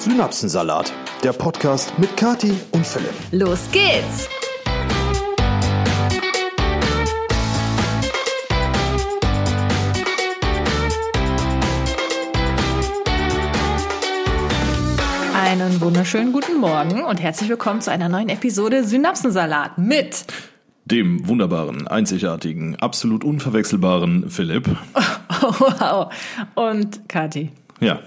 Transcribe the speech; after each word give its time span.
Synapsensalat, 0.00 0.90
der 1.22 1.34
Podcast 1.34 1.98
mit 1.98 2.16
Kati 2.16 2.54
und 2.70 2.86
Philipp. 2.86 3.12
Los 3.32 3.68
geht's! 3.70 4.30
Einen 15.34 15.78
wunderschönen 15.82 16.32
guten 16.32 16.56
Morgen 16.56 17.04
und 17.04 17.20
herzlich 17.20 17.50
willkommen 17.50 17.82
zu 17.82 17.90
einer 17.90 18.08
neuen 18.08 18.30
Episode 18.30 18.84
Synapsensalat 18.84 19.76
mit 19.76 20.24
dem 20.86 21.28
wunderbaren, 21.28 21.86
einzigartigen, 21.88 22.76
absolut 22.76 23.22
unverwechselbaren 23.22 24.30
Philipp. 24.30 24.66
Oh, 25.42 25.54
wow. 25.58 26.12
Und 26.54 27.08
Kati. 27.08 27.50
Ja, 27.80 28.00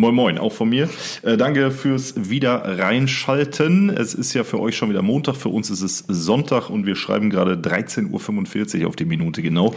Moin 0.00 0.14
Moin, 0.14 0.38
auch 0.38 0.54
von 0.54 0.70
mir. 0.70 0.88
Äh, 1.20 1.36
danke 1.36 1.70
fürs 1.70 2.30
wieder 2.30 2.78
reinschalten. 2.78 3.90
Es 3.90 4.14
ist 4.14 4.32
ja 4.32 4.44
für 4.44 4.58
euch 4.58 4.74
schon 4.74 4.88
wieder 4.88 5.02
Montag, 5.02 5.36
für 5.36 5.50
uns 5.50 5.68
ist 5.68 5.82
es 5.82 5.98
Sonntag 6.08 6.70
und 6.70 6.86
wir 6.86 6.96
schreiben 6.96 7.28
gerade 7.28 7.56
13.45 7.56 8.80
Uhr 8.80 8.88
auf 8.88 8.96
die 8.96 9.04
Minute 9.04 9.42
genau. 9.42 9.74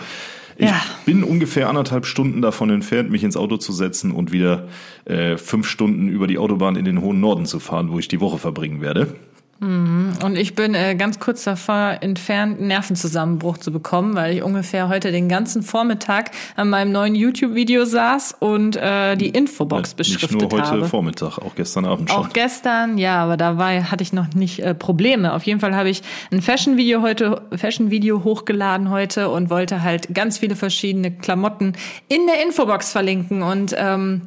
Ich 0.55 0.69
ja. 0.69 0.81
bin 1.05 1.25
ungefähr 1.25 1.67
anderthalb 1.67 2.05
Stunden 2.05 2.41
davon 2.41 2.69
entfernt, 2.69 3.11
mich 3.11 3.25
ins 3.25 3.35
Auto 3.35 3.57
zu 3.57 3.73
setzen 3.73 4.11
und 4.13 4.31
wieder 4.31 4.69
äh, 5.03 5.35
fünf 5.35 5.67
Stunden 5.67 6.07
über 6.07 6.25
die 6.25 6.37
Autobahn 6.37 6.77
in 6.77 6.85
den 6.85 7.01
hohen 7.01 7.19
Norden 7.19 7.45
zu 7.45 7.59
fahren, 7.59 7.91
wo 7.91 7.99
ich 7.99 8.07
die 8.07 8.21
Woche 8.21 8.37
verbringen 8.37 8.79
werde. 8.79 9.13
Mhm. 9.63 10.13
Und 10.23 10.37
ich 10.37 10.55
bin 10.55 10.75
äh, 10.75 10.95
ganz 10.95 11.19
kurz 11.19 11.43
davor 11.43 11.97
entfernt, 12.01 12.59
einen 12.59 12.67
Nervenzusammenbruch 12.67 13.57
zu 13.57 13.71
bekommen, 13.71 14.15
weil 14.15 14.35
ich 14.35 14.43
ungefähr 14.43 14.89
heute 14.89 15.11
den 15.11 15.29
ganzen 15.29 15.63
Vormittag 15.63 16.31
an 16.55 16.69
meinem 16.69 16.91
neuen 16.91 17.15
YouTube-Video 17.15 17.85
saß 17.85 18.35
und 18.39 18.75
äh, 18.75 19.15
die 19.15 19.29
Infobox 19.29 19.91
ja, 19.91 19.97
beschriftet 19.97 20.31
habe. 20.31 20.43
Nicht 20.43 20.51
nur 20.51 20.61
heute 20.61 20.71
habe. 20.71 20.85
Vormittag, 20.89 21.37
auch 21.37 21.55
gestern 21.55 21.85
Abend 21.85 22.09
schon. 22.09 22.19
Auch 22.19 22.29
gestern, 22.29 22.97
ja, 22.97 23.23
aber 23.23 23.37
da 23.37 23.57
war, 23.57 23.89
hatte 23.89 24.03
ich 24.03 24.11
noch 24.11 24.33
nicht 24.33 24.59
äh, 24.59 24.75
Probleme. 24.75 25.33
Auf 25.33 25.43
jeden 25.43 25.61
Fall 25.61 25.75
habe 25.75 25.89
ich 25.89 26.01
ein 26.31 26.41
Fashion-Video 26.41 27.01
heute, 27.01 27.41
Fashion-Video 27.55 28.23
hochgeladen 28.23 28.89
heute 28.89 29.29
und 29.29 29.49
wollte 29.49 29.81
halt 29.81 30.13
ganz 30.13 30.37
viele 30.39 30.55
verschiedene 30.55 31.11
Klamotten 31.11 31.73
in 32.09 32.27
der 32.27 32.43
Infobox 32.43 32.91
verlinken 32.91 33.41
und 33.41 33.73
ähm, 33.77 34.23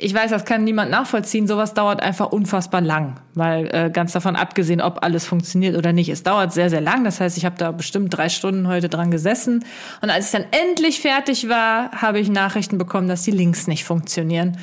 ich 0.00 0.14
weiß, 0.14 0.30
das 0.30 0.44
kann 0.44 0.64
niemand 0.64 0.90
nachvollziehen. 0.90 1.46
Sowas 1.46 1.74
dauert 1.74 2.02
einfach 2.02 2.32
unfassbar 2.32 2.80
lang, 2.80 3.20
weil 3.34 3.68
äh, 3.72 3.90
ganz 3.90 4.12
davon 4.12 4.36
abgesehen, 4.36 4.80
ob 4.80 5.02
alles 5.04 5.26
funktioniert 5.26 5.76
oder 5.76 5.92
nicht, 5.92 6.08
es 6.08 6.22
dauert 6.22 6.52
sehr, 6.52 6.70
sehr 6.70 6.80
lang. 6.80 7.04
Das 7.04 7.20
heißt, 7.20 7.36
ich 7.36 7.44
habe 7.44 7.56
da 7.58 7.72
bestimmt 7.72 8.16
drei 8.16 8.28
Stunden 8.28 8.68
heute 8.68 8.88
dran 8.88 9.10
gesessen. 9.10 9.64
Und 10.00 10.10
als 10.10 10.26
ich 10.26 10.32
dann 10.32 10.44
endlich 10.50 11.00
fertig 11.00 11.48
war, 11.48 11.92
habe 11.92 12.18
ich 12.18 12.30
Nachrichten 12.30 12.78
bekommen, 12.78 13.08
dass 13.08 13.22
die 13.22 13.30
Links 13.30 13.66
nicht 13.66 13.84
funktionieren. 13.84 14.56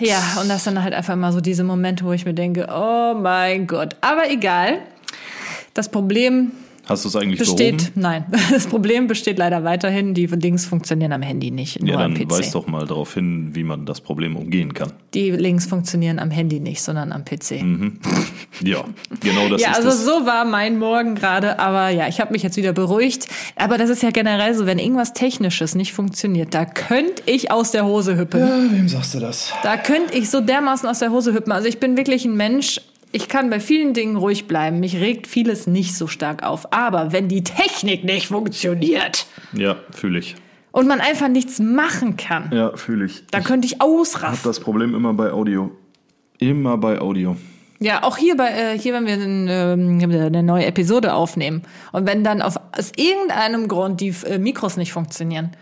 Ja, 0.00 0.20
und 0.40 0.48
das 0.50 0.64
sind 0.64 0.82
halt 0.82 0.92
einfach 0.92 1.14
immer 1.14 1.32
so 1.32 1.40
diese 1.40 1.64
Momente, 1.64 2.04
wo 2.04 2.12
ich 2.12 2.26
mir 2.26 2.34
denke, 2.34 2.68
oh 2.70 3.14
mein 3.18 3.66
Gott. 3.66 3.96
Aber 4.02 4.30
egal. 4.30 4.80
Das 5.72 5.90
Problem 5.90 6.52
Hast 6.86 7.04
du 7.04 7.08
es 7.08 7.16
eigentlich 7.16 7.40
besteht, 7.40 7.78
behoben? 7.78 7.92
Nein, 7.96 8.24
das 8.50 8.66
Problem 8.68 9.08
besteht 9.08 9.38
leider 9.38 9.64
weiterhin. 9.64 10.14
Die 10.14 10.26
Links 10.26 10.66
funktionieren 10.66 11.12
am 11.12 11.22
Handy 11.22 11.50
nicht, 11.50 11.80
nur 11.80 11.90
ja, 11.90 11.98
dann 11.98 12.16
am 12.16 12.18
PC. 12.18 12.30
weist 12.30 12.54
doch 12.54 12.68
mal 12.68 12.86
darauf 12.86 13.14
hin, 13.14 13.50
wie 13.54 13.64
man 13.64 13.86
das 13.86 14.00
Problem 14.00 14.36
umgehen 14.36 14.72
kann. 14.72 14.92
Die 15.12 15.32
Links 15.32 15.66
funktionieren 15.66 16.20
am 16.20 16.30
Handy 16.30 16.60
nicht, 16.60 16.80
sondern 16.80 17.12
am 17.12 17.24
PC. 17.24 17.62
Mhm. 17.62 17.98
Ja, 18.62 18.84
genau 19.20 19.50
das 19.50 19.60
ja, 19.60 19.72
ist 19.72 19.76
also 19.76 19.88
das. 19.90 20.04
so 20.06 20.24
war 20.24 20.46
mein 20.46 20.78
Morgen 20.78 21.14
gerade, 21.14 21.58
aber 21.58 21.90
ja, 21.90 22.08
ich 22.08 22.20
habe 22.20 22.32
mich 22.32 22.42
jetzt 22.42 22.56
wieder 22.56 22.72
beruhigt. 22.72 23.26
Aber 23.54 23.76
das 23.76 23.90
ist 23.90 24.02
ja 24.02 24.10
generell 24.10 24.54
so, 24.54 24.64
wenn 24.64 24.78
irgendwas 24.78 25.12
Technisches 25.12 25.74
nicht 25.74 25.92
funktioniert, 25.92 26.54
da 26.54 26.64
könnte 26.64 27.22
ich 27.26 27.50
aus 27.50 27.70
der 27.70 27.84
Hose 27.84 28.16
hüppen. 28.16 28.40
Ja, 28.40 28.70
wem 28.70 28.88
sagst 28.88 29.14
du 29.14 29.20
das? 29.20 29.52
Da 29.62 29.76
könnte 29.76 30.16
ich 30.16 30.30
so 30.30 30.40
dermaßen 30.40 30.88
aus 30.88 31.00
der 31.00 31.10
Hose 31.10 31.34
hüppen. 31.34 31.52
Also 31.52 31.68
ich 31.68 31.80
bin 31.80 31.98
wirklich 31.98 32.24
ein 32.24 32.34
Mensch, 32.34 32.80
ich 33.16 33.28
kann 33.30 33.48
bei 33.48 33.60
vielen 33.60 33.94
Dingen 33.94 34.16
ruhig 34.16 34.46
bleiben. 34.46 34.78
Mich 34.78 34.96
regt 34.96 35.26
vieles 35.26 35.66
nicht 35.66 35.96
so 35.96 36.06
stark 36.06 36.42
auf. 36.42 36.72
Aber 36.74 37.12
wenn 37.12 37.28
die 37.28 37.42
Technik 37.42 38.04
nicht 38.04 38.28
funktioniert. 38.28 39.26
Ja, 39.54 39.76
fühle 39.90 40.18
ich. 40.18 40.36
Und 40.70 40.86
man 40.86 41.00
einfach 41.00 41.28
nichts 41.28 41.58
machen 41.58 42.18
kann. 42.18 42.50
Ja, 42.52 42.76
fühle 42.76 43.06
ich. 43.06 43.24
Da 43.30 43.40
könnte 43.40 43.66
ich 43.66 43.80
ausrasten. 43.80 44.34
Ich 44.34 44.38
habe 44.40 44.48
das 44.48 44.60
Problem 44.60 44.94
immer 44.94 45.14
bei 45.14 45.32
Audio. 45.32 45.70
Immer 46.38 46.76
bei 46.76 47.00
Audio. 47.00 47.38
Ja, 47.78 48.02
auch 48.02 48.18
hier 48.18 48.36
bei 48.36 48.48
äh, 48.50 48.78
hier, 48.78 48.92
wenn 48.92 49.06
wir 49.06 49.14
eine, 49.14 50.14
äh, 50.14 50.26
eine 50.26 50.42
neue 50.42 50.66
Episode 50.66 51.14
aufnehmen 51.14 51.62
und 51.92 52.06
wenn 52.06 52.22
dann 52.22 52.42
auf, 52.42 52.56
aus 52.72 52.92
irgendeinem 52.96 53.68
Grund 53.68 54.02
die 54.02 54.14
äh, 54.26 54.38
Mikros 54.38 54.76
nicht 54.76 54.92
funktionieren, 54.92 55.52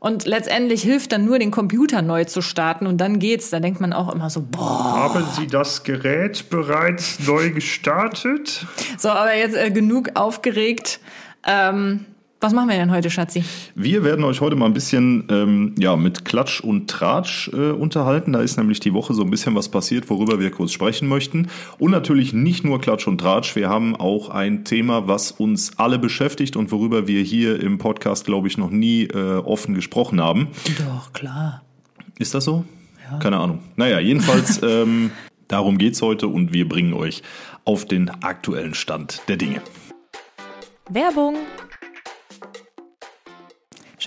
und 0.00 0.26
letztendlich 0.26 0.82
hilft 0.82 1.12
dann 1.12 1.24
nur, 1.24 1.38
den 1.38 1.50
Computer 1.50 2.02
neu 2.02 2.24
zu 2.24 2.40
starten 2.40 2.86
und 2.86 2.98
dann 2.98 3.18
geht's. 3.18 3.50
Da 3.50 3.58
denkt 3.58 3.80
man 3.80 3.92
auch 3.92 4.12
immer 4.12 4.30
so, 4.30 4.42
boah. 4.48 5.12
Haben 5.12 5.24
Sie 5.36 5.48
das 5.48 5.82
Gerät 5.82 6.50
bereits 6.50 7.18
neu 7.26 7.50
gestartet? 7.50 8.64
So, 8.96 9.08
aber 9.08 9.34
jetzt 9.34 9.56
äh, 9.56 9.70
genug 9.70 10.10
aufgeregt. 10.14 11.00
Ähm, 11.44 12.06
was 12.40 12.52
machen 12.52 12.68
wir 12.68 12.76
denn 12.76 12.92
heute, 12.92 13.10
Schatzi? 13.10 13.42
Wir 13.74 14.04
werden 14.04 14.24
euch 14.24 14.40
heute 14.40 14.54
mal 14.54 14.66
ein 14.66 14.74
bisschen 14.74 15.24
ähm, 15.28 15.74
ja, 15.76 15.96
mit 15.96 16.24
Klatsch 16.24 16.60
und 16.60 16.88
Tratsch 16.88 17.48
äh, 17.52 17.70
unterhalten. 17.72 18.32
Da 18.32 18.40
ist 18.40 18.56
nämlich 18.56 18.78
die 18.78 18.94
Woche 18.94 19.12
so 19.12 19.22
ein 19.22 19.30
bisschen 19.30 19.56
was 19.56 19.68
passiert, 19.68 20.08
worüber 20.08 20.38
wir 20.38 20.50
kurz 20.52 20.70
sprechen 20.70 21.08
möchten. 21.08 21.48
Und 21.78 21.90
natürlich 21.90 22.32
nicht 22.32 22.64
nur 22.64 22.80
Klatsch 22.80 23.08
und 23.08 23.18
Tratsch. 23.18 23.56
Wir 23.56 23.68
haben 23.68 23.96
auch 23.96 24.30
ein 24.30 24.64
Thema, 24.64 25.08
was 25.08 25.32
uns 25.32 25.78
alle 25.78 25.98
beschäftigt 25.98 26.56
und 26.56 26.70
worüber 26.70 27.08
wir 27.08 27.22
hier 27.22 27.60
im 27.60 27.78
Podcast, 27.78 28.24
glaube 28.24 28.46
ich, 28.46 28.56
noch 28.56 28.70
nie 28.70 29.04
äh, 29.04 29.38
offen 29.38 29.74
gesprochen 29.74 30.20
haben. 30.20 30.48
Doch, 30.78 31.12
klar. 31.12 31.62
Ist 32.18 32.34
das 32.34 32.44
so? 32.44 32.64
Ja. 33.10 33.18
Keine 33.18 33.38
Ahnung. 33.38 33.60
Naja, 33.74 33.98
jedenfalls 33.98 34.62
ähm, 34.62 35.10
darum 35.48 35.76
geht's 35.76 36.02
heute 36.02 36.28
und 36.28 36.52
wir 36.52 36.68
bringen 36.68 36.92
euch 36.92 37.22
auf 37.64 37.84
den 37.84 38.10
aktuellen 38.22 38.74
Stand 38.74 39.22
der 39.26 39.36
Dinge. 39.36 39.60
Werbung 40.88 41.36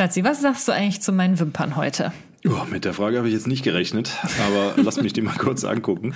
Schatzi, 0.01 0.23
was 0.23 0.41
sagst 0.41 0.67
du 0.67 0.71
eigentlich 0.71 0.99
zu 0.99 1.11
meinen 1.11 1.37
Wimpern 1.37 1.75
heute? 1.75 2.11
Oh, 2.47 2.65
mit 2.71 2.85
der 2.85 2.93
Frage 2.95 3.19
habe 3.19 3.27
ich 3.27 3.35
jetzt 3.35 3.45
nicht 3.45 3.63
gerechnet, 3.63 4.09
aber 4.47 4.73
lass 4.77 4.99
mich 4.99 5.13
die 5.13 5.21
mal 5.21 5.35
kurz 5.37 5.63
angucken. 5.63 6.15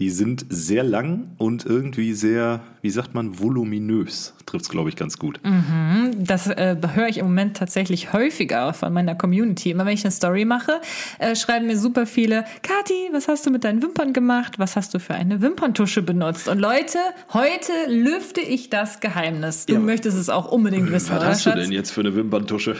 Die 0.00 0.10
sind 0.10 0.44
sehr 0.48 0.82
lang 0.82 1.28
und 1.38 1.64
irgendwie 1.64 2.14
sehr, 2.14 2.60
wie 2.82 2.90
sagt 2.90 3.14
man, 3.14 3.38
voluminös. 3.38 4.34
Trifft 4.44 4.64
es, 4.64 4.68
glaube 4.68 4.88
ich, 4.88 4.96
ganz 4.96 5.18
gut. 5.18 5.38
Mhm, 5.44 6.16
das 6.18 6.48
äh, 6.48 6.76
höre 6.94 7.08
ich 7.08 7.18
im 7.18 7.26
Moment 7.26 7.56
tatsächlich 7.56 8.12
häufiger 8.12 8.74
von 8.74 8.92
meiner 8.92 9.14
Community. 9.14 9.70
Immer 9.70 9.86
wenn 9.86 9.94
ich 9.94 10.04
eine 10.04 10.10
Story 10.10 10.44
mache, 10.44 10.80
äh, 11.20 11.36
schreiben 11.36 11.66
mir 11.66 11.78
super 11.78 12.06
viele, 12.06 12.44
Kati, 12.62 13.10
was 13.12 13.28
hast 13.28 13.46
du 13.46 13.50
mit 13.52 13.62
deinen 13.62 13.82
Wimpern 13.82 14.12
gemacht? 14.12 14.58
Was 14.58 14.74
hast 14.74 14.94
du 14.94 14.98
für 14.98 15.14
eine 15.14 15.40
Wimperntusche 15.40 16.02
benutzt? 16.02 16.48
Und 16.48 16.58
Leute, 16.58 16.98
heute 17.32 17.72
lüfte 17.88 18.40
ich 18.40 18.70
das 18.70 18.98
Geheimnis. 18.98 19.66
Du 19.66 19.74
ja. 19.74 19.78
möchtest 19.78 20.18
es 20.18 20.28
auch 20.28 20.50
unbedingt 20.50 20.90
wissen, 20.90 21.10
Was 21.10 21.20
oder, 21.20 21.28
hast 21.28 21.44
Schatz? 21.44 21.54
du 21.54 21.60
denn 21.60 21.72
jetzt 21.72 21.90
für 21.90 22.00
eine 22.00 22.16
Wimperntusche? 22.16 22.76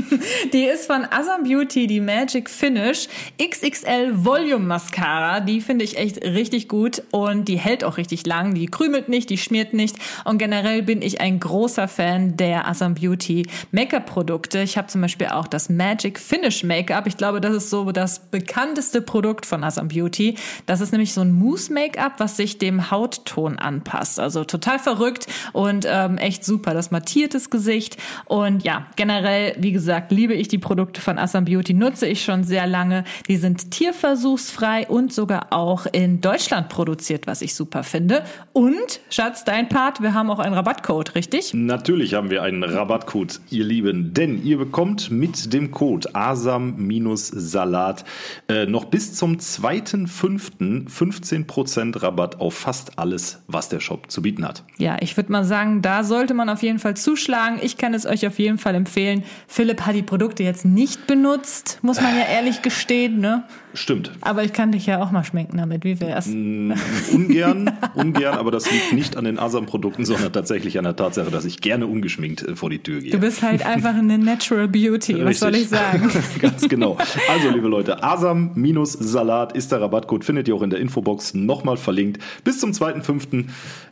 die 0.52 0.64
ist 0.64 0.86
von 0.86 1.06
Asam 1.10 1.44
Beauty, 1.44 1.86
die 1.86 2.00
Magic 2.00 2.50
Finish 2.50 3.08
XXL 3.42 4.12
Volume 4.12 4.66
Mascara. 4.66 5.40
Die 5.40 5.62
finde 5.62 5.84
ich 5.84 5.96
echt 5.96 6.22
richtig 6.22 6.57
richtig 6.58 6.68
gut 6.68 7.02
und 7.12 7.46
die 7.46 7.58
hält 7.58 7.84
auch 7.84 7.98
richtig 7.98 8.26
lang. 8.26 8.54
Die 8.54 8.66
krümelt 8.66 9.08
nicht, 9.08 9.30
die 9.30 9.38
schmiert 9.38 9.74
nicht. 9.74 9.96
Und 10.24 10.38
generell 10.38 10.82
bin 10.82 11.02
ich 11.02 11.20
ein 11.20 11.38
großer 11.38 11.86
Fan 11.86 12.36
der 12.36 12.66
Asam 12.66 12.94
Beauty 12.94 13.46
Make-up-Produkte. 13.70 14.60
Ich 14.60 14.76
habe 14.76 14.88
zum 14.88 15.00
Beispiel 15.00 15.28
auch 15.28 15.46
das 15.46 15.68
Magic 15.68 16.18
Finish 16.18 16.64
Make-up. 16.64 17.06
Ich 17.06 17.16
glaube, 17.16 17.40
das 17.40 17.54
ist 17.54 17.70
so 17.70 17.92
das 17.92 18.18
bekannteste 18.30 19.02
Produkt 19.02 19.46
von 19.46 19.62
Asam 19.62 19.88
Beauty. 19.88 20.34
Das 20.66 20.80
ist 20.80 20.90
nämlich 20.90 21.14
so 21.14 21.20
ein 21.20 21.30
Mousse-Make-up, 21.32 22.14
was 22.18 22.36
sich 22.36 22.58
dem 22.58 22.90
Hautton 22.90 23.58
anpasst. 23.58 24.18
Also 24.18 24.44
total 24.44 24.80
verrückt 24.80 25.26
und 25.52 25.86
ähm, 25.88 26.18
echt 26.18 26.44
super. 26.44 26.74
Das 26.74 26.90
mattiertes 26.90 27.50
Gesicht. 27.50 27.98
Und 28.24 28.64
ja, 28.64 28.86
generell, 28.96 29.54
wie 29.58 29.72
gesagt, 29.72 30.10
liebe 30.10 30.34
ich 30.34 30.48
die 30.48 30.58
Produkte 30.58 31.00
von 31.00 31.18
Asam 31.18 31.44
Beauty, 31.44 31.74
nutze 31.74 32.06
ich 32.06 32.24
schon 32.24 32.42
sehr 32.42 32.66
lange. 32.66 33.04
Die 33.28 33.36
sind 33.36 33.70
tierversuchsfrei 33.70 34.88
und 34.88 35.12
sogar 35.12 35.52
auch 35.52 35.86
in 35.86 36.20
Deutschland 36.20 36.47
Deutschland 36.48 36.70
produziert, 36.70 37.26
was 37.26 37.42
ich 37.42 37.54
super 37.54 37.82
finde. 37.82 38.22
Und, 38.54 39.00
Schatz, 39.10 39.44
dein 39.44 39.68
Part, 39.68 40.00
wir 40.00 40.14
haben 40.14 40.30
auch 40.30 40.38
einen 40.38 40.54
Rabattcode, 40.54 41.14
richtig? 41.14 41.52
Natürlich 41.52 42.14
haben 42.14 42.30
wir 42.30 42.42
einen 42.42 42.64
Rabattcode, 42.64 43.38
ihr 43.50 43.64
Lieben, 43.64 44.14
denn 44.14 44.42
ihr 44.42 44.56
bekommt 44.56 45.10
mit 45.10 45.52
dem 45.52 45.72
Code 45.72 46.14
ASAM-Salat 46.14 48.06
äh, 48.48 48.64
noch 48.64 48.86
bis 48.86 49.14
zum 49.14 49.36
2.5. 49.36 50.88
15% 50.88 52.02
Rabatt 52.02 52.40
auf 52.40 52.54
fast 52.54 52.98
alles, 52.98 53.42
was 53.46 53.68
der 53.68 53.80
Shop 53.80 54.10
zu 54.10 54.22
bieten 54.22 54.46
hat. 54.46 54.62
Ja, 54.78 54.96
ich 55.00 55.18
würde 55.18 55.30
mal 55.30 55.44
sagen, 55.44 55.82
da 55.82 56.02
sollte 56.02 56.32
man 56.32 56.48
auf 56.48 56.62
jeden 56.62 56.78
Fall 56.78 56.96
zuschlagen. 56.96 57.58
Ich 57.60 57.76
kann 57.76 57.92
es 57.92 58.06
euch 58.06 58.26
auf 58.26 58.38
jeden 58.38 58.56
Fall 58.56 58.74
empfehlen. 58.74 59.22
Philipp 59.48 59.82
hat 59.82 59.94
die 59.94 60.02
Produkte 60.02 60.44
jetzt 60.44 60.64
nicht 60.64 61.06
benutzt, 61.06 61.78
muss 61.82 62.00
man 62.00 62.16
ja 62.16 62.24
ehrlich 62.24 62.62
gestehen, 62.62 63.20
ne? 63.20 63.44
Stimmt. 63.74 64.12
Aber 64.22 64.44
ich 64.44 64.52
kann 64.52 64.72
dich 64.72 64.86
ja 64.86 65.02
auch 65.02 65.10
mal 65.10 65.24
schminken 65.24 65.58
damit. 65.58 65.84
Wie 65.84 66.00
wär's? 66.00 66.26
Mm, 66.26 66.72
ungern, 67.12 67.70
ungern, 67.94 68.34
aber 68.38 68.50
das 68.50 68.70
liegt 68.70 68.92
nicht 68.92 69.16
an 69.16 69.24
den 69.24 69.38
Asam-Produkten, 69.38 70.04
sondern 70.04 70.32
tatsächlich 70.32 70.78
an 70.78 70.84
der 70.84 70.96
Tatsache, 70.96 71.30
dass 71.30 71.44
ich 71.44 71.60
gerne 71.60 71.86
ungeschminkt 71.86 72.42
äh, 72.42 72.56
vor 72.56 72.70
die 72.70 72.78
Tür 72.78 73.00
gehe. 73.00 73.10
Du 73.10 73.18
bist 73.18 73.42
halt 73.42 73.64
einfach 73.64 73.94
eine 73.94 74.18
Natural 74.18 74.68
Beauty. 74.68 75.24
Was 75.24 75.40
soll 75.40 75.54
ich 75.54 75.68
sagen? 75.68 76.10
Ganz 76.40 76.68
genau. 76.68 76.96
Also, 77.28 77.50
liebe 77.50 77.68
Leute, 77.68 78.02
Asam-Salat 78.02 79.52
ist 79.52 79.70
der 79.70 79.80
Rabattcode, 79.80 80.24
findet 80.24 80.48
ihr 80.48 80.54
auch 80.54 80.62
in 80.62 80.70
der 80.70 80.80
Infobox 80.80 81.34
nochmal 81.34 81.76
verlinkt. 81.76 82.22
Bis 82.44 82.60
zum 82.60 82.72
2.5. 82.72 83.44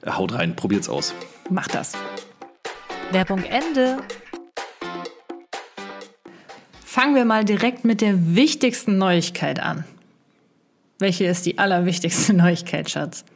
Haut 0.06 0.34
rein, 0.34 0.56
probiert's 0.56 0.88
aus. 0.88 1.14
Mach 1.50 1.68
das. 1.68 1.92
Werbung 3.12 3.44
Ende. 3.44 3.98
Fangen 6.96 7.14
wir 7.14 7.26
mal 7.26 7.44
direkt 7.44 7.84
mit 7.84 8.00
der 8.00 8.34
wichtigsten 8.36 8.96
Neuigkeit 8.96 9.60
an. 9.60 9.84
Welche 10.98 11.26
ist 11.26 11.44
die 11.44 11.58
allerwichtigste 11.58 12.32
Neuigkeit, 12.32 12.88
Schatz? 12.88 13.26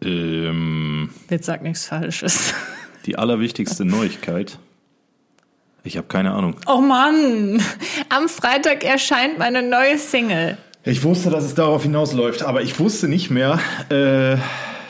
Ähm, 0.00 1.10
Jetzt 1.28 1.44
sag 1.44 1.62
nichts 1.62 1.84
Falsches. 1.84 2.54
die 3.04 3.18
allerwichtigste 3.18 3.84
Neuigkeit. 3.84 4.58
Ich 5.82 5.98
habe 5.98 6.06
keine 6.06 6.32
Ahnung. 6.32 6.56
Oh 6.66 6.80
Mann! 6.80 7.62
Am 8.08 8.26
Freitag 8.30 8.84
erscheint 8.84 9.38
meine 9.38 9.60
neue 9.60 9.98
Single. 9.98 10.56
Ich 10.82 11.02
wusste, 11.04 11.28
dass 11.28 11.44
es 11.44 11.54
darauf 11.54 11.82
hinausläuft, 11.82 12.42
aber 12.42 12.62
ich 12.62 12.78
wusste 12.80 13.08
nicht 13.08 13.28
mehr, 13.28 13.60
äh, 13.90 14.38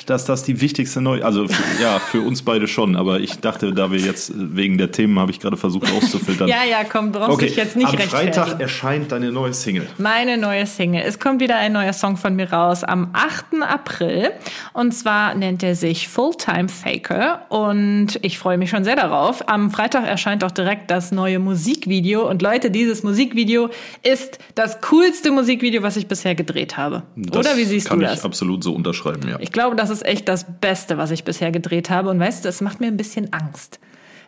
dass 0.06 0.24
das 0.24 0.42
die 0.44 0.60
wichtigste 0.60 1.00
Neu... 1.00 1.22
Also 1.22 1.48
für, 1.48 1.82
ja, 1.82 1.98
für 1.98 2.20
uns 2.20 2.42
beide 2.42 2.66
schon, 2.68 2.96
aber 2.96 3.20
ich 3.20 3.40
dachte, 3.40 3.72
da 3.72 3.90
wir 3.90 3.98
jetzt 3.98 4.32
wegen 4.34 4.78
der 4.78 4.90
Themen 4.90 5.18
habe 5.18 5.30
ich 5.30 5.40
gerade 5.40 5.56
versucht 5.56 5.90
auszufiltern. 5.92 6.48
Ja, 6.54 6.62
ja, 6.68 6.84
komm, 6.84 7.10
brauchst 7.10 7.30
okay, 7.30 7.46
dich 7.46 7.56
jetzt 7.56 7.74
nicht 7.76 7.88
am. 7.88 7.98
Freitag 7.98 8.60
erscheint 8.60 9.12
deine 9.12 9.32
neue 9.32 9.54
Single. 9.54 9.86
Meine 9.98 10.36
neue 10.36 10.66
Single. 10.66 11.02
Es 11.04 11.18
kommt 11.18 11.40
wieder 11.40 11.56
ein 11.56 11.72
neuer 11.72 11.92
Song 11.92 12.16
von 12.16 12.36
mir 12.36 12.52
raus 12.52 12.84
am 12.84 13.10
8. 13.12 13.62
April. 13.62 14.30
Und 14.72 14.92
zwar 14.92 15.34
nennt 15.34 15.62
er 15.62 15.74
sich 15.74 16.08
Fulltime 16.08 16.68
Faker. 16.68 17.46
Und 17.48 18.18
ich 18.22 18.38
freue 18.38 18.58
mich 18.58 18.70
schon 18.70 18.84
sehr 18.84 18.96
darauf. 18.96 19.48
Am 19.48 19.70
Freitag 19.70 20.06
erscheint 20.06 20.44
auch 20.44 20.50
direkt 20.50 20.90
das 20.90 21.12
neue 21.12 21.38
Musikvideo. 21.38 22.28
Und 22.28 22.42
Leute, 22.42 22.70
dieses 22.70 23.02
Musikvideo 23.02 23.70
ist 24.02 24.38
das 24.54 24.80
coolste 24.82 25.30
Musikvideo, 25.30 25.82
was 25.82 25.96
ich 25.96 26.06
bisher 26.06 26.34
gedreht 26.34 26.76
habe. 26.76 27.02
Das 27.16 27.46
Oder 27.46 27.56
wie 27.56 27.64
siehst 27.64 27.88
kann 27.88 28.00
du 28.00 28.04
ich 28.04 28.10
das? 28.10 28.24
absolut 28.24 28.62
so 28.64 28.74
unterschreiben, 28.74 29.28
ja. 29.28 29.38
Ich 29.40 29.52
glaube, 29.52 29.76
das 29.76 29.90
ist 29.90 29.93
echt 30.02 30.28
das 30.28 30.46
Beste, 30.60 30.98
was 30.98 31.10
ich 31.10 31.24
bisher 31.24 31.50
gedreht 31.50 31.90
habe. 31.90 32.10
Und 32.10 32.20
weißt 32.20 32.44
du, 32.44 32.48
es 32.48 32.60
macht 32.60 32.80
mir 32.80 32.86
ein 32.86 32.96
bisschen 32.96 33.32
Angst. 33.32 33.80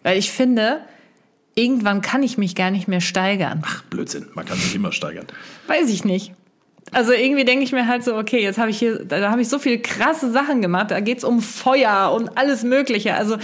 Weil 0.02 0.18
ich 0.18 0.30
finde, 0.30 0.80
irgendwann 1.54 2.00
kann 2.02 2.22
ich 2.22 2.38
mich 2.38 2.54
gar 2.54 2.70
nicht 2.70 2.88
mehr 2.88 3.00
steigern. 3.00 3.62
Blödsinn, 3.90 4.26
man 4.34 4.44
kann 4.44 4.58
sich 4.58 4.74
immer 4.74 4.92
steigern. 4.92 5.26
Weiß 5.66 5.88
ich 5.90 6.04
nicht. 6.04 6.32
Also 6.92 7.12
irgendwie 7.12 7.44
denke 7.44 7.64
ich 7.64 7.72
mir 7.72 7.88
halt 7.88 8.04
so, 8.04 8.16
okay, 8.16 8.40
jetzt 8.40 8.58
habe 8.58 8.70
ich 8.70 8.78
hier, 8.78 9.04
da 9.04 9.30
habe 9.30 9.42
ich 9.42 9.48
so 9.48 9.58
viele 9.58 9.80
krasse 9.80 10.30
Sachen 10.30 10.62
gemacht. 10.62 10.90
Da 10.90 11.00
geht's 11.00 11.24
um 11.24 11.40
Feuer 11.42 12.12
und 12.14 12.38
alles 12.38 12.62
Mögliche. 12.62 13.14
Also 13.14 13.38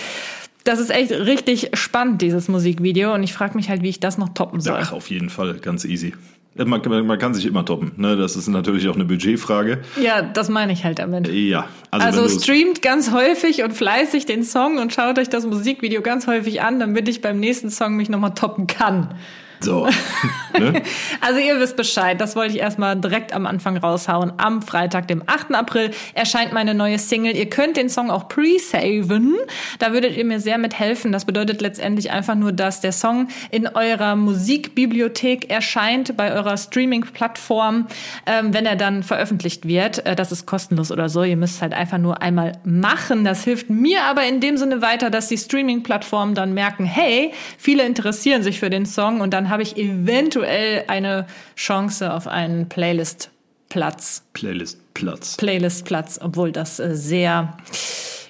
das 0.64 0.78
ist 0.78 0.90
echt 0.90 1.10
richtig 1.10 1.70
spannend, 1.74 2.22
dieses 2.22 2.48
Musikvideo. 2.48 3.14
Und 3.14 3.22
ich 3.22 3.32
frage 3.32 3.56
mich 3.56 3.68
halt, 3.68 3.82
wie 3.82 3.88
ich 3.88 4.00
das 4.00 4.18
noch 4.18 4.28
toppen 4.30 4.60
soll. 4.60 4.78
Ach, 4.80 4.92
auf 4.92 5.10
jeden 5.10 5.30
Fall, 5.30 5.54
ganz 5.54 5.84
easy. 5.84 6.14
Man, 6.54 6.82
man, 6.86 7.06
man 7.06 7.18
kann 7.18 7.32
sich 7.32 7.46
immer 7.46 7.64
toppen. 7.64 7.92
Ne? 7.96 8.16
Das 8.16 8.36
ist 8.36 8.46
natürlich 8.46 8.88
auch 8.88 8.94
eine 8.94 9.06
Budgetfrage. 9.06 9.80
Ja, 10.00 10.20
das 10.20 10.50
meine 10.50 10.72
ich 10.72 10.84
halt 10.84 10.98
damit. 10.98 11.28
Ja, 11.28 11.68
also, 11.90 12.22
Also 12.22 12.40
streamt 12.40 12.82
ganz 12.82 13.10
häufig 13.10 13.62
und 13.62 13.72
fleißig 13.72 14.26
den 14.26 14.44
Song 14.44 14.78
und 14.78 14.92
schaut 14.92 15.18
euch 15.18 15.30
das 15.30 15.46
Musikvideo 15.46 16.02
ganz 16.02 16.26
häufig 16.26 16.60
an, 16.60 16.78
damit 16.78 17.08
ich 17.08 17.22
beim 17.22 17.40
nächsten 17.40 17.70
Song 17.70 17.96
mich 17.96 18.10
nochmal 18.10 18.34
toppen 18.34 18.66
kann. 18.66 19.14
So. 19.62 19.88
ne? 20.58 20.82
Also 21.20 21.40
ihr 21.40 21.58
wisst 21.60 21.76
Bescheid, 21.76 22.20
das 22.20 22.36
wollte 22.36 22.54
ich 22.54 22.60
erstmal 22.60 22.96
direkt 22.96 23.32
am 23.32 23.46
Anfang 23.46 23.76
raushauen. 23.76 24.32
Am 24.38 24.62
Freitag, 24.62 25.08
dem 25.08 25.22
8. 25.26 25.54
April, 25.54 25.90
erscheint 26.14 26.52
meine 26.52 26.74
neue 26.74 26.98
Single. 26.98 27.36
Ihr 27.36 27.48
könnt 27.48 27.76
den 27.76 27.88
Song 27.88 28.10
auch 28.10 28.28
pre-saven. 28.28 29.36
Da 29.78 29.92
würdet 29.92 30.16
ihr 30.16 30.24
mir 30.24 30.40
sehr 30.40 30.58
mithelfen. 30.58 31.12
Das 31.12 31.24
bedeutet 31.24 31.60
letztendlich 31.60 32.10
einfach 32.10 32.34
nur, 32.34 32.52
dass 32.52 32.80
der 32.80 32.92
Song 32.92 33.28
in 33.50 33.68
eurer 33.68 34.16
Musikbibliothek 34.16 35.50
erscheint, 35.50 36.16
bei 36.16 36.32
eurer 36.32 36.56
Streaming-Plattform, 36.56 37.86
ähm, 38.26 38.54
wenn 38.54 38.66
er 38.66 38.76
dann 38.76 39.02
veröffentlicht 39.02 39.66
wird. 39.66 40.04
Äh, 40.06 40.16
das 40.16 40.32
ist 40.32 40.46
kostenlos 40.46 40.90
oder 40.90 41.08
so. 41.08 41.22
Ihr 41.22 41.36
müsst 41.36 41.62
halt 41.62 41.72
einfach 41.72 41.98
nur 41.98 42.22
einmal 42.22 42.52
machen. 42.64 43.24
Das 43.24 43.44
hilft 43.44 43.70
mir 43.70 44.04
aber 44.04 44.24
in 44.24 44.40
dem 44.40 44.56
Sinne 44.56 44.82
weiter, 44.82 45.10
dass 45.10 45.28
die 45.28 45.38
Streaming-Plattformen 45.38 46.34
dann 46.34 46.54
merken, 46.54 46.84
hey, 46.84 47.32
viele 47.58 47.84
interessieren 47.84 48.42
sich 48.42 48.58
für 48.58 48.70
den 48.70 48.86
Song 48.86 49.20
und 49.20 49.32
dann 49.32 49.48
habe 49.52 49.62
ich 49.62 49.76
eventuell 49.76 50.84
eine 50.88 51.26
Chance 51.56 52.12
auf 52.12 52.26
einen 52.26 52.68
Playlist-Platz. 52.68 54.24
Playlist 54.32 54.80
Platz. 54.94 55.36
Playlist-Platz, 55.36 56.18
obwohl 56.22 56.50
das 56.52 56.80
äh, 56.80 56.94
sehr, 56.96 57.56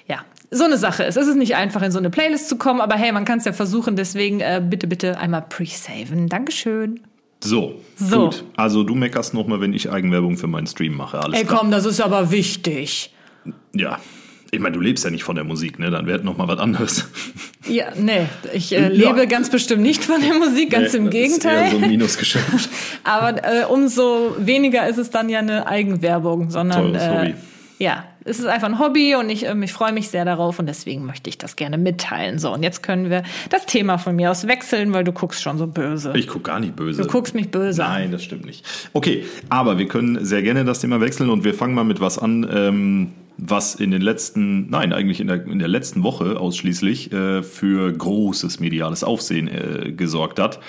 ja, 0.07 0.19
so 0.51 0.63
eine 0.65 0.77
Sache 0.77 1.03
ist. 1.03 1.17
Es 1.17 1.27
ist 1.27 1.35
nicht 1.35 1.55
einfach, 1.55 1.81
in 1.81 1.91
so 1.91 1.97
eine 1.97 2.09
Playlist 2.09 2.47
zu 2.49 2.57
kommen, 2.57 2.79
aber 2.81 2.95
hey, 2.95 3.11
man 3.11 3.25
kann 3.25 3.39
es 3.39 3.45
ja 3.45 3.53
versuchen. 3.53 3.95
Deswegen 3.95 4.39
äh, 4.39 4.61
bitte, 4.63 4.85
bitte 4.87 5.17
einmal 5.17 5.41
pre-saven. 5.41 6.27
Dankeschön. 6.29 6.99
So, 7.43 7.81
So. 7.97 8.25
gut. 8.25 8.45
Also 8.55 8.83
du 8.83 8.95
meckerst 8.95 9.33
nochmal, 9.33 9.59
wenn 9.59 9.73
ich 9.73 9.89
Eigenwerbung 9.91 10.37
für 10.37 10.47
meinen 10.47 10.67
Stream 10.67 10.95
mache. 10.95 11.19
Alles 11.19 11.39
Ey, 11.39 11.45
klar. 11.45 11.59
komm, 11.59 11.71
das 11.71 11.85
ist 11.85 11.99
aber 11.99 12.31
wichtig. 12.31 13.13
Ja. 13.75 13.99
Ich 14.53 14.59
meine, 14.59 14.75
du 14.75 14.81
lebst 14.81 15.03
ja 15.03 15.09
nicht 15.11 15.23
von 15.23 15.35
der 15.35 15.43
Musik, 15.43 15.79
ne? 15.79 15.89
Dann 15.89 16.05
wäre 16.05 16.23
nochmal 16.23 16.47
was 16.47 16.59
anderes. 16.59 17.09
Ja, 17.65 17.85
nee, 17.97 18.25
ich 18.53 18.73
äh, 18.75 18.81
Ja. 18.93 19.11
lebe 19.13 19.25
ganz 19.25 19.49
bestimmt 19.49 19.83
nicht 19.83 20.03
von 20.03 20.19
der 20.19 20.33
Musik, 20.33 20.69
ganz 20.71 20.91
Nee, 20.91 20.99
im 20.99 21.05
das 21.05 21.13
Ist 21.15 21.21
eher 21.21 21.27
Gegenteil. 21.27 21.71
so 21.71 21.77
ein 21.77 21.89
Minusgeschäft. 21.91 22.69
Aber 23.05 23.41
äh, 23.41 23.63
umso 23.69 24.35
weniger 24.37 24.85
ist 24.85 24.97
es 24.97 25.09
dann 25.11 25.29
ja 25.29 25.39
eine 25.39 25.65
Eigenwerbung, 25.65 26.49
sondern 26.49 26.91
Teures 26.91 27.03
äh, 27.03 27.09
Hobby. 27.19 27.33
ja, 27.79 28.03
es 28.25 28.39
ist 28.39 28.47
einfach 28.47 28.67
ein 28.67 28.79
Hobby 28.79 29.15
und 29.15 29.29
ich, 29.29 29.45
ähm, 29.45 29.63
ich 29.63 29.71
freue 29.71 29.93
mich 29.93 30.09
sehr 30.09 30.25
darauf 30.25 30.59
und 30.59 30.65
deswegen 30.65 31.05
möchte 31.05 31.29
ich 31.29 31.37
das 31.37 31.55
gerne 31.55 31.77
mitteilen. 31.77 32.37
So, 32.37 32.53
und 32.53 32.63
jetzt 32.63 32.83
können 32.83 33.09
wir 33.09 33.23
das 33.49 33.65
Thema 33.65 33.97
von 33.97 34.13
mir 34.17 34.29
aus 34.31 34.45
wechseln, 34.45 34.91
weil 34.91 35.05
du 35.05 35.13
guckst 35.13 35.41
schon 35.41 35.57
so 35.57 35.65
böse. 35.65 36.11
Ich 36.17 36.27
guck 36.27 36.43
gar 36.43 36.59
nicht 36.59 36.75
böse. 36.75 37.01
du 37.03 37.07
guckst 37.07 37.33
mich 37.33 37.49
böse. 37.49 37.81
Nein, 37.81 38.11
das 38.11 38.25
stimmt 38.25 38.45
nicht. 38.45 38.65
Okay, 38.91 39.23
aber 39.47 39.77
wir 39.77 39.87
können 39.87 40.23
sehr 40.25 40.41
gerne 40.41 40.65
das 40.65 40.81
Thema 40.81 40.99
wechseln 40.99 41.29
und 41.29 41.45
wir 41.45 41.53
fangen 41.53 41.75
mal 41.75 41.85
mit 41.85 42.01
was 42.01 42.19
an, 42.19 42.45
ähm, 42.53 43.13
was 43.37 43.75
in 43.75 43.91
den 43.91 44.01
letzten, 44.01 44.69
nein, 44.69 44.93
eigentlich 44.93 45.19
in 45.19 45.27
der, 45.27 45.45
in 45.45 45.59
der 45.59 45.67
letzten 45.67 46.03
Woche 46.03 46.39
ausschließlich 46.39 47.11
äh, 47.11 47.43
für 47.43 47.91
großes 47.91 48.59
mediales 48.59 49.03
Aufsehen 49.03 49.47
äh, 49.47 49.91
gesorgt 49.91 50.39
hat. 50.39 50.59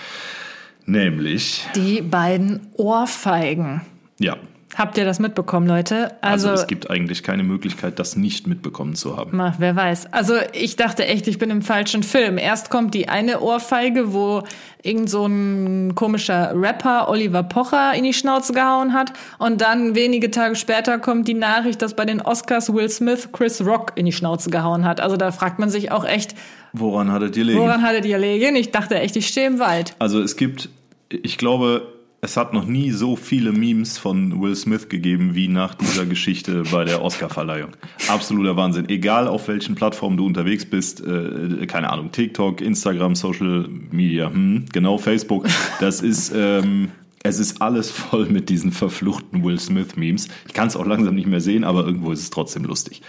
Nämlich, 0.86 1.66
Die 1.74 2.02
beiden 2.02 2.60
Ohrfeigen. 2.74 3.80
ja, 4.18 4.36
Habt 4.76 4.98
ihr 4.98 5.04
das 5.04 5.20
mitbekommen, 5.20 5.66
Leute? 5.66 6.12
also, 6.20 6.48
Also, 6.48 6.62
es 6.62 6.66
gibt 6.66 6.90
eigentlich 6.90 7.22
keine 7.22 7.42
Möglichkeit, 7.44 7.98
das 7.98 8.16
nicht 8.16 8.46
mitbekommen 8.46 8.94
zu 8.94 9.16
haben. 9.16 9.40
Ach, 9.40 9.54
wer 9.58 9.76
weiß. 9.76 10.12
Also 10.12 10.34
ich 10.52 10.76
dachte 10.76 11.06
echt, 11.06 11.28
ich 11.28 11.38
bin 11.38 11.50
im 11.50 11.62
falschen 11.62 12.02
Film. 12.02 12.38
Erst 12.38 12.70
kommt 12.70 12.92
die 12.94 13.08
eine 13.08 13.40
Ohrfeige, 13.40 14.12
wo 14.12 14.42
irgend 14.82 15.08
so 15.08 15.26
ein 15.26 15.94
komischer 15.94 16.52
Rapper 16.54 17.08
Oliver 17.08 17.42
Pocher 17.42 17.94
in 17.94 18.04
die 18.04 18.12
Schnauze 18.12 18.52
gehauen 18.52 18.92
hat. 18.92 19.12
Und 19.38 19.60
dann 19.60 19.94
wenige 19.94 20.30
Tage 20.30 20.56
später 20.56 20.98
kommt 20.98 21.28
die 21.28 21.34
Nachricht, 21.34 21.80
dass 21.80 21.94
bei 21.94 22.04
den 22.04 22.20
Oscars 22.20 22.72
Will 22.74 22.88
Smith 22.88 23.28
Chris 23.32 23.64
Rock 23.64 23.92
in 23.94 24.06
die 24.06 24.12
Schnauze 24.12 24.50
gehauen 24.50 24.84
hat. 24.84 25.00
Also 25.00 25.16
da 25.16 25.30
fragt 25.32 25.58
man 25.58 25.70
sich 25.70 25.92
auch 25.92 26.04
echt, 26.04 26.34
Woran 26.72 27.12
hattet 27.12 27.36
ihr 27.36 27.44
liegen? 27.44 27.60
woran 27.60 27.82
hattet 27.82 28.04
ihr 28.04 28.18
Legen? 28.18 28.56
Ich 28.56 28.72
dachte 28.72 28.96
echt, 28.98 29.14
ich 29.14 29.28
stehe 29.28 29.46
im 29.46 29.60
Wald. 29.60 29.94
Also 30.00 30.20
es 30.20 30.36
gibt, 30.36 30.68
ich 31.08 31.38
glaube, 31.38 31.93
es 32.24 32.38
hat 32.38 32.54
noch 32.54 32.64
nie 32.64 32.90
so 32.90 33.16
viele 33.16 33.52
Memes 33.52 33.98
von 33.98 34.40
Will 34.40 34.56
Smith 34.56 34.88
gegeben 34.88 35.34
wie 35.34 35.46
nach 35.48 35.74
dieser 35.74 36.06
Geschichte 36.06 36.62
bei 36.72 36.84
der 36.84 37.02
Oscarverleihung. 37.02 37.76
Absoluter 38.08 38.56
Wahnsinn. 38.56 38.88
Egal 38.88 39.28
auf 39.28 39.46
welchen 39.46 39.74
Plattformen 39.74 40.16
du 40.16 40.24
unterwegs 40.24 40.64
bist, 40.64 41.04
äh, 41.06 41.66
keine 41.66 41.90
Ahnung, 41.90 42.12
TikTok, 42.12 42.62
Instagram, 42.62 43.14
Social 43.14 43.68
Media, 43.90 44.30
hm, 44.30 44.64
genau, 44.72 44.96
Facebook, 44.96 45.46
das 45.80 46.00
ist, 46.00 46.32
ähm, 46.34 46.92
es 47.22 47.38
ist 47.38 47.60
alles 47.60 47.90
voll 47.90 48.26
mit 48.26 48.48
diesen 48.48 48.72
verfluchten 48.72 49.44
Will 49.44 49.60
Smith 49.60 49.96
Memes. 49.96 50.28
Ich 50.46 50.54
kann 50.54 50.68
es 50.68 50.76
auch 50.76 50.86
langsam 50.86 51.14
nicht 51.14 51.28
mehr 51.28 51.42
sehen, 51.42 51.62
aber 51.62 51.84
irgendwo 51.84 52.10
ist 52.10 52.20
es 52.20 52.30
trotzdem 52.30 52.64
lustig. 52.64 53.02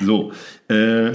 So, 0.00 0.32
äh, 0.68 1.12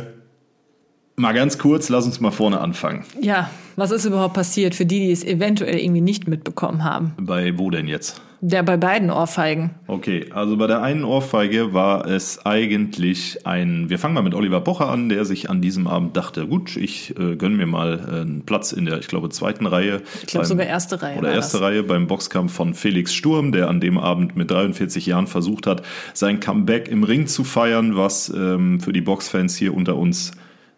mal 1.16 1.34
ganz 1.34 1.58
kurz, 1.58 1.90
lass 1.90 2.06
uns 2.06 2.20
mal 2.20 2.32
vorne 2.32 2.62
anfangen. 2.62 3.04
Ja, 3.20 3.50
was 3.78 3.92
ist 3.92 4.06
überhaupt 4.06 4.34
passiert 4.34 4.76
für 4.76 4.86
die, 4.86 5.00
die 5.00 5.12
es 5.12 5.24
eventuell 5.24 5.78
irgendwie 5.78 6.02
nicht 6.02 6.28
mitbekommen 6.28 6.84
haben? 6.84 7.14
Bei 7.22 7.58
wo 7.58 7.70
denn 7.70 7.88
jetzt? 7.88 8.22
Der 8.42 8.62
bei 8.62 8.78
beiden 8.78 9.10
Ohrfeigen. 9.10 9.72
Okay, 9.88 10.28
also 10.32 10.58
bei 10.58 10.68
der 10.68 10.82
einen 10.82 11.04
Ohrfeige 11.04 11.74
war 11.74 12.06
es 12.08 12.46
eigentlich 12.46 13.46
ein, 13.48 13.90
wir 13.90 13.98
fangen 13.98 14.14
mal 14.14 14.22
mit 14.22 14.36
Oliver 14.36 14.62
Pocher 14.62 14.90
an, 14.90 15.10
der 15.10 15.26
sich 15.26 15.50
an 15.50 15.62
diesem 15.62 15.88
Abend 15.88 16.18
dachte, 16.18 16.48
gut, 16.48 16.76
ich 16.76 17.18
äh, 17.20 17.36
gönne 17.36 17.56
mir 17.56 17.66
mal 17.66 18.00
äh, 18.00 18.22
einen 18.22 18.44
Platz 18.46 18.72
in 18.72 18.86
der, 18.86 19.00
ich 19.00 19.08
glaube, 19.08 19.30
zweiten 19.30 19.66
Reihe. 19.66 20.02
Ich 20.22 20.28
glaube 20.28 20.46
sogar 20.46 20.68
erste 20.68 21.02
Reihe. 21.02 21.18
Oder 21.18 21.34
erste 21.34 21.58
das. 21.58 21.66
Reihe 21.68 21.84
beim 21.84 22.08
Boxkampf 22.08 22.54
von 22.54 22.74
Felix 22.74 23.14
Sturm, 23.14 23.52
der 23.52 23.70
an 23.70 23.80
dem 23.80 23.98
Abend 23.98 24.36
mit 24.36 24.52
43 24.52 25.06
Jahren 25.06 25.28
versucht 25.28 25.66
hat, 25.66 25.84
sein 26.14 26.40
Comeback 26.40 26.90
im 26.90 27.04
Ring 27.04 27.28
zu 27.28 27.44
feiern, 27.44 27.96
was 27.96 28.30
ähm, 28.30 28.80
für 28.80 28.94
die 28.94 29.02
Boxfans 29.02 29.56
hier 29.56 29.74
unter 29.74 29.96
uns 29.98 30.34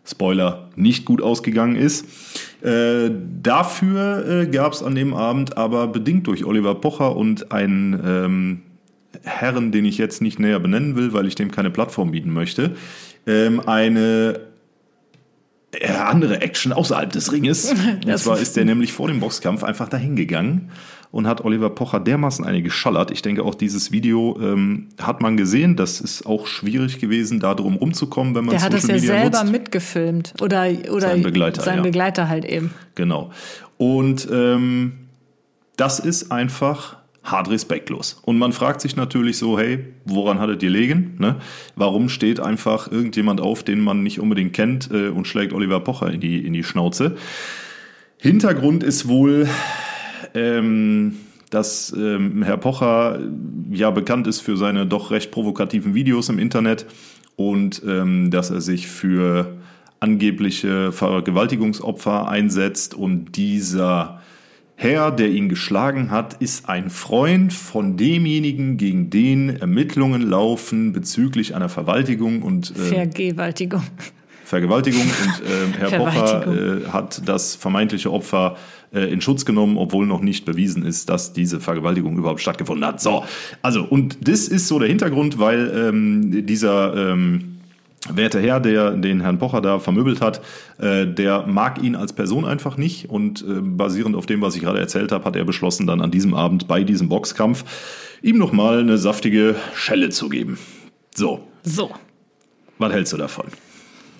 Spoiler, 0.06 0.70
nicht 0.75 1.06
gut 1.06 1.22
ausgegangen 1.22 1.75
ist. 1.75 2.06
Äh, 2.62 3.12
dafür 3.41 4.27
äh, 4.27 4.48
gab 4.48 4.74
es 4.74 4.84
an 4.84 4.96
dem 4.96 5.13
Abend 5.13 5.58
aber 5.58 5.88
bedingt 5.88 6.27
durch 6.27 6.46
Oliver 6.46 6.75
Pocher 6.75 7.15
und 7.15 7.51
ein, 7.51 8.01
ähm, 8.06 8.62
Herren, 9.24 9.72
den 9.72 9.86
ich 9.86 9.98
jetzt 9.98 10.22
nicht 10.22 10.39
näher 10.39 10.60
benennen 10.60 10.96
will, 10.96 11.13
weil 11.13 11.27
ich 11.27 11.36
dem 11.36 11.51
keine 11.51 11.70
Plattform 11.70 12.12
bieten 12.12 12.32
möchte, 12.32 12.75
ähm, 13.27 13.62
eine 13.62 14.39
äh, 15.72 15.91
andere 15.91 16.41
Action 16.41 16.74
außerhalb 16.74 17.12
des 17.12 17.32
Ringes. 17.32 17.74
Und 18.06 18.18
zwar 18.18 18.39
ist 18.39 18.56
der 18.56 18.65
nämlich 18.65 18.94
vor 18.94 19.08
dem 19.08 19.20
Boxkampf 19.20 19.63
einfach 19.63 19.89
dahin 19.89 20.15
gegangen 20.15 20.72
und 21.11 21.25
hat 21.27 21.43
Oliver 21.43 21.71
Pocher 21.71 21.99
dermaßen 21.99 22.45
eine 22.45 22.61
geschallert. 22.61 23.09
Ich 23.11 23.21
denke, 23.21 23.43
auch 23.43 23.55
dieses 23.55 23.91
Video 23.91 24.37
ähm, 24.41 24.89
hat 25.01 25.21
man 25.21 25.37
gesehen. 25.37 25.75
Das 25.75 26.01
ist 26.01 26.25
auch 26.25 26.45
schwierig 26.45 26.99
gewesen, 26.99 27.39
da 27.39 27.55
drum 27.55 27.77
rumzukommen, 27.77 28.35
wenn 28.35 28.45
man 28.45 28.51
Der 28.55 28.61
hat 28.61 28.73
Social 28.73 28.95
das 28.95 29.05
ja 29.05 29.13
Media 29.13 29.21
selber 29.21 29.39
nutzt. 29.39 29.51
mitgefilmt. 29.51 30.33
Oder, 30.41 30.67
oder 30.91 31.01
Sein 31.09 31.23
Begleiter, 31.23 31.61
sein 31.63 31.77
ja. 31.77 31.83
Begleiter 31.83 32.29
halt 32.29 32.45
eben. 32.45 32.71
Genau. 32.95 33.31
Und 33.77 34.27
ähm, 34.31 34.93
das 35.77 35.99
ist 35.99 36.31
einfach 36.31 36.97
hart 37.23 37.49
respektlos. 37.49 38.19
Und 38.23 38.37
man 38.37 38.53
fragt 38.53 38.81
sich 38.81 38.95
natürlich 38.95 39.37
so, 39.37 39.57
hey, 39.57 39.85
woran 40.05 40.39
hattet 40.39 40.61
ihr 40.63 40.69
legen? 40.69 41.15
Ne? 41.19 41.37
Warum 41.75 42.09
steht 42.09 42.39
einfach 42.39 42.91
irgendjemand 42.91 43.41
auf, 43.41 43.63
den 43.63 43.79
man 43.81 44.03
nicht 44.03 44.19
unbedingt 44.19 44.53
kennt 44.53 44.89
äh, 44.91 45.09
und 45.09 45.25
schlägt 45.27 45.53
Oliver 45.53 45.79
Pocher 45.79 46.11
in 46.11 46.19
die, 46.19 46.45
in 46.45 46.53
die 46.53 46.63
Schnauze? 46.63 47.15
Hintergrund 48.17 48.83
ist 48.83 49.07
wohl, 49.07 49.47
ähm, 50.33 51.17
dass 51.50 51.93
ähm, 51.98 52.43
Herr 52.43 52.57
Pocher 52.57 53.19
ja 53.71 53.89
bekannt 53.91 54.27
ist 54.27 54.41
für 54.41 54.57
seine 54.57 54.86
doch 54.86 55.12
recht 55.12 55.31
provokativen 55.31 55.95
Videos 55.95 56.29
im 56.29 56.39
Internet 56.39 56.86
und 57.36 57.81
ähm, 57.88 58.31
dass 58.31 58.50
er 58.51 58.62
sich 58.62 58.88
für 58.88 59.57
angebliche 60.00 60.91
Vergewaltigungsopfer 60.91 62.27
einsetzt 62.27 62.93
und 62.93 63.36
dieser 63.36 64.21
Herr, 64.75 65.12
der 65.12 65.29
ihn 65.29 65.50
geschlagen 65.50 66.09
hat, 66.09 66.36
ist 66.36 66.69
ein 66.69 66.89
Freund 66.89 67.51
von 67.51 67.98
demjenigen, 67.98 68.77
gegen 68.77 69.09
den 69.09 69.50
Ermittlungen 69.50 70.21
laufen 70.21 70.93
bezüglich 70.93 71.53
einer 71.53 71.67
Vergewaltigung 71.67 72.43
und 72.43 72.71
äh, 72.71 72.75
Vergewaltigung. 72.75 73.83
Vergewaltigung 74.50 75.01
und 75.01 75.44
ähm, 75.48 75.74
Herr 75.77 75.89
Pocher 76.00 76.27
Vergewaltigung. 76.41 76.88
äh, 76.88 76.91
hat 76.91 77.22
das 77.27 77.53
vermeintliche 77.56 78.12
Opfer 78.12 78.58
äh, 78.91 79.01
in 79.13 79.22
Schutz 79.22 79.46
genommen, 79.46 79.77
obwohl 79.77 80.08
noch 80.08 80.22
nicht 80.22 80.44
bewiesen 80.46 80.84
ist, 80.84 81.08
dass 81.10 81.34
diese 81.34 81.60
Vergewaltigung 81.60 82.18
überhaupt 82.18 82.41
stattgefunden 82.41 82.84
hat. 82.84 83.00
So, 83.00 83.24
also 83.62 83.84
und 83.84 84.27
das 84.27 84.48
ist 84.48 84.68
so 84.68 84.79
der 84.79 84.88
Hintergrund, 84.89 85.38
weil 85.38 85.72
ähm, 85.75 86.46
dieser 86.48 87.12
ähm, 87.12 87.58
werte 88.12 88.39
Herr, 88.39 88.60
der 88.60 88.91
den 88.91 89.22
Herrn 89.22 89.38
Pocher 89.38 89.62
da 89.62 89.77
vermöbelt 89.77 90.20
hat, 90.20 90.41
äh, 90.79 91.06
der 91.06 91.46
mag 91.46 91.84
ihn 91.84 91.96
als 91.96 92.13
Person 92.13 92.44
einfach 92.46 92.75
nicht 92.75 93.08
und 93.08 93.41
äh, 93.48 93.62
basierend 93.62 94.15
auf 94.15 94.25
dem, 94.25 94.41
was 94.41 94.56
ich 94.56 94.62
gerade 94.63 94.79
erzählt 94.79 95.12
habe, 95.12 95.25
hat 95.25 95.36
er 95.36 95.46
beschlossen, 95.46 95.86
dann 95.86 96.01
an 96.01 96.10
diesem 96.10 96.34
Abend 96.34 96.68
bei 96.68 96.84
diesem 96.84 97.08
Boxkampf 97.08 97.65
ihm 98.24 98.39
nochmal 98.39 98.79
eine 98.79 98.98
saftige 98.98 99.56
Schelle 99.75 100.10
zu 100.10 100.27
geben. 100.27 100.58
So, 101.13 101.41
So. 101.63 101.91
was 102.79 102.91
hältst 102.91 103.13
du 103.13 103.18
davon? 103.18 103.46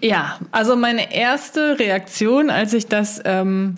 Ja, 0.02 0.40
also 0.52 0.76
meine 0.76 1.14
erste 1.14 1.78
Reaktion, 1.80 2.50
als 2.50 2.74
ich 2.74 2.88
das 2.88 3.22
ähm, 3.26 3.76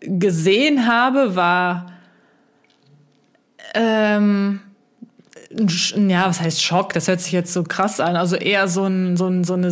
gesehen 0.00 0.86
habe, 0.86 1.36
war 1.36 1.92
ähm, 3.74 4.60
ja, 5.96 6.26
was 6.26 6.40
heißt 6.40 6.62
Schock? 6.62 6.92
Das 6.94 7.06
hört 7.08 7.20
sich 7.20 7.32
jetzt 7.32 7.52
so 7.52 7.62
krass 7.62 8.00
an. 8.00 8.16
Also 8.16 8.36
eher 8.36 8.66
so, 8.68 8.84
ein, 8.84 9.16
so, 9.16 9.26
ein, 9.28 9.44
so 9.44 9.54
eine 9.54 9.70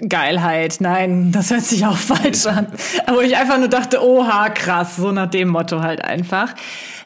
Sensationsgeilheit. 0.00 0.76
Nein, 0.80 1.32
das 1.32 1.50
hört 1.50 1.62
sich 1.62 1.84
auch 1.86 1.96
falsch 1.96 2.46
an. 2.46 2.66
Aber 3.06 3.22
ich 3.22 3.36
einfach 3.36 3.58
nur 3.58 3.68
dachte, 3.68 4.02
oha, 4.02 4.48
krass, 4.50 4.96
so 4.96 5.12
nach 5.12 5.30
dem 5.30 5.48
Motto 5.48 5.80
halt 5.80 6.04
einfach. 6.04 6.54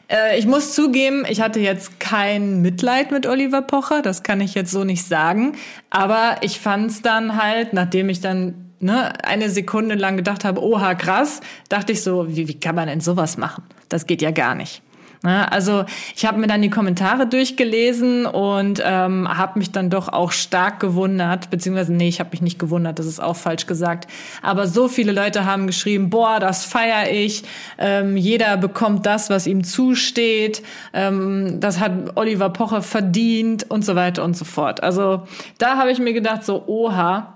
Äh, 0.07 0.37
Ich 0.37 0.45
muss 0.45 0.73
zugeben, 0.73 1.25
ich 1.27 1.41
hatte 1.41 1.59
jetzt 1.59 1.99
kein 1.99 2.61
Mitleid 2.61 3.11
mit 3.11 3.25
Oliver 3.27 3.61
Pocher, 3.61 4.01
das 4.01 4.23
kann 4.23 4.41
ich 4.41 4.55
jetzt 4.55 4.71
so 4.71 4.83
nicht 4.83 5.05
sagen. 5.07 5.53
Aber 5.89 6.37
ich 6.41 6.59
fand 6.59 6.91
es 6.91 7.01
dann 7.01 7.41
halt, 7.41 7.73
nachdem 7.73 8.09
ich 8.09 8.21
dann 8.21 8.71
ne, 8.79 9.13
eine 9.23 9.49
Sekunde 9.49 9.95
lang 9.95 10.17
gedacht 10.17 10.43
habe, 10.45 10.61
oha, 10.61 10.95
krass, 10.95 11.41
dachte 11.69 11.93
ich 11.93 12.03
so, 12.03 12.27
wie, 12.35 12.47
wie 12.47 12.59
kann 12.59 12.75
man 12.75 12.87
denn 12.87 13.01
sowas 13.01 13.37
machen? 13.37 13.63
Das 13.89 14.05
geht 14.05 14.21
ja 14.21 14.31
gar 14.31 14.55
nicht. 14.55 14.81
Ne, 15.23 15.51
Also 15.51 15.85
ich 16.15 16.25
habe 16.25 16.39
mir 16.39 16.47
dann 16.47 16.63
die 16.63 16.71
Kommentare 16.71 17.27
durchgelesen 17.27 18.25
und 18.25 18.81
ähm, 18.83 19.27
habe 19.29 19.59
mich 19.59 19.71
dann 19.71 19.91
doch 19.91 20.07
auch 20.07 20.31
stark 20.31 20.79
gewundert, 20.79 21.51
beziehungsweise 21.51 21.93
nee, 21.93 22.07
ich 22.07 22.19
habe 22.19 22.31
mich 22.31 22.41
nicht 22.41 22.57
gewundert, 22.57 22.97
das 22.97 23.05
ist 23.05 23.21
auch 23.21 23.35
falsch 23.35 23.67
gesagt. 23.67 24.09
Aber 24.41 24.65
so 24.65 24.87
viele 24.87 25.11
Leute 25.11 25.45
haben 25.45 25.67
geschrieben, 25.67 26.09
boah, 26.09 26.39
das 26.39 26.65
feier 26.65 27.11
ich. 27.11 27.43
Ähm, 27.77 28.17
jeder 28.17 28.57
bekommt 28.57 29.05
das, 29.05 29.29
was 29.29 29.45
ihm 29.45 29.63
zusteht. 29.63 30.63
Ähm, 30.91 31.59
das 31.59 31.79
hat 31.79 31.91
Oliver 32.15 32.49
Pocher 32.49 32.81
verdient 32.81 33.69
und 33.69 33.85
so 33.85 33.95
weiter 33.95 34.23
und 34.23 34.35
so 34.35 34.45
fort. 34.45 34.81
Also 34.81 35.27
da 35.59 35.77
habe 35.77 35.91
ich 35.91 35.99
mir 35.99 36.13
gedacht, 36.13 36.43
so 36.43 36.63
oha, 36.65 37.35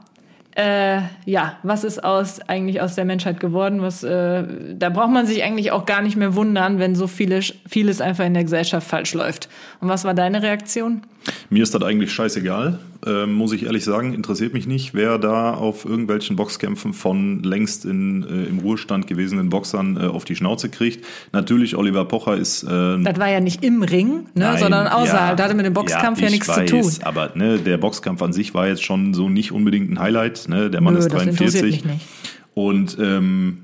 äh, 0.56 1.02
ja, 1.26 1.58
was 1.64 1.84
ist 1.84 2.04
aus 2.04 2.40
eigentlich 2.48 2.82
aus 2.82 2.96
der 2.96 3.04
Menschheit 3.06 3.40
geworden? 3.40 3.82
Was, 3.82 4.04
äh, 4.04 4.44
da 4.74 4.90
braucht 4.90 5.12
man 5.12 5.28
sich 5.28 5.44
eigentlich 5.44 5.72
auch 5.72 5.86
gar 5.86 6.02
nicht 6.02 6.16
mehr 6.16 6.36
wundern, 6.36 6.80
wenn 6.80 6.96
so 6.96 7.08
viele, 7.08 7.42
vieles 7.68 8.00
einfach 8.00 8.26
in 8.26 8.34
der 8.34 8.44
Gesellschaft 8.44 8.88
falsch 8.88 9.14
läuft. 9.14 9.50
Und 9.82 9.90
was 9.90 10.06
war 10.06 10.14
deine 10.14 10.42
Reaktion? 10.42 11.02
Mir 11.50 11.64
ist 11.64 11.74
das 11.74 11.82
eigentlich 11.84 12.12
scheißegal, 12.14 12.80
ähm, 13.06 13.34
muss 13.34 13.52
ich 13.54 13.66
ehrlich 13.66 13.84
sagen. 13.84 14.14
Interessiert 14.14 14.54
mich 14.54 14.68
nicht, 14.68 14.94
wer 14.94 15.18
da 15.18 15.54
auf 15.54 15.86
irgendwelchen 15.86 16.36
Boxkämpfen 16.36 16.94
von 16.94 17.44
längst 17.44 17.86
in, 17.86 18.24
äh, 18.24 18.46
im 18.46 18.60
Ruhestand 18.60 19.08
gewesenen 19.08 19.50
Boxern 19.50 19.98
äh, 19.98 20.06
auf 20.08 20.26
die 20.26 20.36
Schnauze 20.36 20.70
kriegt. 20.70 21.06
Natürlich, 21.32 21.76
Oliver 21.76 22.06
Pocher 22.06 22.36
ist. 22.36 22.64
Äh, 22.64 22.68
Das 23.04 23.20
war 23.20 23.30
ja 23.30 23.40
nicht 23.40 23.64
im 23.64 23.84
Ring, 23.84 24.26
ne, 24.34 24.46
Nein, 24.46 24.60
sondern 24.60 24.88
außerhalb. 24.88 25.30
ja, 25.32 25.36
da 25.36 25.44
hatte 25.46 25.56
mit 25.56 25.66
dem 25.66 25.74
Boxkampf 25.74 26.20
ja, 26.20 26.28
ich 26.28 26.34
nichts 26.34 26.48
weiß, 26.48 26.70
zu 26.70 26.82
tun. 26.82 26.92
Aber 27.04 27.32
ne, 27.36 27.58
der 27.60 27.78
Boxkampf 27.78 28.22
an 28.22 28.34
sich 28.34 28.54
war 28.54 28.68
jetzt 28.68 28.84
schon 28.84 29.14
so 29.14 29.30
nicht 29.30 29.52
unbedingt 29.52 29.92
ein 29.92 30.00
Highlight. 30.00 30.48
Ne? 30.50 30.70
Der 30.70 30.82
Mann 30.82 30.94
Nö, 30.94 31.00
ist 31.00 31.12
das 31.12 31.24
interessiert 31.24 31.64
43. 31.64 31.86
mich 31.86 31.94
nicht. 31.94 32.06
Und 32.54 32.98
ähm, 33.00 33.60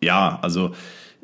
ja, 0.00 0.38
also 0.42 0.68
äh, 0.68 0.72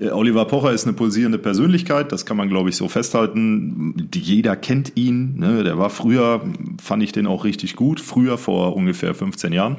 Oliver 0.00 0.44
Pocher 0.44 0.72
ist 0.72 0.86
eine 0.86 0.94
pulsierende 0.94 1.38
Persönlichkeit, 1.38 2.12
das 2.12 2.24
kann 2.24 2.36
man, 2.36 2.48
glaube 2.48 2.68
ich, 2.68 2.76
so 2.76 2.88
festhalten. 2.88 4.08
Jeder 4.14 4.54
kennt 4.54 4.92
ihn. 4.96 5.38
Ne? 5.38 5.64
Der 5.64 5.76
war 5.76 5.90
früher, 5.90 6.40
fand 6.80 7.02
ich 7.02 7.12
den 7.12 7.26
auch 7.26 7.44
richtig 7.44 7.74
gut, 7.74 8.00
früher 8.00 8.38
vor 8.38 8.76
ungefähr 8.76 9.14
15 9.14 9.52
Jahren 9.52 9.78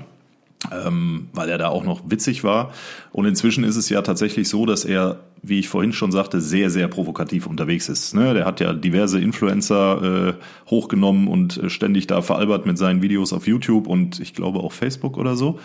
ähm, 0.71 1.29
weil 1.33 1.49
er 1.49 1.57
da 1.57 1.69
auch 1.69 1.83
noch 1.83 2.01
witzig 2.09 2.43
war. 2.43 2.71
Und 3.11 3.25
inzwischen 3.25 3.63
ist 3.63 3.75
es 3.75 3.89
ja 3.89 4.01
tatsächlich 4.01 4.49
so, 4.49 4.65
dass 4.65 4.85
er, 4.85 5.19
wie 5.41 5.59
ich 5.59 5.69
vorhin 5.69 5.93
schon 5.93 6.11
sagte, 6.11 6.41
sehr, 6.41 6.69
sehr 6.69 6.87
provokativ 6.87 7.47
unterwegs 7.47 7.89
ist. 7.89 8.13
Ne? 8.13 8.33
Der 8.33 8.45
hat 8.45 8.59
ja 8.59 8.73
diverse 8.73 9.19
Influencer 9.19 10.29
äh, 10.29 10.69
hochgenommen 10.69 11.27
und 11.27 11.57
äh, 11.57 11.69
ständig 11.69 12.07
da 12.07 12.21
veralbert 12.21 12.65
mit 12.65 12.77
seinen 12.77 13.01
Videos 13.01 13.33
auf 13.33 13.47
YouTube 13.47 13.87
und 13.87 14.19
ich 14.19 14.33
glaube 14.33 14.59
auch 14.59 14.73
Facebook 14.73 15.17
oder 15.17 15.35
so. 15.35 15.59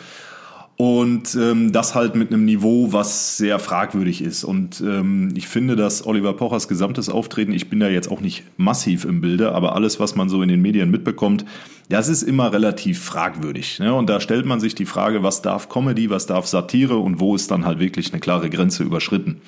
Und 0.76 1.36
ähm, 1.36 1.70
das 1.70 1.94
halt 1.94 2.16
mit 2.16 2.32
einem 2.32 2.44
Niveau, 2.44 2.92
was 2.92 3.36
sehr 3.36 3.60
fragwürdig 3.60 4.20
ist. 4.20 4.42
Und 4.42 4.80
ähm, 4.80 5.32
ich 5.36 5.46
finde, 5.46 5.76
dass 5.76 6.04
Oliver 6.04 6.32
Pochers 6.32 6.66
gesamtes 6.66 7.08
Auftreten, 7.08 7.52
ich 7.52 7.70
bin 7.70 7.78
da 7.78 7.88
jetzt 7.88 8.10
auch 8.10 8.20
nicht 8.20 8.42
massiv 8.56 9.04
im 9.04 9.20
Bilde, 9.20 9.52
aber 9.52 9.76
alles, 9.76 10.00
was 10.00 10.16
man 10.16 10.28
so 10.28 10.42
in 10.42 10.48
den 10.48 10.60
Medien 10.60 10.90
mitbekommt, 10.90 11.44
das 11.88 12.08
ist 12.08 12.22
immer 12.22 12.52
relativ 12.52 13.00
fragwürdig. 13.00 13.78
Ne? 13.78 13.94
Und 13.94 14.10
da 14.10 14.20
stellt 14.20 14.46
man 14.46 14.58
sich 14.58 14.74
die 14.74 14.86
Frage, 14.86 15.22
was 15.22 15.42
darf 15.42 15.68
Comedy, 15.68 16.10
was 16.10 16.26
darf 16.26 16.46
Satire 16.46 16.96
und 16.96 17.20
wo 17.20 17.36
ist 17.36 17.52
dann 17.52 17.64
halt 17.64 17.78
wirklich 17.78 18.12
eine 18.12 18.20
klare 18.20 18.50
Grenze 18.50 18.82
überschritten. 18.82 19.42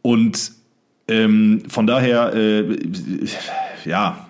Und 0.00 0.52
ähm, 1.06 1.64
von 1.68 1.86
daher, 1.86 2.32
äh, 2.34 2.78
ja, 3.84 4.23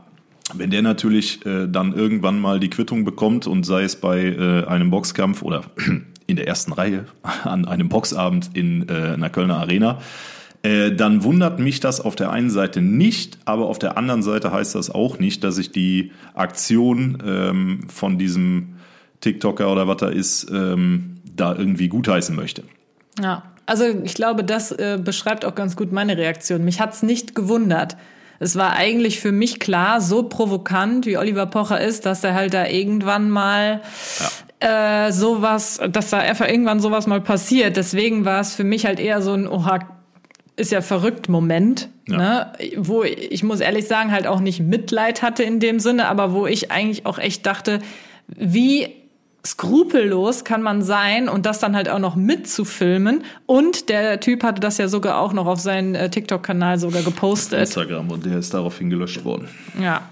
wenn 0.59 0.71
der 0.71 0.83
natürlich 0.83 1.45
äh, 1.47 1.67
dann 1.69 1.95
irgendwann 1.95 2.41
mal 2.41 2.61
die 2.61 2.71
Quittung 2.71 3.05
bekommt 3.05 3.47
und 3.47 3.65
sei 3.65 3.83
es 3.83 3.97
bei 3.97 4.23
äh, 4.23 4.65
einem 4.67 4.91
Boxkampf 4.91 5.43
oder 5.43 5.65
in 6.27 6.37
der 6.37 6.47
ersten 6.49 6.73
Reihe 6.73 7.07
an 7.45 7.67
einem 7.67 7.89
Boxabend 7.89 8.51
in 8.55 8.89
äh, 8.89 8.93
einer 9.15 9.31
Kölner 9.31 9.59
Arena, 9.59 10.01
äh, 10.63 10.93
dann 10.93 11.25
wundert 11.25 11.59
mich 11.59 11.81
das 11.81 12.01
auf 12.01 12.17
der 12.17 12.31
einen 12.31 12.49
Seite 12.49 12.81
nicht, 12.81 13.39
aber 13.45 13.67
auf 13.67 13.79
der 13.79 13.99
anderen 13.99 14.23
Seite 14.23 14.51
heißt 14.51 14.75
das 14.75 14.91
auch 14.91 15.19
nicht, 15.19 15.45
dass 15.45 15.59
ich 15.59 15.73
die 15.73 16.13
Aktion 16.33 17.23
ähm, 17.25 17.81
von 17.89 18.19
diesem 18.19 18.77
TikToker 19.21 19.71
oder 19.71 19.87
was 19.89 19.99
da 19.99 20.09
ist, 20.09 20.51
ähm, 20.51 21.19
da 21.37 21.55
irgendwie 21.55 21.89
gutheißen 21.89 22.35
möchte. 22.35 22.63
Ja, 23.21 23.43
also 23.67 23.85
ich 23.85 24.15
glaube, 24.15 24.43
das 24.43 24.73
äh, 24.73 24.99
beschreibt 25.03 25.45
auch 25.45 25.55
ganz 25.55 25.77
gut 25.77 25.93
meine 25.93 26.17
Reaktion. 26.17 26.65
Mich 26.65 26.81
hat's 26.81 27.03
nicht 27.03 27.35
gewundert. 27.35 27.97
Es 28.45 28.57
war 28.57 28.75
eigentlich 28.75 29.21
für 29.21 29.33
mich 29.33 29.59
klar, 29.59 30.03
so 30.03 30.25
provokant 30.25 31.07
wie 31.07 31.17
Oliver 31.17 31.47
Pocher 31.47 31.81
ist, 31.81 32.05
dass 32.05 32.23
er 32.25 32.35
halt 32.35 32.53
da 32.53 32.67
irgendwann 32.67 33.31
mal 33.31 33.81
äh, 34.61 35.11
sowas, 35.13 35.81
dass 35.91 36.11
da 36.11 36.19
einfach 36.19 36.47
irgendwann 36.47 36.79
sowas 36.79 37.07
mal 37.07 37.23
passiert. 37.23 37.77
Deswegen 37.79 38.25
war 38.27 38.41
es 38.41 38.55
für 38.55 38.65
mich 38.65 38.85
halt 38.85 39.01
eher 39.01 39.23
so 39.23 39.33
ein 39.33 39.49
Oha, 39.49 39.79
ist 40.57 40.73
ja 40.73 40.83
verrückt 40.83 41.29
Moment, 41.31 41.89
Ja. 42.07 42.17
ne? 42.19 42.53
wo 42.77 43.03
ich 43.03 43.43
muss 43.43 43.61
ehrlich 43.61 43.87
sagen 43.87 44.13
halt 44.13 44.27
auch 44.27 44.41
nicht 44.41 44.61
Mitleid 44.61 45.23
hatte 45.23 45.43
in 45.43 45.59
dem 45.59 45.81
Sinne, 45.81 46.07
aber 46.09 46.33
wo 46.35 46.47
ich 46.47 46.71
eigentlich 46.71 47.07
auch 47.07 47.19
echt 47.19 47.47
dachte, 47.47 47.79
wie 48.29 48.89
skrupellos 49.47 50.45
kann 50.45 50.63
man 50.63 50.83
sein 50.83 51.29
und 51.29 51.47
das 51.47 51.59
dann 51.59 51.77
halt 51.77 51.89
auch 51.89 51.99
noch 51.99 52.17
mitzufilmen. 52.17 53.25
Und 53.47 53.89
der 53.89 54.21
Typ 54.21 54.43
hatte 54.43 54.61
das 54.61 54.79
ja 54.79 54.89
sogar 54.89 55.19
auch 55.19 55.33
noch 55.33 55.47
auf 55.47 55.61
seinen 55.61 55.95
äh, 55.95 56.11
TikTok-Kanal 56.11 56.79
sogar 56.79 57.03
gepostet. 57.03 57.61
Instagram 57.61 58.11
und 58.11 58.25
der 58.25 58.39
ist 58.39 58.55
daraufhin 58.55 58.91
gelöscht 58.91 59.25
worden. 59.25 59.49
Ja. 59.81 60.03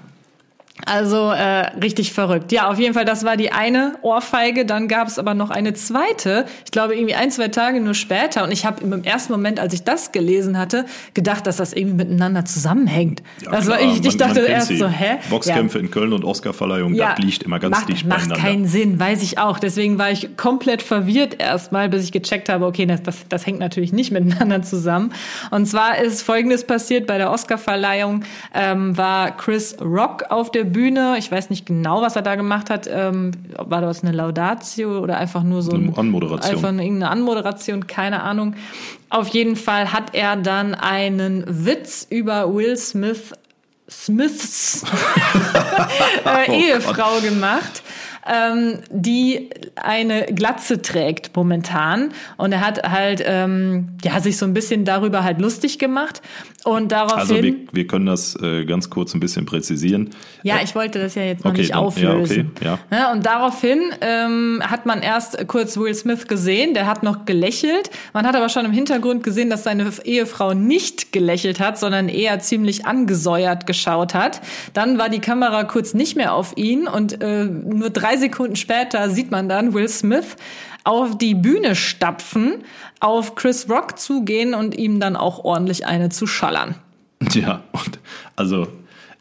Also 0.86 1.30
äh, 1.30 1.66
richtig 1.82 2.12
verrückt. 2.12 2.50
Ja, 2.52 2.68
auf 2.70 2.78
jeden 2.78 2.94
Fall, 2.94 3.04
das 3.04 3.24
war 3.24 3.36
die 3.36 3.52
eine 3.52 3.94
Ohrfeige. 4.02 4.64
Dann 4.66 4.88
gab 4.88 5.08
es 5.08 5.18
aber 5.18 5.34
noch 5.34 5.50
eine 5.50 5.74
zweite. 5.74 6.44
Ich 6.64 6.70
glaube, 6.72 6.94
irgendwie 6.96 7.14
ein, 7.14 7.30
zwei 7.30 7.48
Tage 7.48 7.80
nur 7.80 7.94
später. 7.94 8.42
Und 8.44 8.52
ich 8.52 8.66
habe 8.66 8.82
im 8.82 9.04
ersten 9.04 9.32
Moment, 9.32 9.60
als 9.60 9.74
ich 9.74 9.84
das 9.84 10.12
gelesen 10.12 10.58
hatte, 10.58 10.84
gedacht, 11.14 11.46
dass 11.46 11.56
das 11.58 11.72
irgendwie 11.72 11.96
miteinander 11.96 12.44
zusammenhängt. 12.44 13.22
Ja, 13.44 13.50
also 13.52 13.72
klar, 13.72 13.80
ich, 13.82 13.98
ich 14.00 14.04
man- 14.08 14.18
dachte 14.18 14.42
man 14.42 14.50
erst 14.50 14.68
sie. 14.68 14.76
so, 14.78 14.88
hä? 14.88 15.18
Boxkämpfe 15.30 15.78
in 15.78 15.90
Köln 15.90 16.12
und 16.12 16.24
Oscarverleihung, 16.24 16.94
Ja, 16.94 17.14
das 17.14 17.24
liegt 17.24 17.42
immer 17.44 17.58
ganz 17.60 17.76
macht, 17.76 17.88
dicht 17.88 18.06
macht 18.06 18.20
beieinander. 18.28 18.42
keinen 18.44 18.66
Sinn, 18.66 18.98
weiß 18.98 19.22
ich 19.22 19.38
auch. 19.38 19.58
Deswegen 19.60 19.98
war 19.98 20.10
ich 20.10 20.36
komplett 20.36 20.82
verwirrt 20.82 21.40
erstmal, 21.40 21.88
bis 21.88 22.04
ich 22.04 22.12
gecheckt 22.12 22.48
habe, 22.48 22.66
okay, 22.66 22.86
das, 22.86 23.02
das, 23.02 23.16
das 23.28 23.46
hängt 23.46 23.60
natürlich 23.60 23.92
nicht 23.92 24.10
miteinander 24.12 24.62
zusammen. 24.62 25.12
Und 25.50 25.66
zwar 25.66 25.98
ist 25.98 26.22
Folgendes 26.22 26.64
passiert 26.66 27.06
bei 27.06 27.18
der 27.18 27.30
Oscarverleihung, 27.30 28.24
ähm, 28.54 28.96
war 28.96 29.36
Chris 29.36 29.76
Rock 29.80 30.24
auf 30.30 30.50
der 30.50 30.64
Bühne. 30.72 31.16
Ich 31.18 31.30
weiß 31.30 31.50
nicht 31.50 31.66
genau, 31.66 32.02
was 32.02 32.16
er 32.16 32.22
da 32.22 32.34
gemacht 32.34 32.70
hat. 32.70 32.88
Ähm, 32.90 33.32
war 33.56 33.80
das 33.80 34.02
eine 34.02 34.12
Laudatio 34.12 34.98
oder 34.98 35.18
einfach 35.18 35.42
nur 35.42 35.62
so 35.62 35.72
ein, 35.72 35.88
Eine 35.88 35.98
Anmoderation. 35.98 36.54
Einfach 36.54 36.68
eine, 36.68 36.82
irgendeine 36.82 37.10
Anmoderation, 37.10 37.86
keine 37.86 38.22
Ahnung. 38.22 38.54
Auf 39.10 39.28
jeden 39.28 39.56
Fall 39.56 39.92
hat 39.92 40.14
er 40.14 40.36
dann 40.36 40.74
einen 40.74 41.44
Witz 41.46 42.06
über 42.08 42.52
Will 42.54 42.76
Smith 42.76 43.32
Smiths 43.90 44.84
äh, 46.24 46.48
Oh 46.48 46.52
Ehefrau 46.52 47.20
gemacht, 47.20 47.82
ähm, 48.30 48.78
die 48.90 49.50
eine 49.76 50.26
Glatze 50.26 50.82
trägt 50.82 51.34
momentan. 51.36 52.10
Und 52.36 52.52
er 52.52 52.60
hat 52.66 52.82
halt 52.90 53.22
ähm, 53.26 53.88
ja 54.04 54.20
sich 54.20 54.36
so 54.36 54.46
ein 54.46 54.54
bisschen 54.54 54.84
darüber 54.84 55.24
halt 55.24 55.40
lustig 55.40 55.78
gemacht. 55.78 56.22
Und 56.64 56.92
daraufhin. 56.92 57.18
Also 57.18 57.42
wir, 57.42 57.54
wir 57.72 57.86
können 57.88 58.06
das 58.06 58.36
äh, 58.40 58.64
ganz 58.64 58.88
kurz 58.88 59.14
ein 59.14 59.20
bisschen 59.20 59.46
präzisieren. 59.46 60.10
Ja, 60.44 60.56
ich 60.62 60.74
wollte 60.76 61.00
das 61.00 61.16
ja 61.16 61.22
jetzt 61.22 61.44
noch 61.44 61.50
Okay, 61.50 61.62
nicht 61.62 61.72
dann- 61.72 61.80
ja, 61.80 61.84
auflösen. 61.86 62.50
okay, 62.54 62.64
ja. 62.64 62.78
Ja, 62.90 63.12
und 63.12 63.26
daraufhin 63.26 63.80
ähm, 64.00 64.62
hat 64.64 64.86
man 64.86 65.02
erst 65.02 65.48
kurz 65.48 65.76
Will 65.76 65.94
Smith 65.94 66.28
gesehen, 66.28 66.74
der 66.74 66.86
hat 66.86 67.02
noch 67.02 67.24
gelächelt. 67.24 67.90
Man 68.12 68.26
hat 68.26 68.36
aber 68.36 68.48
schon 68.48 68.64
im 68.64 68.72
Hintergrund 68.72 69.24
gesehen, 69.24 69.50
dass 69.50 69.64
seine 69.64 69.90
Ehefrau 70.04 70.54
nicht 70.54 71.12
gelächelt 71.12 71.58
hat, 71.58 71.78
sondern 71.78 72.08
eher 72.08 72.38
ziemlich 72.38 72.86
angesäuert 72.86 73.66
geschaut 73.66 74.14
hat. 74.14 74.40
Dann 74.72 74.98
war 74.98 75.08
die 75.08 75.18
Kamera 75.20 75.64
kurz 75.64 75.94
nicht 75.94 76.16
mehr 76.16 76.34
auf 76.34 76.56
ihn 76.56 76.86
und 76.86 77.20
äh, 77.20 77.44
nur 77.44 77.90
drei 77.90 78.11
Sekunden 78.16 78.56
später 78.56 79.10
sieht 79.10 79.30
man 79.30 79.48
dann 79.48 79.74
Will 79.74 79.88
Smith 79.88 80.36
auf 80.84 81.16
die 81.16 81.34
Bühne 81.34 81.74
stapfen, 81.74 82.64
auf 83.00 83.34
Chris 83.34 83.68
Rock 83.68 83.98
zugehen 83.98 84.54
und 84.54 84.76
ihm 84.76 85.00
dann 85.00 85.16
auch 85.16 85.44
ordentlich 85.44 85.86
eine 85.86 86.08
zu 86.08 86.26
schallern. 86.26 86.74
Ja, 87.32 87.62
und 87.72 87.98
also 88.36 88.66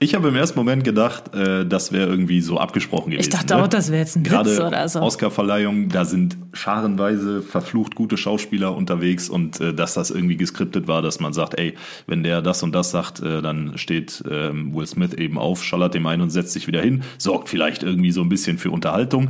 ich 0.02 0.16
habe 0.16 0.30
im 0.30 0.36
ersten 0.36 0.58
Moment 0.58 0.84
gedacht, 0.84 1.36
äh, 1.36 1.64
das 1.64 1.92
wäre 1.92 2.10
irgendwie 2.10 2.42
so 2.42 2.58
abgesprochen 2.58 3.12
gewesen. 3.12 3.22
Ich 3.22 3.30
dachte 3.30 3.54
ne? 3.54 3.62
auch, 3.62 3.68
das 3.68 3.92
wäre 3.92 4.00
jetzt 4.00 4.16
ein 4.16 4.24
Gerade 4.24 4.50
Witz 4.50 4.60
oder 4.60 4.90
so. 4.90 5.00
Oscarverleihung, 5.00 5.90
da 5.90 6.06
sind 6.06 6.38
scharenweise 6.54 7.44
verflucht 7.44 7.94
gute 7.94 8.18
Schauspieler 8.18 8.76
unterwegs 8.76 9.30
und 9.30 9.62
äh, 9.62 9.76
dass 9.76 9.94
das 9.94 10.10
irgendwie 10.10 10.38
geskriptet 10.38 10.88
war, 10.88 11.04
dass 11.04 11.20
man 11.20 11.34
sagt, 11.34 11.60
ey, 11.60 11.76
wenn 12.08 12.24
der 12.24 12.42
das 12.42 12.64
und 12.64 12.74
das 12.74 12.90
sagt, 12.90 13.22
äh, 13.22 13.44
dann 13.44 13.78
steht 13.78 14.24
ähm, 14.28 14.74
Will 14.74 14.88
Smith 14.88 15.14
eben 15.14 15.38
auf, 15.38 15.64
schallert 15.64 15.94
dem 15.94 16.08
ein 16.08 16.22
und 16.22 16.32
setzt 16.32 16.54
sich 16.54 16.66
wieder 16.66 16.82
hin, 16.82 17.04
sorgt 17.20 17.48
vielleicht 17.48 17.84
irgendwie 17.84 18.12
so 18.12 18.22
ein 18.22 18.30
bisschen 18.30 18.58
für 18.58 18.72
Unterhaltung. 18.72 19.30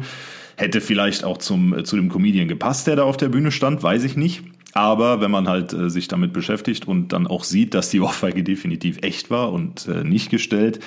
Hätte 0.55 0.79
vielleicht 0.79 1.25
auch 1.25 1.39
zum, 1.39 1.77
äh, 1.77 1.83
zu 1.83 1.97
dem 1.97 2.07
Comedian 2.07 2.47
gepasst, 2.47 2.87
der 2.87 2.95
da 2.95 3.03
auf 3.03 3.17
der 3.17 3.27
Bühne 3.27 3.51
stand, 3.51 3.83
weiß 3.83 4.05
ich 4.05 4.15
nicht. 4.15 4.41
Aber 4.73 5.21
wenn 5.21 5.31
man 5.31 5.47
halt 5.47 5.73
äh, 5.73 5.89
sich 5.89 6.07
damit 6.07 6.33
beschäftigt 6.33 6.87
und 6.87 7.09
dann 7.09 7.27
auch 7.27 7.43
sieht, 7.43 7.73
dass 7.73 7.89
die 7.89 7.99
Ohrfeige 7.99 8.43
definitiv 8.43 8.99
echt 9.01 9.29
war 9.29 9.51
und 9.51 9.87
äh, 9.87 10.03
nicht 10.03 10.29
gestellt, 10.29 10.79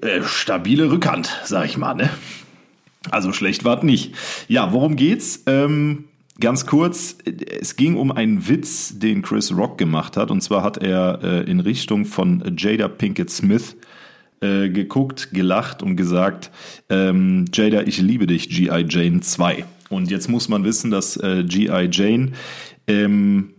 äh, 0.00 0.22
stabile 0.22 0.90
Rückhand, 0.90 1.40
sag 1.44 1.66
ich 1.66 1.76
mal, 1.76 1.94
ne? 1.94 2.10
Also 3.10 3.32
schlecht 3.32 3.64
war 3.64 3.78
es 3.78 3.82
nicht. 3.82 4.14
Ja, 4.46 4.72
worum 4.72 4.94
geht's? 4.94 5.42
Ähm, 5.46 6.04
ganz 6.40 6.66
kurz, 6.66 7.18
es 7.60 7.76
ging 7.76 7.96
um 7.96 8.12
einen 8.12 8.48
Witz, 8.48 8.98
den 8.98 9.22
Chris 9.22 9.56
Rock 9.56 9.76
gemacht 9.76 10.16
hat. 10.16 10.30
Und 10.30 10.40
zwar 10.40 10.62
hat 10.62 10.78
er 10.78 11.20
äh, 11.22 11.50
in 11.50 11.60
Richtung 11.60 12.04
von 12.04 12.54
Jada 12.56 12.88
Pinkett 12.88 13.30
Smith 13.30 13.76
äh, 14.40 14.68
geguckt, 14.68 15.30
gelacht 15.32 15.82
und 15.82 15.96
gesagt, 15.96 16.50
ähm, 16.88 17.46
Jada, 17.52 17.82
ich 17.82 18.00
liebe 18.00 18.26
dich, 18.26 18.48
G.I. 18.48 18.86
Jane 18.88 19.20
2. 19.20 19.64
Und 19.88 20.10
jetzt 20.10 20.28
muss 20.28 20.48
man 20.48 20.64
wissen, 20.64 20.90
dass 20.90 21.16
äh, 21.16 21.44
G.I. 21.44 21.88
Jane, 21.92 22.32
ähm, 22.86 23.50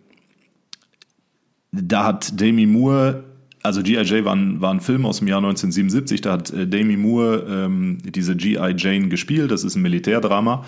da 1.71 2.03
hat 2.05 2.39
Demi 2.39 2.65
Moore, 2.65 3.23
also 3.63 3.81
G.I. 3.81 4.03
Jane 4.03 4.25
war 4.25 4.35
ein, 4.35 4.61
war 4.61 4.73
ein 4.73 4.81
Film 4.81 5.05
aus 5.05 5.19
dem 5.19 5.27
Jahr 5.27 5.39
1977, 5.39 6.21
da 6.21 6.33
hat 6.33 6.51
äh, 6.51 6.67
Demi 6.67 6.97
Moore 6.97 7.45
ähm, 7.49 7.97
diese 8.03 8.35
G.I. 8.35 8.75
Jane 8.77 9.07
gespielt, 9.07 9.51
das 9.51 9.63
ist 9.63 9.75
ein 9.75 9.81
Militärdrama. 9.81 10.65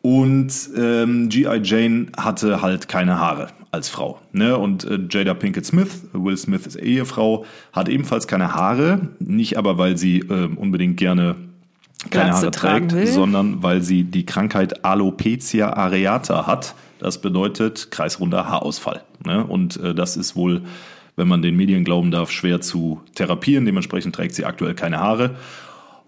Und 0.00 0.52
ähm, 0.76 1.28
G.I. 1.28 1.60
Jane 1.62 2.06
hatte 2.16 2.62
halt 2.62 2.88
keine 2.88 3.18
Haare 3.18 3.48
als 3.70 3.88
Frau. 3.88 4.20
Ne? 4.32 4.56
Und 4.56 4.84
äh, 4.84 4.98
Jada 5.10 5.34
Pinkett 5.34 5.66
Smith, 5.66 6.06
Will 6.12 6.36
Smiths 6.36 6.76
Ehefrau, 6.76 7.44
hat 7.72 7.88
ebenfalls 7.88 8.26
keine 8.26 8.54
Haare. 8.54 9.08
Nicht 9.18 9.58
aber, 9.58 9.76
weil 9.76 9.98
sie 9.98 10.20
ähm, 10.20 10.56
unbedingt 10.56 10.96
gerne 10.96 11.36
keine 12.10 12.32
Haare 12.32 12.50
trägt, 12.50 12.92
will. 12.92 13.06
sondern 13.06 13.62
weil 13.62 13.82
sie 13.82 14.04
die 14.04 14.24
Krankheit 14.24 14.84
Alopecia 14.84 15.72
areata 15.72 16.46
hat. 16.46 16.74
Das 16.98 17.20
bedeutet 17.20 17.90
kreisrunder 17.90 18.48
Haarausfall. 18.48 19.02
Ne? 19.24 19.44
Und 19.44 19.76
äh, 19.80 19.94
das 19.94 20.16
ist 20.16 20.36
wohl, 20.36 20.62
wenn 21.16 21.28
man 21.28 21.42
den 21.42 21.56
Medien 21.56 21.84
glauben 21.84 22.10
darf, 22.10 22.30
schwer 22.30 22.60
zu 22.60 23.00
therapieren. 23.14 23.64
Dementsprechend 23.64 24.14
trägt 24.14 24.34
sie 24.34 24.44
aktuell 24.44 24.74
keine 24.74 24.98
Haare. 24.98 25.36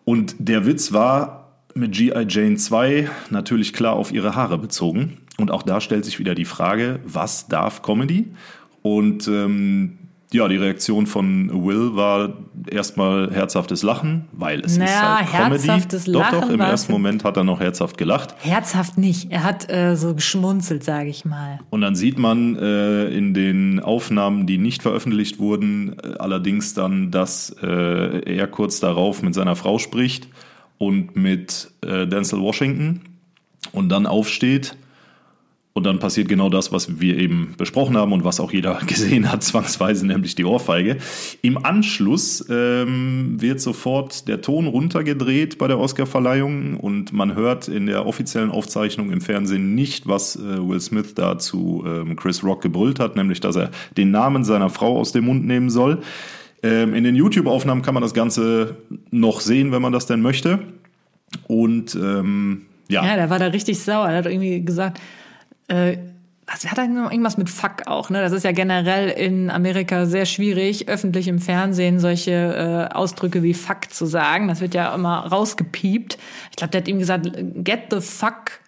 Und 0.05 0.35
der 0.39 0.67
Witz 0.67 0.93
war 0.93 1.41
mit 1.75 1.93
G.I. 1.93 2.27
Jane 2.29 2.57
2 2.57 3.09
natürlich 3.31 3.73
klar 3.73 3.95
auf 3.95 4.13
ihre 4.13 4.35
Haare 4.35 4.59
bezogen. 4.59 5.19
Und 5.39 5.51
auch 5.51 5.63
da 5.63 5.81
stellt 5.81 6.05
sich 6.05 6.19
wieder 6.19 6.35
die 6.35 6.45
Frage, 6.45 7.01
was 7.05 7.49
darf 7.49 7.83
Comedy? 7.83 8.33
Und 8.83 9.29
ähm, 9.29 9.99
ja, 10.33 10.47
die 10.47 10.57
Reaktion 10.57 11.07
von 11.07 11.51
Will 11.65 11.97
war 11.97 12.35
erstmal 12.71 13.33
herzhaftes 13.33 13.83
Lachen, 13.83 14.27
weil 14.33 14.61
es 14.61 14.73
ist 14.73 14.79
Naja, 14.79 15.19
halt 15.19 15.29
Comedy. 15.31 15.67
herzhaftes 15.67 16.05
doch, 16.05 16.13
doch, 16.13 16.33
Lachen 16.33 16.55
im 16.55 16.61
ersten. 16.61 16.93
Moment 16.93 17.25
hat 17.25 17.37
er 17.37 17.45
noch 17.45 17.59
herzhaft 17.61 17.99
gelacht. 17.99 18.35
Herzhaft 18.39 18.97
nicht. 18.97 19.33
Er 19.33 19.43
hat 19.43 19.69
äh, 19.71 19.97
so 19.97 20.15
geschmunzelt, 20.15 20.85
sage 20.85 21.09
ich 21.11 21.25
mal. 21.25 21.59
Und 21.71 21.81
dann 21.81 21.95
sieht 21.97 22.19
man 22.19 22.57
äh, 22.57 23.07
in 23.09 23.35
den 23.35 23.81
Aufnahmen, 23.81 24.47
die 24.47 24.59
nicht 24.59 24.83
veröffentlicht 24.83 25.39
wurden, 25.41 25.97
äh, 25.99 26.15
allerdings 26.19 26.75
dann, 26.75 27.11
dass 27.11 27.55
äh, 27.63 27.67
er 27.67 28.47
kurz 28.47 28.79
darauf 28.81 29.23
mit 29.23 29.35
seiner 29.35 29.57
Frau 29.57 29.79
spricht 29.79 30.29
und 30.79 31.17
mit 31.17 31.71
äh, 31.85 32.07
Denzel 32.07 32.41
Washington 32.41 33.01
und 33.73 33.89
dann 33.89 34.07
aufsteht. 34.07 34.77
Und 35.73 35.87
dann 35.87 36.01
passiert 36.01 36.29
genau 36.29 36.49
das, 36.49 36.73
was 36.73 37.01
wir 37.01 37.17
eben 37.17 37.55
besprochen 37.57 37.97
haben 37.97 38.13
und 38.13 38.25
was 38.25 38.41
auch 38.41 38.53
jeder 38.53 38.81
gesehen 38.87 39.31
hat, 39.31 39.45
zwangsweise, 39.45 40.05
nämlich 40.05 40.35
die 40.35 40.45
Ohrfeige. 40.45 40.97
Im 41.43 41.65
Anschluss 41.65 42.45
ähm, 42.51 43.37
wird 43.41 43.61
sofort 43.61 44.27
der 44.27 44.41
Ton 44.41 44.67
runtergedreht 44.67 45.59
bei 45.59 45.69
der 45.69 45.79
Oscarverleihung 45.79 46.77
und 46.77 47.13
man 47.13 47.37
hört 47.37 47.69
in 47.69 47.87
der 47.87 48.05
offiziellen 48.05 48.51
Aufzeichnung 48.51 49.13
im 49.13 49.21
Fernsehen 49.21 49.77
nicht, 49.77 50.09
was 50.09 50.35
äh, 50.35 50.41
Will 50.41 50.81
Smith 50.81 51.15
da 51.15 51.39
zu 51.39 51.85
ähm, 51.87 52.17
Chris 52.17 52.43
Rock 52.43 52.63
gebrüllt 52.63 52.99
hat, 52.99 53.15
nämlich 53.15 53.41
dass 53.41 53.55
er 53.55 53.71
den 53.97 54.11
Namen 54.11 54.43
seiner 54.43 54.71
Frau 54.71 54.99
aus 54.99 55.13
dem 55.13 55.27
Mund 55.27 55.47
nehmen 55.47 55.71
soll. 55.71 56.01
Ähm, 56.65 56.95
in 56.95 57.05
den 57.05 57.15
YouTube-Aufnahmen 57.15 57.83
kann 57.83 57.95
man 57.95 58.03
das 58.03 58.13
Ganze 58.13 58.77
noch 59.11 59.41
sehen, 59.41 59.71
wenn 59.71 59.81
man 59.81 59.93
das 59.93 60.07
denn 60.07 60.21
möchte. 60.21 60.59
Und 61.47 61.95
ähm, 61.95 62.63
ja, 62.89 63.05
Ja, 63.05 63.17
der 63.17 63.31
war 63.31 63.39
da 63.39 63.47
richtig 63.47 63.79
sauer. 63.79 64.09
Er 64.09 64.19
hat 64.19 64.27
irgendwie 64.27 64.65
gesagt, 64.65 65.01
äh, 65.71 65.97
was 66.53 66.69
hat 66.69 66.79
er 66.79 66.89
noch 66.89 67.13
irgendwas 67.13 67.39
mit 67.39 67.49
Fuck 67.49 67.87
auch, 67.87 68.11
ne? 68.11 68.21
Das 68.23 68.33
ist 68.33 68.45
ja 68.45 68.51
generell 68.51 69.09
in 69.11 69.51
Amerika 69.51 70.07
sehr 70.07 70.27
schwierig, 70.27 70.89
öffentlich 70.89 71.29
im 71.29 71.39
Fernsehen 71.39 72.01
solche 72.01 72.89
äh, 72.91 72.93
Ausdrücke 72.95 73.43
wie 73.45 73.55
Fuck 73.55 73.91
zu 73.93 74.05
sagen. 74.07 74.49
Das 74.49 74.61
wird 74.61 74.75
ja 74.75 74.93
immer 74.95 75.27
rausgepiept. 75.27 76.19
Ich 76.51 76.57
glaube, 76.57 76.73
der 76.73 76.81
hat 76.81 76.89
ihm 76.89 76.99
gesagt, 76.99 77.31
get 77.63 77.83
the 77.93 78.01
fuck 78.01 78.59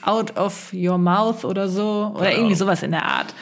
out 0.00 0.34
of 0.38 0.72
your 0.72 0.96
mouth 0.96 1.44
oder 1.44 1.68
so. 1.68 2.12
Oder 2.16 2.30
Ja. 2.32 2.36
irgendwie 2.38 2.54
sowas 2.54 2.82
in 2.82 2.92
der 2.92 3.04
Art. 3.04 3.34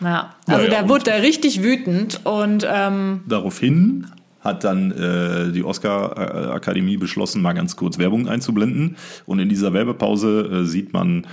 Ja. 0.00 0.08
Ja, 0.08 0.34
Also 0.54 0.64
ja, 0.64 0.70
der 0.70 0.82
und- 0.84 0.88
wurde 0.90 1.04
da 1.06 1.14
richtig 1.16 1.64
wütend 1.64 2.20
und 2.24 2.64
ähm, 2.72 3.22
Daraufhin 3.28 4.06
hat 4.40 4.62
dann 4.64 4.90
äh, 4.92 5.52
die 5.52 5.64
Oscar-Akademie 5.64 6.96
beschlossen, 6.96 7.42
mal 7.42 7.52
ganz 7.52 7.76
kurz 7.76 7.98
Werbung 7.98 8.28
einzublenden. 8.28 8.96
Und 9.26 9.38
in 9.38 9.48
dieser 9.48 9.72
Werbepause 9.72 10.48
äh, 10.62 10.64
sieht 10.64 10.92
man, 10.92 11.26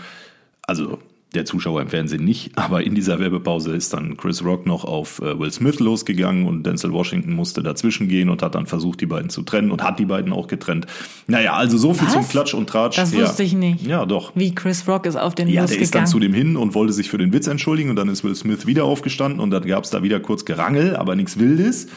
also 0.64 1.00
der 1.36 1.46
Zuschauer 1.46 1.82
im 1.82 1.90
Fernsehen 1.90 2.24
nicht, 2.26 2.52
aber 2.58 2.84
in 2.84 2.96
dieser 2.96 3.20
Werbepause 3.20 3.76
ist 3.76 3.94
dann 3.94 4.18
Chris 4.18 4.44
Rock 4.44 4.66
noch 4.66 4.84
auf 4.84 5.20
äh, 5.22 5.40
Will 5.40 5.52
Smith 5.52 5.80
losgegangen 5.80 6.46
und 6.46 6.64
Denzel 6.64 6.92
Washington 6.92 7.34
musste 7.34 7.62
dazwischen 7.62 8.08
gehen 8.08 8.30
und 8.30 8.42
hat 8.42 8.56
dann 8.56 8.66
versucht, 8.66 9.02
die 9.02 9.06
beiden 9.06 9.30
zu 9.30 9.44
trennen 9.44 9.72
und 9.72 9.84
hat 9.84 10.00
die 10.00 10.06
beiden 10.06 10.34
auch 10.34 10.48
getrennt. 10.48 10.88
Naja, 11.28 11.54
also 11.54 11.78
so 11.78 11.94
viel 11.94 12.08
Was? 12.08 12.14
zum 12.14 12.28
Klatsch 12.28 12.54
und 12.54 12.68
Tratsch. 12.68 12.98
Das 12.98 13.14
ja. 13.14 13.22
wusste 13.22 13.44
ich 13.44 13.54
nicht. 13.54 13.86
Ja, 13.86 14.06
doch. 14.06 14.32
Wie 14.36 14.54
Chris 14.56 14.88
Rock 14.88 15.06
ist 15.06 15.16
auf 15.16 15.36
den 15.36 15.48
Ja, 15.48 15.66
der 15.66 15.80
ist 15.80 15.94
dann 15.94 16.08
zu 16.08 16.20
dem 16.20 16.34
hin 16.34 16.58
und 16.58 16.74
wollte 16.74 16.94
sich 16.94 17.10
für 17.10 17.18
den 17.18 17.32
Witz 17.32 17.48
entschuldigen 17.48 17.90
und 17.90 17.96
dann 17.96 18.10
ist 18.10 18.24
Will 18.24 18.36
Smith 18.36 18.66
wieder 18.66 18.86
aufgestanden 18.86 19.40
und 19.40 19.52
dann 19.52 19.66
gab 19.66 19.84
es 19.84 19.90
da 19.92 20.04
wieder 20.04 20.20
kurz 20.20 20.46
Gerangel, 20.46 20.96
aber 20.96 21.16
nichts 21.16 21.38
Wildes. 21.38 21.88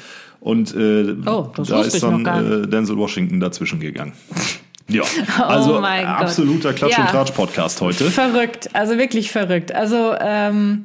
Und 0.40 0.74
äh, 0.74 1.14
Oh, 1.24 1.52
das 1.54 1.68
da 1.68 1.78
wusste 1.78 1.88
ist 1.88 1.94
ich 1.94 2.00
dann 2.00 2.26
äh, 2.26 2.66
Denzel 2.66 2.96
Washington 2.96 3.40
dazwischen 3.40 3.80
gegangen. 3.80 4.12
Ja, 4.88 5.02
also 5.46 5.78
Oh 5.78 5.80
mein 5.80 6.04
Gott. 6.04 6.14
absoluter 6.22 6.70
Klatsch- 6.70 6.90
Ja. 6.92 7.02
und 7.02 7.10
Tratsch-Podcast 7.10 7.80
heute. 7.80 8.10
Verrückt, 8.10 8.70
also 8.74 8.98
wirklich 8.98 9.30
verrückt. 9.30 9.72
Also 9.74 10.14
ähm, 10.20 10.82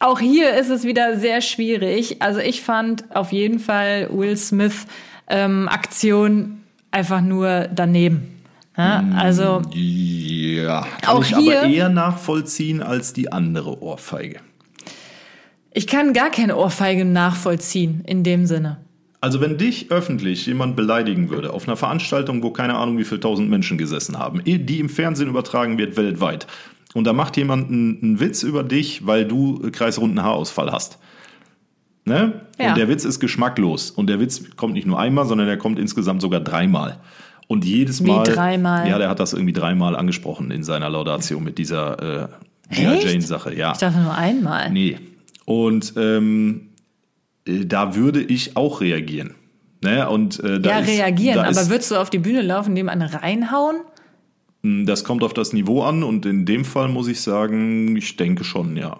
auch 0.00 0.20
hier 0.20 0.54
ist 0.54 0.70
es 0.70 0.84
wieder 0.84 1.18
sehr 1.18 1.40
schwierig. 1.40 2.20
Also 2.22 2.40
ich 2.40 2.62
fand 2.62 3.04
auf 3.14 3.32
jeden 3.32 3.58
Fall 3.58 4.08
Will 4.10 4.36
Smith 4.36 4.86
ähm, 5.28 5.68
Aktion 5.68 6.62
einfach 6.90 7.20
nur 7.20 7.68
daneben. 7.74 8.30
Ja, 8.76 9.04
also 9.16 9.62
Ja, 9.72 10.84
kann 11.00 11.16
Auch 11.16 11.22
ich 11.22 11.36
hier- 11.36 11.60
aber 11.60 11.68
eher 11.70 11.88
nachvollziehen 11.88 12.82
als 12.82 13.12
die 13.12 13.30
andere 13.30 13.80
Ohrfeige. 13.80 14.40
ich 15.72 15.86
kann 15.86 16.12
gar 16.12 16.30
keine 16.30 16.56
Ohrfeige 16.56 17.04
nachvollziehen 17.04 18.02
in 18.06 18.24
dem 18.24 18.46
Sinne. 18.46 18.78
Also 19.24 19.40
wenn 19.40 19.56
dich 19.56 19.90
öffentlich 19.90 20.44
jemand 20.44 20.76
beleidigen 20.76 21.30
würde 21.30 21.54
auf 21.54 21.66
einer 21.66 21.78
Veranstaltung, 21.78 22.42
wo 22.42 22.50
keine 22.50 22.74
Ahnung 22.74 22.98
wie 22.98 23.04
viele 23.04 23.20
tausend 23.20 23.48
Menschen 23.48 23.78
gesessen 23.78 24.18
haben, 24.18 24.42
die 24.44 24.78
im 24.78 24.90
Fernsehen 24.90 25.30
übertragen 25.30 25.78
wird 25.78 25.96
weltweit, 25.96 26.46
und 26.92 27.04
da 27.04 27.14
macht 27.14 27.38
jemand 27.38 27.70
einen, 27.70 28.02
einen 28.02 28.20
Witz 28.20 28.42
über 28.42 28.62
dich, 28.62 29.06
weil 29.06 29.24
du 29.24 29.70
kreisrunden 29.72 30.22
Haarausfall 30.22 30.70
hast. 30.70 30.98
Ne? 32.04 32.42
Ja. 32.58 32.68
Und 32.68 32.76
der 32.76 32.86
Witz 32.90 33.06
ist 33.06 33.18
geschmacklos. 33.18 33.90
Und 33.90 34.08
der 34.08 34.20
Witz 34.20 34.54
kommt 34.56 34.74
nicht 34.74 34.86
nur 34.86 35.00
einmal, 35.00 35.24
sondern 35.24 35.46
der 35.46 35.56
kommt 35.56 35.78
insgesamt 35.78 36.20
sogar 36.20 36.40
dreimal. 36.40 36.98
Und 37.48 37.64
jedes 37.64 38.04
Wie 38.04 38.08
Mal. 38.08 38.24
dreimal? 38.24 38.86
Ja, 38.86 38.98
der 38.98 39.08
hat 39.08 39.20
das 39.20 39.32
irgendwie 39.32 39.54
dreimal 39.54 39.96
angesprochen 39.96 40.50
in 40.50 40.62
seiner 40.64 40.90
Laudatio 40.90 41.40
mit 41.40 41.56
dieser 41.56 42.24
äh, 42.24 42.28
G.I. 42.74 43.06
Jane-Sache. 43.06 43.56
Ja. 43.56 43.72
Ich 43.72 43.78
dachte 43.78 44.00
nur 44.00 44.14
einmal. 44.14 44.70
Nee. 44.70 44.98
Und 45.46 45.94
ähm, 45.96 46.60
äh, 46.60 46.73
da 47.44 47.94
würde 47.94 48.22
ich 48.22 48.56
auch 48.56 48.80
reagieren. 48.80 49.34
Ne? 49.82 50.08
Und, 50.08 50.40
äh, 50.40 50.60
da 50.60 50.70
Ja, 50.70 50.78
ist, 50.78 50.88
reagieren, 50.88 51.38
aber 51.40 51.50
ist, 51.50 51.68
würdest 51.68 51.90
du 51.90 51.96
auf 51.96 52.10
die 52.10 52.18
Bühne 52.18 52.42
laufen, 52.42 52.74
dem 52.74 52.88
einen 52.88 53.02
reinhauen? 53.02 53.76
Das 54.62 55.04
kommt 55.04 55.22
auf 55.22 55.34
das 55.34 55.52
Niveau 55.52 55.82
an 55.82 56.02
und 56.02 56.24
in 56.24 56.46
dem 56.46 56.64
Fall 56.64 56.88
muss 56.88 57.06
ich 57.06 57.20
sagen, 57.20 57.96
ich 57.96 58.16
denke 58.16 58.44
schon, 58.44 58.78
ja. 58.78 58.98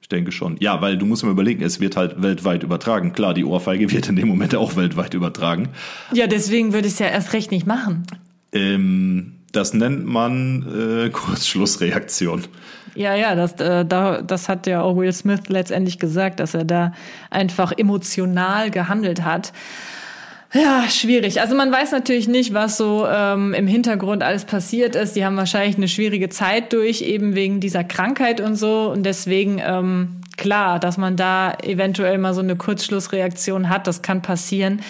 Ich 0.00 0.08
denke 0.08 0.32
schon. 0.32 0.56
Ja, 0.58 0.80
weil 0.80 0.96
du 0.96 1.04
musst 1.06 1.22
mir 1.24 1.30
überlegen, 1.30 1.62
es 1.62 1.80
wird 1.80 1.96
halt 1.96 2.22
weltweit 2.22 2.62
übertragen. 2.62 3.12
Klar, 3.12 3.34
die 3.34 3.44
Ohrfeige 3.44 3.90
wird 3.90 4.08
in 4.08 4.16
dem 4.16 4.28
Moment 4.28 4.54
auch 4.54 4.76
weltweit 4.76 5.12
übertragen. 5.14 5.70
Ja, 6.12 6.26
deswegen 6.26 6.72
würde 6.72 6.88
ich 6.88 6.94
es 6.94 6.98
ja 6.98 7.06
erst 7.06 7.32
recht 7.34 7.50
nicht 7.50 7.66
machen. 7.66 8.06
Ähm, 8.52 9.32
das 9.52 9.74
nennt 9.74 10.06
man 10.06 10.66
äh, 11.06 11.10
Kurzschlussreaktion. 11.12 12.44
Ja, 12.94 13.14
ja, 13.14 13.34
das, 13.34 13.54
äh, 13.54 13.84
da, 13.84 14.22
das 14.22 14.48
hat 14.48 14.66
ja 14.66 14.82
auch 14.82 14.96
Will 14.96 15.12
Smith 15.12 15.48
letztendlich 15.48 15.98
gesagt, 15.98 16.40
dass 16.40 16.54
er 16.54 16.64
da 16.64 16.92
einfach 17.30 17.72
emotional 17.76 18.70
gehandelt 18.70 19.24
hat. 19.24 19.52
Ja, 20.54 20.84
schwierig. 20.88 21.40
Also 21.40 21.56
man 21.56 21.72
weiß 21.72 21.90
natürlich 21.90 22.28
nicht, 22.28 22.54
was 22.54 22.76
so 22.76 23.04
ähm, 23.08 23.54
im 23.54 23.66
Hintergrund 23.66 24.22
alles 24.22 24.44
passiert 24.44 24.94
ist. 24.94 25.16
Die 25.16 25.24
haben 25.24 25.36
wahrscheinlich 25.36 25.76
eine 25.76 25.88
schwierige 25.88 26.28
Zeit 26.28 26.72
durch, 26.72 27.02
eben 27.02 27.34
wegen 27.34 27.58
dieser 27.58 27.82
Krankheit 27.82 28.40
und 28.40 28.54
so. 28.54 28.92
Und 28.92 29.02
deswegen, 29.04 29.60
ähm, 29.64 30.20
klar, 30.36 30.78
dass 30.78 30.96
man 30.98 31.16
da 31.16 31.54
eventuell 31.62 32.18
mal 32.18 32.34
so 32.34 32.40
eine 32.40 32.56
Kurzschlussreaktion 32.56 33.68
hat, 33.68 33.86
das 33.86 34.02
kann 34.02 34.22
passieren. 34.22 34.80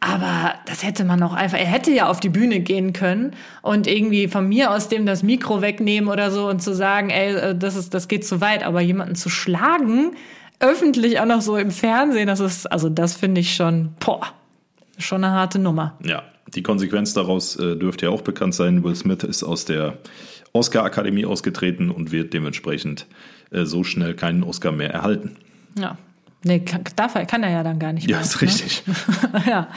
Aber 0.00 0.54
das 0.66 0.84
hätte 0.84 1.04
man 1.04 1.22
auch 1.22 1.32
einfach, 1.32 1.58
er 1.58 1.66
hätte 1.66 1.90
ja 1.90 2.08
auf 2.08 2.20
die 2.20 2.28
Bühne 2.28 2.60
gehen 2.60 2.92
können 2.92 3.34
und 3.62 3.86
irgendwie 3.86 4.28
von 4.28 4.46
mir 4.48 4.70
aus 4.70 4.88
dem 4.88 5.06
das 5.06 5.22
Mikro 5.22 5.62
wegnehmen 5.62 6.10
oder 6.10 6.30
so 6.30 6.48
und 6.48 6.62
zu 6.62 6.74
sagen, 6.74 7.10
ey, 7.10 7.34
äh, 7.34 7.54
das 7.56 7.76
ist, 7.76 7.94
das 7.94 8.06
geht 8.06 8.26
zu 8.26 8.40
weit. 8.40 8.62
Aber 8.62 8.80
jemanden 8.80 9.14
zu 9.14 9.30
schlagen, 9.30 10.12
öffentlich 10.60 11.18
auch 11.20 11.26
noch 11.26 11.40
so 11.40 11.56
im 11.56 11.70
Fernsehen, 11.70 12.26
das 12.26 12.40
ist, 12.40 12.70
also 12.70 12.88
das 12.88 13.14
finde 13.14 13.40
ich 13.40 13.54
schon, 13.54 13.94
boah, 13.98 14.26
schon 14.98 15.24
eine 15.24 15.32
harte 15.32 15.58
Nummer. 15.58 15.96
Ja, 16.04 16.22
die 16.54 16.62
Konsequenz 16.62 17.14
daraus 17.14 17.56
äh, 17.56 17.76
dürfte 17.76 18.06
ja 18.06 18.12
auch 18.12 18.22
bekannt 18.22 18.54
sein. 18.54 18.84
Will 18.84 18.94
Smith 18.94 19.24
ist 19.24 19.42
aus 19.42 19.64
der 19.64 19.98
Oscar-Akademie 20.52 21.26
ausgetreten 21.26 21.90
und 21.90 22.12
wird 22.12 22.32
dementsprechend 22.32 23.06
so 23.64 23.84
schnell 23.84 24.14
keinen 24.14 24.42
Oscar 24.42 24.72
mehr 24.72 24.90
erhalten. 24.92 25.36
Ja. 25.78 25.96
Nee, 26.44 26.60
kann, 26.60 26.82
darf 26.94 27.14
er, 27.14 27.24
kann 27.26 27.42
er 27.42 27.50
ja 27.50 27.62
dann 27.62 27.78
gar 27.78 27.92
nicht 27.92 28.08
Ja, 28.08 28.16
mehr. 28.18 28.24
ist 28.24 28.40
richtig. 28.42 28.82
Ne? 28.86 28.94
ja. 29.48 29.68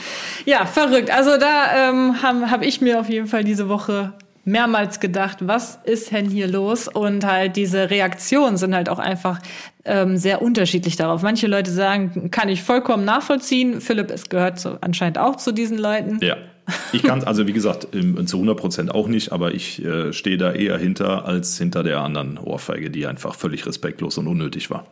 ja, 0.44 0.66
verrückt. 0.66 1.10
Also 1.10 1.30
da 1.38 1.88
ähm, 1.90 2.22
habe 2.22 2.50
hab 2.50 2.62
ich 2.62 2.80
mir 2.80 3.00
auf 3.00 3.08
jeden 3.08 3.26
Fall 3.26 3.42
diese 3.42 3.68
Woche 3.68 4.12
mehrmals 4.44 5.00
gedacht, 5.00 5.38
was 5.40 5.78
ist 5.84 6.12
denn 6.12 6.26
hier 6.30 6.46
los? 6.48 6.86
Und 6.88 7.24
halt 7.24 7.56
diese 7.56 7.90
Reaktionen 7.90 8.56
sind 8.56 8.74
halt 8.74 8.88
auch 8.88 8.98
einfach 8.98 9.38
ähm, 9.84 10.16
sehr 10.16 10.42
unterschiedlich 10.42 10.96
darauf. 10.96 11.22
Manche 11.22 11.46
Leute 11.46 11.70
sagen, 11.70 12.30
kann 12.30 12.48
ich 12.48 12.62
vollkommen 12.62 13.04
nachvollziehen. 13.04 13.80
Philipp, 13.80 14.10
es 14.10 14.28
gehört 14.28 14.60
zu, 14.60 14.78
anscheinend 14.82 15.18
auch 15.18 15.36
zu 15.36 15.52
diesen 15.52 15.78
Leuten. 15.78 16.18
Ja. 16.22 16.36
Ich 16.92 17.02
kann, 17.02 17.24
also 17.24 17.46
wie 17.46 17.52
gesagt, 17.52 17.88
zu 17.92 18.36
100 18.36 18.56
Prozent 18.56 18.94
auch 18.94 19.08
nicht, 19.08 19.32
aber 19.32 19.54
ich 19.54 19.84
äh, 19.84 20.12
stehe 20.12 20.38
da 20.38 20.52
eher 20.52 20.78
hinter 20.78 21.24
als 21.24 21.56
hinter 21.58 21.82
der 21.82 22.00
anderen 22.00 22.38
Ohrfeige, 22.38 22.90
die 22.90 23.06
einfach 23.06 23.34
völlig 23.34 23.66
respektlos 23.66 24.18
und 24.18 24.26
unnötig 24.26 24.70
war. 24.70 24.86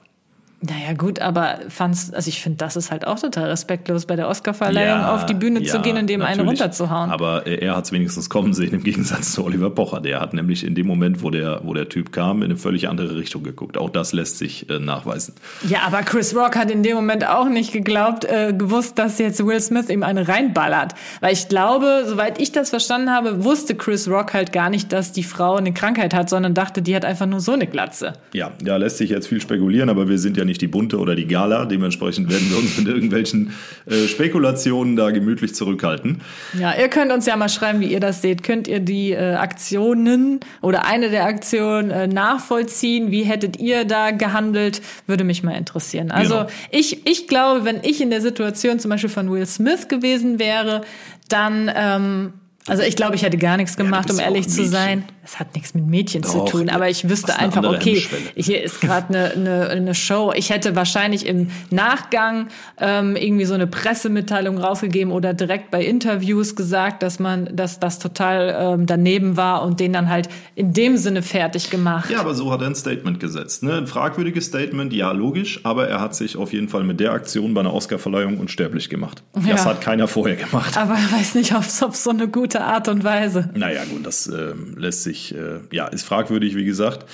Naja, 0.61 0.93
gut, 0.93 1.21
aber 1.21 1.61
fand's, 1.69 2.13
also 2.13 2.29
ich 2.29 2.43
finde, 2.43 2.59
das 2.59 2.75
ist 2.75 2.91
halt 2.91 3.07
auch 3.07 3.21
total 3.21 3.49
respektlos, 3.49 4.07
bei 4.07 4.17
der 4.17 4.29
Oscarverleihung 4.29 5.01
Ja, 5.01 5.15
auf 5.15 5.25
die 5.25 5.35
Bühne 5.35 5.63
zu 5.63 5.77
ja, 5.77 5.83
gehen 5.83 5.97
und 5.97 6.09
dem 6.09 6.21
einen 6.21 6.39
natürlich. 6.39 6.61
runterzuhauen. 6.61 7.11
Aber 7.11 7.47
er 7.47 7.77
hat 7.77 7.85
es 7.85 7.93
wenigstens 7.93 8.29
kommen 8.29 8.53
sehen, 8.55 8.75
im 8.75 8.83
Gegensatz 8.83 9.33
zu 9.33 9.45
Oliver 9.45 9.71
Pocher. 9.71 10.01
Der 10.01 10.21
hat 10.21 10.35
nämlich 10.35 10.67
in 10.67 10.75
dem 10.75 10.89
Moment, 10.89 11.23
wo 11.23 11.31
der, 11.31 11.61
wo 11.63 11.75
der 11.75 11.89
Typ 11.89 12.11
kam, 12.11 12.39
in 12.39 12.47
eine 12.47 12.57
völlig 12.57 12.89
andere 12.89 13.17
Richtung 13.17 13.45
geguckt. 13.45 13.79
Auch 13.79 13.89
das 13.89 14.13
lässt 14.13 14.39
sich 14.39 14.69
äh, 14.69 14.81
nachweisen. 14.81 15.35
Ja, 15.69 15.83
aber 15.87 16.03
Chris 16.03 16.35
Rock 16.35 16.57
hat 16.57 16.73
in 16.73 16.83
dem 16.83 16.97
Moment 16.97 17.25
auch 17.25 17.49
nicht 17.49 17.73
geglaubt, 17.73 18.25
äh, 18.25 18.53
gewusst, 18.53 18.99
dass 18.99 19.19
jetzt 19.19 19.45
Will 19.47 19.61
Smith 19.61 19.89
ihm 19.89 20.03
eine 20.03 20.27
reinballert. 20.27 20.95
Weil 21.21 21.35
ich 21.35 21.49
glaube, 21.49 22.03
soweit 22.09 22.41
ich 22.41 22.51
das 22.51 22.71
verstanden 22.71 23.11
habe, 23.11 23.45
wusste 23.45 23.77
Chris 23.77 24.09
Rock 24.09 24.35
halt 24.35 24.53
gar 24.53 24.71
nicht, 24.71 24.93
dass 24.93 25.13
die 25.13 25.23
Frau 25.23 25.55
eine 25.55 25.73
Krankheit 25.73 26.15
hat, 26.15 26.29
sondern 26.29 26.55
dachte, 26.55 26.83
die 26.83 26.97
hat 26.97 27.05
einfach 27.05 27.27
nur 27.27 27.39
so 27.39 27.53
eine 27.53 27.69
Glatze. 27.69 28.15
Ja, 28.33 28.51
da 28.61 28.77
lässt 28.77 28.99
sich 28.99 29.11
jetzt 29.11 29.29
viel 29.29 29.41
spekulieren, 29.41 29.89
aber 29.89 30.09
wir 30.09 30.19
sind 30.19 30.37
ja 30.37 30.48
nicht 30.49 30.61
die 30.61 30.67
Bunte 30.67 30.99
oder 30.99 31.15
die 31.15 31.27
Gala. 31.27 31.65
Dementsprechend 31.65 32.29
werden 32.29 32.51
wir 32.51 32.59
uns 32.59 32.77
mit 32.77 32.89
irgendwelchen 32.89 33.53
äh, 33.87 34.09
Spekulationen 34.09 34.97
da 34.97 35.11
gemütlich 35.11 35.55
zurückhalten. 35.55 36.21
Ja, 36.59 36.75
ihr 36.75 36.89
könnt 36.89 37.13
uns 37.13 37.27
ja 37.27 37.37
mal 37.37 37.49
schreiben, 37.49 37.81
wie 37.81 37.87
ihr 37.93 38.01
das 38.01 38.21
seht. 38.23 38.43
Könnt 38.43 38.67
ihr 38.67 38.81
die 38.81 39.13
äh, 39.13 39.35
Aktionen 39.35 40.41
oder 40.61 40.85
eine 40.87 41.11
der 41.11 41.25
Aktionen 41.27 41.91
äh, 41.91 42.07
nachvollziehen? 42.09 43.11
Wie 43.11 43.23
hättet 43.23 43.61
ihr 43.61 43.85
da 43.85 44.11
gehandelt? 44.11 44.81
Würde 45.07 45.23
mich 45.25 45.43
mal 45.43 45.53
interessieren. 45.57 46.11
Also 46.11 46.35
Genau. 46.35 46.49
ich, 46.71 47.07
ich 47.07 47.29
glaube, 47.29 47.65
wenn 47.65 47.81
ich 47.83 48.01
in 48.01 48.11
der 48.11 48.21
Situation 48.21 48.79
zum 48.81 48.91
Beispiel 48.91 49.11
von 49.11 49.31
Will 49.31 49.47
Smith 49.47 49.89
gewesen 49.89 50.39
wäre, 50.39 50.83
dann, 51.29 51.71
ähm, 51.75 52.33
also 52.69 52.83
ich 52.83 52.97
glaube, 52.97 53.15
ich 53.17 53.23
hätte 53.23 53.39
gar 53.39 53.57
nichts 53.57 53.77
gemacht, 53.77 54.11
um 54.11 54.17
ja 54.19 54.23
auch 54.25 54.27
ehrlich 54.29 54.49
zu 54.49 54.65
sein. 54.67 55.05
Es 55.25 55.39
hat 55.39 55.55
nichts 55.55 55.75
mit 55.75 55.87
Mädchen 55.87 56.23
zu 56.23 56.39
Doch, 56.39 56.49
tun, 56.51 56.71
aber 56.71 56.89
ich 56.89 57.09
wüsste 57.09 57.39
einfach, 57.39 57.63
okay, 57.63 58.03
hier 58.35 58.63
ist 58.63 58.81
gerade 58.81 59.09
eine, 59.09 59.31
eine, 59.33 59.69
eine 59.69 59.95
Show. 59.95 60.33
Ich 60.35 60.49
hätte 60.49 60.75
wahrscheinlich 60.75 61.27
im 61.27 61.51
Nachgang 61.71 62.49
ähm, 62.81 63.15
irgendwie 63.15 63.45
so 63.45 63.53
eine 63.55 63.67
Pressemitteilung 63.67 64.57
rausgegeben 64.59 65.13
oder 65.13 65.35
direkt 65.35 65.71
bei 65.71 65.85
Interviews 65.85 66.57
gesagt, 66.57 67.03
dass 67.03 67.19
man, 67.19 67.55
dass 67.55 67.79
das 67.79 67.99
total 67.99 68.57
ähm, 68.59 68.87
daneben 68.87 69.37
war 69.37 69.63
und 69.65 69.81
den 69.81 69.93
dann 69.93 70.09
halt 70.09 70.29
in 70.55 70.73
dem 70.73 70.97
Sinne 70.97 71.23
fertig 71.23 71.69
gemacht. 71.71 72.11
Ja, 72.11 72.21
aber 72.21 72.35
so 72.35 72.51
hat 72.51 72.63
er 72.63 72.69
ein 72.69 72.75
Statement 72.75 73.21
gesetzt. 73.21 73.63
Ne? 73.63 73.75
Ein 73.75 73.87
fragwürdiges 73.87 74.47
Statement, 74.47 74.93
ja, 74.93 75.13
logisch, 75.13 75.61
aber 75.65 75.89
er 75.89 76.01
hat 76.01 76.15
sich 76.15 76.37
auf 76.37 76.53
jeden 76.53 76.69
Fall 76.69 76.85
mit 76.85 77.01
der 77.01 77.13
Aktion 77.13 77.53
bei 77.55 77.61
einer 77.61 77.75
Oscarverleihung 77.75 78.39
unsterblich 78.39 78.89
gemacht. 78.89 79.23
Das 79.35 79.45
Ja. 79.45 79.65
hat 79.65 79.81
keiner 79.83 80.09
vorher 80.09 80.37
gemacht. 80.37 80.77
Aber 80.79 80.95
ich 80.95 81.13
weiß 81.13 81.35
nicht, 81.35 81.55
ob 81.55 81.63
es 81.63 82.03
so 82.03 82.11
eine 82.11 82.29
gute 82.29 82.58
Art 82.61 82.89
und 82.89 83.05
Weise. 83.05 83.51
Naja, 83.55 83.85
gut, 83.85 84.07
das 84.07 84.27
ähm, 84.27 84.75
lässt 84.77 85.03
sich, 85.03 85.35
äh, 85.35 85.61
ja, 85.73 85.87
ist 85.87 86.05
fragwürdig, 86.05 86.57
wie 86.57 86.65
gesagt. 86.65 87.07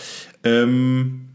Ähm, 0.43 1.29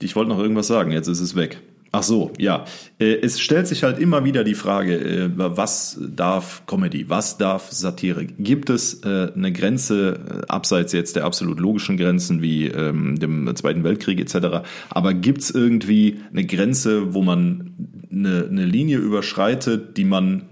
ich 0.00 0.16
wollte 0.16 0.30
noch 0.30 0.38
irgendwas 0.38 0.66
sagen, 0.66 0.92
jetzt 0.92 1.08
ist 1.08 1.20
es 1.20 1.36
weg. 1.36 1.60
Ach 1.96 2.02
so, 2.02 2.32
ja. 2.38 2.64
Äh, 2.98 3.20
es 3.22 3.38
stellt 3.38 3.68
sich 3.68 3.84
halt 3.84 4.00
immer 4.00 4.24
wieder 4.24 4.42
die 4.42 4.56
Frage, 4.56 4.96
äh, 4.96 5.30
was 5.36 5.96
darf 6.00 6.66
Comedy, 6.66 7.08
was 7.08 7.38
darf 7.38 7.70
Satire? 7.70 8.24
Gibt 8.24 8.68
es 8.68 9.04
äh, 9.04 9.30
eine 9.32 9.52
Grenze 9.52 10.42
äh, 10.42 10.46
abseits 10.48 10.92
jetzt 10.92 11.14
der 11.14 11.24
absolut 11.24 11.60
logischen 11.60 11.96
Grenzen 11.96 12.42
wie 12.42 12.66
ähm, 12.66 13.16
dem 13.20 13.54
Zweiten 13.54 13.84
Weltkrieg 13.84 14.18
etc., 14.18 14.66
aber 14.90 15.14
gibt 15.14 15.42
es 15.42 15.52
irgendwie 15.52 16.18
eine 16.32 16.44
Grenze, 16.44 17.14
wo 17.14 17.22
man 17.22 17.70
eine 18.10 18.66
Linie 18.66 18.98
überschreitet, 18.98 19.96
die 19.96 20.04
man 20.04 20.42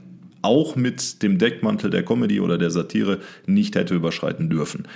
auch 0.42 0.76
mit 0.76 1.22
dem 1.22 1.38
Deckmantel 1.38 1.90
der 1.90 2.04
Comedy 2.04 2.40
oder 2.40 2.58
der 2.58 2.70
Satire 2.70 3.18
nicht 3.46 3.74
hätte 3.74 3.94
überschreiten 3.94 4.50
dürfen? 4.50 4.86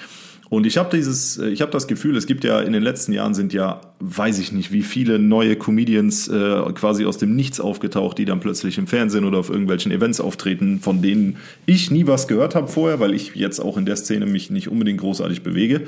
Und 0.49 0.65
ich 0.65 0.77
habe 0.77 0.97
dieses, 0.97 1.39
äh, 1.39 1.49
ich 1.49 1.61
habe 1.61 1.73
das 1.73 1.87
Gefühl, 1.87 2.17
es 2.17 2.27
gibt 2.27 2.45
ja 2.45 2.61
in 2.61 2.73
den 2.73 2.83
letzten 2.83 3.13
Jahren 3.13 3.35
sind 3.35 3.53
ja, 3.53 3.81
weiß 3.99 4.39
ich 4.39 4.53
nicht, 4.53 4.73
wie 4.73 4.83
viele 4.83 5.19
neue 5.19 5.57
Comedians 5.57 6.29
äh, 6.29 6.63
quasi 6.75 7.05
aus 7.05 7.19
dem 7.19 7.35
Nichts 7.35 7.59
aufgetaucht, 7.59 8.19
die 8.19 8.25
dann 8.25 8.41
plötzlich 8.41 8.79
im 8.79 8.87
Fernsehen 8.87 9.25
oder 9.25 9.39
auf 9.39 9.51
irgendwelchen 9.51 9.91
Events 9.91 10.21
auftreten, 10.21 10.79
von 10.81 11.03
denen 11.03 11.37
ich 11.67 11.91
nie 11.91 12.07
was 12.07 12.29
gehört 12.29 12.55
habe 12.55 12.69
vorher, 12.69 13.01
weil 13.01 13.13
ich 13.13 13.35
jetzt 13.35 13.59
auch 13.59 13.77
in 13.77 13.87
der 13.87 13.97
Szene 13.97 14.27
mich 14.27 14.51
nicht 14.51 14.69
unbedingt 14.69 15.01
großartig 15.01 15.43
bewege. 15.43 15.83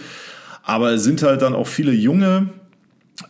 Aber 0.64 0.92
es 0.92 1.04
sind 1.04 1.22
halt 1.22 1.42
dann 1.42 1.54
auch 1.54 1.68
viele 1.68 1.92
junge 1.92 2.48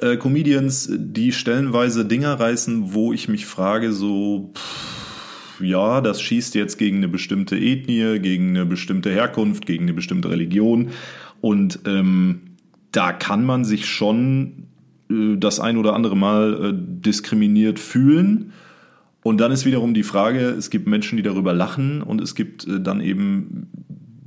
äh, 0.01 0.17
Comedians, 0.17 0.88
die 0.91 1.33
stellenweise 1.33 2.07
Dinger 2.07 2.41
reißen, 2.41 2.95
wo 2.95 3.12
ich 3.12 3.29
mich 3.29 3.45
frage, 3.45 3.93
so, 3.93 4.51
pff, 4.55 4.97
ja, 5.61 6.01
das 6.01 6.21
schießt 6.21 6.55
jetzt 6.55 6.79
gegen 6.79 6.99
eine 6.99 7.09
bestimmte 7.09 7.57
Ethnie, 7.57 8.18
gegen 8.18 8.51
eine 8.51 8.66
bestimmte 8.66 9.11
Herkunft, 9.11 9.66
gegen 9.66 9.85
eine 9.85 9.94
bestimmte 9.94 10.31
Religion. 10.31 10.90
Und 11.40 11.81
ähm, 11.87 12.40
da 12.92 13.12
kann 13.12 13.44
man 13.44 13.64
sich 13.64 13.87
schon 13.87 14.66
äh, 15.11 15.37
das 15.37 15.61
ein 15.61 15.77
oder 15.77 15.94
andere 15.94 16.16
Mal 16.16 16.71
äh, 16.71 16.73
diskriminiert 16.75 17.79
fühlen. 17.79 18.53
Und 19.23 19.40
dann 19.40 19.53
ist 19.53 19.66
wiederum 19.66 19.94
die 19.94 20.03
Frage, 20.03 20.40
es 20.40 20.71
gibt 20.71 20.87
Menschen, 20.87 21.16
die 21.16 21.23
darüber 21.23 21.53
lachen 21.53 22.03
und 22.03 22.21
es 22.21 22.35
gibt 22.35 22.66
äh, 22.66 22.81
dann 22.81 23.01
eben 23.01 23.68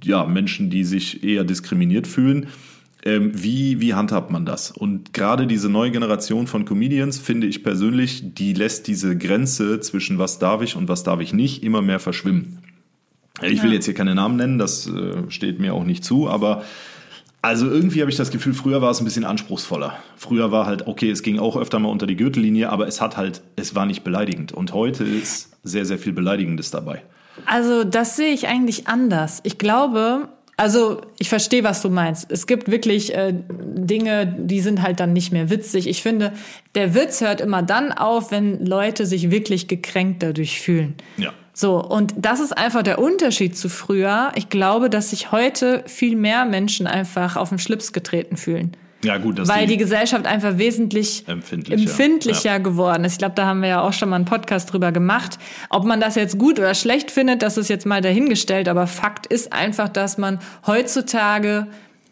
ja, 0.03 0.25
Menschen, 0.25 0.69
die 0.69 0.83
sich 0.83 1.23
eher 1.23 1.43
diskriminiert 1.43 2.07
fühlen. 2.07 2.47
Ähm, 3.03 3.31
wie, 3.33 3.81
wie 3.81 3.93
handhabt 3.93 4.31
man 4.31 4.45
das? 4.45 4.71
Und 4.71 5.13
gerade 5.13 5.47
diese 5.47 5.69
neue 5.69 5.91
Generation 5.91 6.45
von 6.47 6.65
Comedians, 6.65 7.17
finde 7.17 7.47
ich 7.47 7.63
persönlich, 7.63 8.35
die 8.35 8.53
lässt 8.53 8.87
diese 8.87 9.17
Grenze 9.17 9.79
zwischen 9.79 10.19
was 10.19 10.37
darf 10.37 10.61
ich 10.61 10.75
und 10.75 10.87
was 10.87 11.03
darf 11.03 11.19
ich 11.19 11.33
nicht 11.33 11.63
immer 11.63 11.81
mehr 11.81 11.99
verschwimmen. 11.99 12.59
Ich 13.41 13.63
will 13.63 13.73
jetzt 13.73 13.85
hier 13.85 13.95
keine 13.95 14.13
Namen 14.13 14.35
nennen, 14.35 14.59
das 14.59 14.87
äh, 14.87 15.29
steht 15.29 15.59
mir 15.59 15.73
auch 15.73 15.83
nicht 15.83 16.03
zu, 16.03 16.29
aber 16.29 16.63
also 17.41 17.67
irgendwie 17.67 18.01
habe 18.01 18.11
ich 18.11 18.17
das 18.17 18.29
Gefühl, 18.29 18.53
früher 18.53 18.83
war 18.83 18.91
es 18.91 19.01
ein 19.01 19.05
bisschen 19.05 19.25
anspruchsvoller. 19.25 19.97
Früher 20.15 20.51
war 20.51 20.67
halt, 20.67 20.85
okay, 20.85 21.09
es 21.09 21.23
ging 21.23 21.39
auch 21.39 21.57
öfter 21.57 21.79
mal 21.79 21.89
unter 21.89 22.05
die 22.05 22.15
Gürtellinie, 22.15 22.69
aber 22.69 22.87
es 22.87 23.01
hat 23.01 23.17
halt, 23.17 23.41
es 23.55 23.73
war 23.73 23.87
nicht 23.87 24.03
beleidigend. 24.03 24.51
Und 24.51 24.73
heute 24.73 25.03
ist 25.03 25.57
sehr, 25.63 25.85
sehr 25.85 25.97
viel 25.97 26.13
Beleidigendes 26.13 26.69
dabei. 26.69 27.01
Also 27.47 27.83
das 27.83 28.15
sehe 28.15 28.33
ich 28.33 28.47
eigentlich 28.47 28.87
anders. 28.87 29.39
Ich 29.43 29.57
glaube, 29.57 30.29
also 30.61 31.01
ich 31.17 31.27
verstehe, 31.27 31.63
was 31.63 31.81
du 31.81 31.89
meinst. 31.89 32.31
Es 32.31 32.45
gibt 32.45 32.69
wirklich 32.69 33.15
äh, 33.15 33.33
Dinge, 33.33 34.27
die 34.27 34.61
sind 34.61 34.83
halt 34.83 34.99
dann 34.99 35.11
nicht 35.11 35.33
mehr 35.33 35.49
witzig. 35.49 35.87
Ich 35.87 36.03
finde, 36.03 36.33
der 36.75 36.93
Witz 36.93 37.21
hört 37.21 37.41
immer 37.41 37.63
dann 37.63 37.91
auf, 37.91 38.29
wenn 38.29 38.63
Leute 38.63 39.07
sich 39.07 39.31
wirklich 39.31 39.67
gekränkt 39.67 40.21
dadurch 40.21 40.61
fühlen. 40.61 40.93
Ja. 41.17 41.33
So, 41.53 41.83
und 41.83 42.13
das 42.15 42.39
ist 42.39 42.55
einfach 42.55 42.83
der 42.83 42.99
Unterschied 42.99 43.57
zu 43.57 43.69
früher. 43.69 44.31
Ich 44.35 44.49
glaube, 44.49 44.91
dass 44.91 45.09
sich 45.09 45.31
heute 45.31 45.83
viel 45.87 46.15
mehr 46.15 46.45
Menschen 46.45 46.85
einfach 46.85 47.37
auf 47.37 47.49
den 47.49 47.57
Schlips 47.57 47.91
getreten 47.91 48.37
fühlen. 48.37 48.77
Ja, 49.03 49.17
gut, 49.17 49.39
dass 49.39 49.47
Weil 49.47 49.67
die 49.67 49.77
Gesellschaft 49.77 50.25
einfach 50.25 50.57
wesentlich 50.57 51.27
Empfindlicher. 51.27 51.81
empfindlicher 51.89 52.59
geworden 52.59 53.03
ist. 53.03 53.13
Ich 53.13 53.17
glaube, 53.17 53.35
da 53.35 53.45
haben 53.45 53.61
wir 53.61 53.69
ja 53.69 53.81
auch 53.81 53.93
schon 53.93 54.09
mal 54.09 54.17
einen 54.17 54.25
Podcast 54.25 54.71
drüber 54.71 54.91
gemacht. 54.91 55.37
Ob 55.69 55.85
man 55.85 55.99
das 55.99 56.15
jetzt 56.15 56.37
gut 56.37 56.59
oder 56.59 56.75
schlecht 56.75 57.11
findet, 57.11 57.41
das 57.41 57.57
ist 57.57 57.69
jetzt 57.69 57.85
mal 57.85 58.01
dahingestellt. 58.01 58.67
Aber 58.67 58.87
Fakt 58.87 59.25
ist 59.27 59.53
einfach, 59.53 59.89
dass 59.89 60.17
man 60.17 60.39
heutzutage 60.67 61.67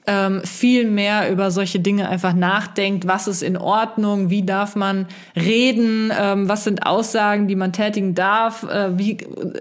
ähm, 0.08 0.42
viel 0.44 0.90
mehr 0.90 1.32
über 1.32 1.52
solche 1.52 1.80
Dinge 1.80 2.10
einfach 2.10 2.34
nachdenkt. 2.34 3.08
Was 3.08 3.28
ist 3.28 3.44
in 3.44 3.58
Ordnung? 3.58 4.32
Wie 4.32 4.44
darf 4.44 4.76
man 4.76 5.06
reden? 5.36 6.12
Ähm, 6.18 6.50
was 6.50 6.64
sind 6.64 6.86
Aussagen, 6.88 7.48
die 7.48 7.56
man 7.56 7.74
tätigen 7.74 8.16
darf? 8.16 8.64
Äh, 8.64 8.98
wie 8.98 9.18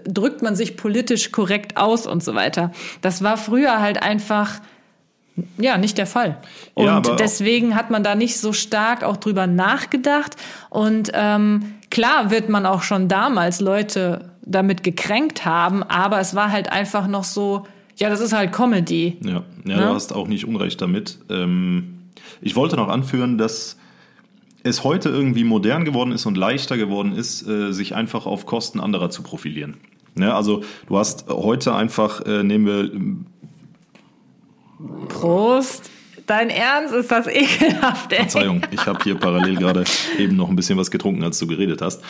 drückt 0.07 0.41
man 0.41 0.55
sich 0.55 0.75
politisch 0.75 1.31
korrekt 1.31 1.77
aus 1.77 2.07
und 2.07 2.23
so 2.23 2.33
weiter? 2.33 2.71
Das 3.01 3.21
war 3.21 3.37
früher 3.37 3.79
halt 3.79 4.01
einfach 4.01 4.59
ja, 5.57 5.77
nicht 5.77 5.97
der 5.97 6.05
Fall. 6.07 6.37
Und 6.73 6.85
Ja, 6.85 6.99
deswegen 6.99 7.75
hat 7.75 7.89
man 7.89 8.03
da 8.03 8.15
nicht 8.15 8.37
so 8.37 8.53
stark 8.53 9.03
auch 9.03 9.17
drüber 9.17 9.47
nachgedacht. 9.47 10.35
Und 10.69 11.11
ähm, 11.13 11.73
klar 11.89 12.31
wird 12.31 12.49
man 12.49 12.65
auch 12.65 12.83
schon 12.83 13.07
damals 13.07 13.59
Leute 13.59 14.31
damit 14.41 14.83
gekränkt 14.83 15.45
haben, 15.45 15.83
aber 15.83 16.19
es 16.19 16.35
war 16.35 16.51
halt 16.51 16.71
einfach 16.71 17.07
noch 17.07 17.23
so, 17.23 17.67
ja, 17.97 18.09
das 18.09 18.19
ist 18.19 18.33
halt 18.33 18.51
Comedy. 18.51 19.17
Ja, 19.21 19.31
ja 19.31 19.43
Ne? 19.63 19.75
du 19.75 19.93
hast 19.93 20.13
auch 20.13 20.27
nicht 20.27 20.45
Unrecht 20.45 20.81
damit. 20.81 21.19
Ähm, 21.29 21.99
ich 22.41 22.55
wollte 22.55 22.75
noch 22.75 22.87
anführen, 22.87 23.37
dass 23.37 23.77
es 24.63 24.83
heute 24.83 25.09
irgendwie 25.09 25.43
modern 25.43 25.85
geworden 25.85 26.11
ist 26.11 26.25
und 26.25 26.37
leichter 26.37 26.77
geworden 26.77 27.13
ist, 27.13 27.47
äh, 27.47 27.71
sich 27.71 27.95
einfach 27.95 28.25
auf 28.25 28.45
Kosten 28.45 28.79
anderer 28.79 29.09
zu 29.09 29.23
profilieren. 29.23 29.77
Ne, 30.15 30.33
also 30.33 30.63
du 30.87 30.97
hast 30.97 31.29
heute 31.29 31.73
einfach, 31.75 32.25
äh, 32.25 32.43
nehmen 32.43 32.65
wir 32.65 32.91
Prost. 35.07 35.89
Dein 36.29 36.51
Ernst 36.51 36.93
ist 36.93 37.09
das 37.09 37.25
ekelhaft, 37.25 38.11
ey. 38.11 38.19
Verzeihung, 38.19 38.61
ich 38.69 38.85
habe 38.85 39.03
hier 39.03 39.15
parallel 39.15 39.55
gerade 39.55 39.83
eben 40.19 40.35
noch 40.35 40.47
ein 40.47 40.55
bisschen 40.55 40.77
was 40.77 40.91
getrunken, 40.91 41.23
als 41.23 41.39
du 41.39 41.47
geredet 41.47 41.81
hast. 41.81 42.03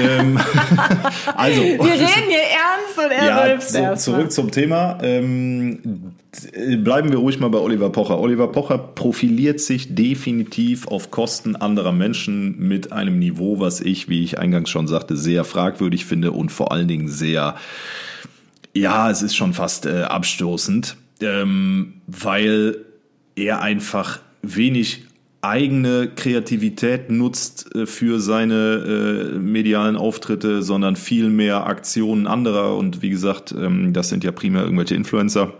Ähm, 0.00 0.40
also, 1.36 1.62
Wir 1.62 1.92
reden 1.92 2.28
hier 2.28 2.40
ernst 2.40 2.98
und 2.98 3.12
er 3.12 3.80
ja, 3.80 3.96
so, 3.96 4.10
zurück 4.10 4.32
zum 4.32 4.50
Thema. 4.50 4.98
Ähm, 5.02 6.14
bleiben 6.82 7.12
wir 7.12 7.18
ruhig 7.18 7.38
mal 7.38 7.48
bei 7.48 7.58
Oliver 7.58 7.90
Pocher. 7.90 8.18
Oliver 8.18 8.48
Pocher 8.48 8.76
profiliert 8.76 9.60
sich 9.60 9.94
definitiv 9.94 10.88
auf 10.88 11.12
Kosten 11.12 11.54
anderer 11.54 11.92
Menschen 11.92 12.58
mit 12.58 12.90
einem 12.90 13.20
Niveau, 13.20 13.60
was 13.60 13.80
ich, 13.80 14.08
wie 14.08 14.24
ich 14.24 14.36
eingangs 14.36 14.68
schon 14.68 14.88
sagte, 14.88 15.16
sehr 15.16 15.44
fragwürdig 15.44 16.06
finde 16.06 16.32
und 16.32 16.50
vor 16.50 16.72
allen 16.72 16.88
Dingen 16.88 17.06
sehr, 17.06 17.54
ja, 18.74 19.08
es 19.10 19.22
ist 19.22 19.36
schon 19.36 19.52
fast 19.52 19.86
äh, 19.86 20.02
abstoßend, 20.02 20.96
ähm, 21.20 22.02
weil 22.06 22.76
er 23.36 23.62
einfach 23.62 24.20
wenig 24.42 25.04
eigene 25.42 26.08
Kreativität 26.14 27.10
nutzt 27.10 27.74
äh, 27.74 27.86
für 27.86 28.20
seine 28.20 29.34
äh, 29.34 29.38
medialen 29.38 29.96
Auftritte, 29.96 30.62
sondern 30.62 30.96
viel 30.96 31.30
mehr 31.30 31.66
Aktionen 31.66 32.26
anderer. 32.26 32.76
Und 32.76 33.02
wie 33.02 33.10
gesagt, 33.10 33.52
ähm, 33.52 33.92
das 33.92 34.10
sind 34.10 34.22
ja 34.22 34.32
primär 34.32 34.62
irgendwelche 34.64 34.94
Influencer. 34.94 35.54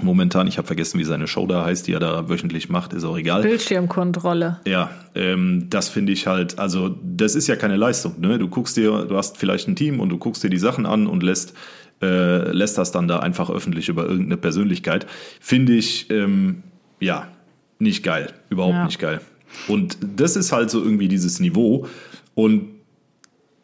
Momentan, 0.00 0.46
ich 0.46 0.58
habe 0.58 0.66
vergessen, 0.66 1.00
wie 1.00 1.04
seine 1.04 1.26
Show 1.26 1.46
da 1.46 1.64
heißt, 1.64 1.88
die 1.88 1.92
er 1.92 1.98
da 1.98 2.28
wöchentlich 2.28 2.68
macht, 2.68 2.92
ist 2.92 3.04
auch 3.04 3.18
egal. 3.18 3.42
Bildschirmkontrolle. 3.42 4.60
Ja, 4.64 4.90
ähm, 5.16 5.66
das 5.70 5.88
finde 5.88 6.12
ich 6.12 6.28
halt, 6.28 6.58
also 6.58 6.96
das 7.02 7.34
ist 7.34 7.48
ja 7.48 7.56
keine 7.56 7.76
Leistung. 7.76 8.14
Ne? 8.20 8.38
Du 8.38 8.48
guckst 8.48 8.76
dir, 8.76 9.06
du 9.06 9.16
hast 9.16 9.36
vielleicht 9.38 9.66
ein 9.66 9.74
Team 9.74 9.98
und 9.98 10.08
du 10.10 10.18
guckst 10.18 10.44
dir 10.44 10.50
die 10.50 10.58
Sachen 10.58 10.86
an 10.86 11.08
und 11.08 11.24
lässt, 11.24 11.52
äh, 12.02 12.50
lässt 12.52 12.78
das 12.78 12.92
dann 12.92 13.08
da 13.08 13.20
einfach 13.20 13.50
öffentlich 13.50 13.88
über 13.88 14.04
irgendeine 14.04 14.36
Persönlichkeit. 14.36 15.06
Finde 15.40 15.74
ich, 15.74 16.10
ähm, 16.10 16.62
ja, 17.00 17.28
nicht 17.78 18.02
geil. 18.02 18.32
Überhaupt 18.50 18.74
Ja. 18.74 18.84
nicht 18.84 18.98
geil. 18.98 19.20
Und 19.66 19.98
das 20.16 20.36
ist 20.36 20.52
halt 20.52 20.70
so 20.70 20.82
irgendwie 20.82 21.08
dieses 21.08 21.40
Niveau. 21.40 21.86
Und 22.34 22.68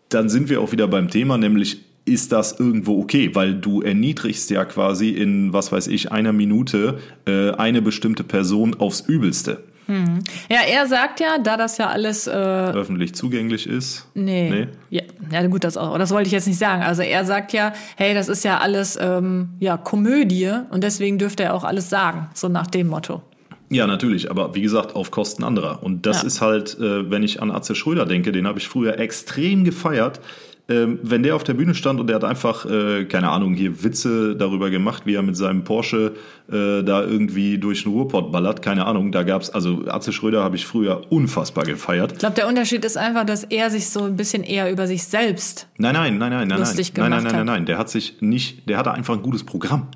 dann 0.08 0.28
sind 0.28 0.48
wir 0.48 0.60
auch 0.60 0.72
wieder 0.72 0.88
beim 0.88 1.10
Thema, 1.10 1.38
nämlich 1.38 1.80
ist 2.06 2.32
das 2.32 2.58
irgendwo 2.58 3.00
okay, 3.00 3.34
weil 3.34 3.54
du 3.54 3.80
erniedrigst 3.80 4.50
ja 4.50 4.64
quasi 4.64 5.10
in, 5.10 5.52
was 5.52 5.72
weiß 5.72 5.86
ich, 5.88 6.12
einer 6.12 6.32
Minute 6.32 6.98
äh, 7.26 7.50
eine 7.52 7.80
bestimmte 7.82 8.24
Person 8.24 8.74
aufs 8.74 9.00
Übelste. 9.00 9.64
Ja, 9.86 10.60
er 10.66 10.86
sagt 10.86 11.20
ja, 11.20 11.38
da 11.42 11.56
das 11.56 11.78
ja 11.78 11.88
alles 11.88 12.26
äh, 12.26 12.30
öffentlich 12.30 13.14
zugänglich 13.14 13.66
ist. 13.68 14.06
Nee. 14.14 14.50
Nee? 14.50 14.68
Ja, 14.90 15.02
ja, 15.30 15.46
gut, 15.46 15.64
das 15.64 15.76
auch. 15.76 15.98
Das 15.98 16.10
wollte 16.10 16.26
ich 16.28 16.32
jetzt 16.32 16.46
nicht 16.46 16.58
sagen. 16.58 16.82
Also 16.82 17.02
er 17.02 17.24
sagt 17.24 17.52
ja, 17.52 17.72
hey, 17.96 18.14
das 18.14 18.28
ist 18.28 18.44
ja 18.44 18.58
alles 18.58 18.98
ähm, 19.00 19.50
ja 19.60 19.76
Komödie 19.76 20.50
und 20.70 20.82
deswegen 20.84 21.18
dürfte 21.18 21.42
er 21.44 21.54
auch 21.54 21.64
alles 21.64 21.90
sagen, 21.90 22.28
so 22.34 22.48
nach 22.48 22.66
dem 22.66 22.88
Motto. 22.88 23.22
Ja, 23.70 23.86
natürlich, 23.86 24.30
aber 24.30 24.54
wie 24.54 24.60
gesagt, 24.62 24.94
auf 24.94 25.10
Kosten 25.10 25.42
anderer. 25.42 25.82
Und 25.82 26.06
das 26.06 26.22
Ja. 26.22 26.26
ist 26.28 26.40
halt, 26.40 26.78
äh, 26.78 27.10
wenn 27.10 27.22
ich 27.22 27.42
an 27.42 27.50
Atze 27.50 27.74
Schröder 27.74 28.06
denke, 28.06 28.30
den 28.30 28.46
habe 28.46 28.58
ich 28.58 28.68
früher 28.68 28.98
extrem 28.98 29.64
gefeiert. 29.64 30.20
Ähm, 30.66 30.98
wenn 31.02 31.22
der 31.22 31.36
auf 31.36 31.44
der 31.44 31.52
Bühne 31.52 31.74
stand 31.74 32.00
und 32.00 32.06
der 32.06 32.16
hat 32.16 32.24
einfach, 32.24 32.64
äh, 32.64 33.04
keine 33.04 33.28
Ahnung, 33.28 33.52
hier 33.52 33.84
Witze 33.84 34.34
darüber 34.34 34.70
gemacht, 34.70 35.02
wie 35.04 35.14
er 35.14 35.22
mit 35.22 35.36
seinem 35.36 35.62
Porsche 35.62 36.14
äh, 36.48 36.82
da 36.82 37.02
irgendwie 37.02 37.58
durch 37.58 37.82
den 37.82 37.92
Ruhrpott 37.92 38.32
ballert, 38.32 38.62
keine 38.62 38.86
Ahnung, 38.86 39.12
da 39.12 39.24
gab's, 39.24 39.50
also 39.50 39.84
Atze 39.88 40.10
Schröder 40.12 40.42
habe 40.42 40.56
ich 40.56 40.64
früher 40.64 41.02
unfassbar 41.10 41.64
gefeiert. 41.64 42.12
Ich 42.12 42.18
glaube, 42.18 42.36
der 42.36 42.48
Unterschied 42.48 42.82
ist 42.86 42.96
einfach, 42.96 43.26
dass 43.26 43.44
er 43.44 43.68
sich 43.68 43.90
so 43.90 44.04
ein 44.04 44.16
bisschen 44.16 44.42
eher 44.42 44.72
über 44.72 44.86
sich 44.86 45.04
selbst. 45.04 45.66
Nein, 45.76 45.92
nein, 45.92 46.16
nein, 46.16 46.30
nein, 46.30 46.48
nein, 46.48 46.60
nein, 46.60 46.76
nein, 46.76 47.10
nein, 47.10 47.22
nein, 47.24 47.36
hat. 47.36 47.44
nein, 47.44 47.66
der 47.66 47.76
hat 47.76 47.90
sich 47.90 48.22
nicht, 48.22 48.66
der 48.66 48.78
hatte 48.78 48.92
einfach 48.92 49.14
ein 49.14 49.22
gutes 49.22 49.44
Programm. 49.44 49.88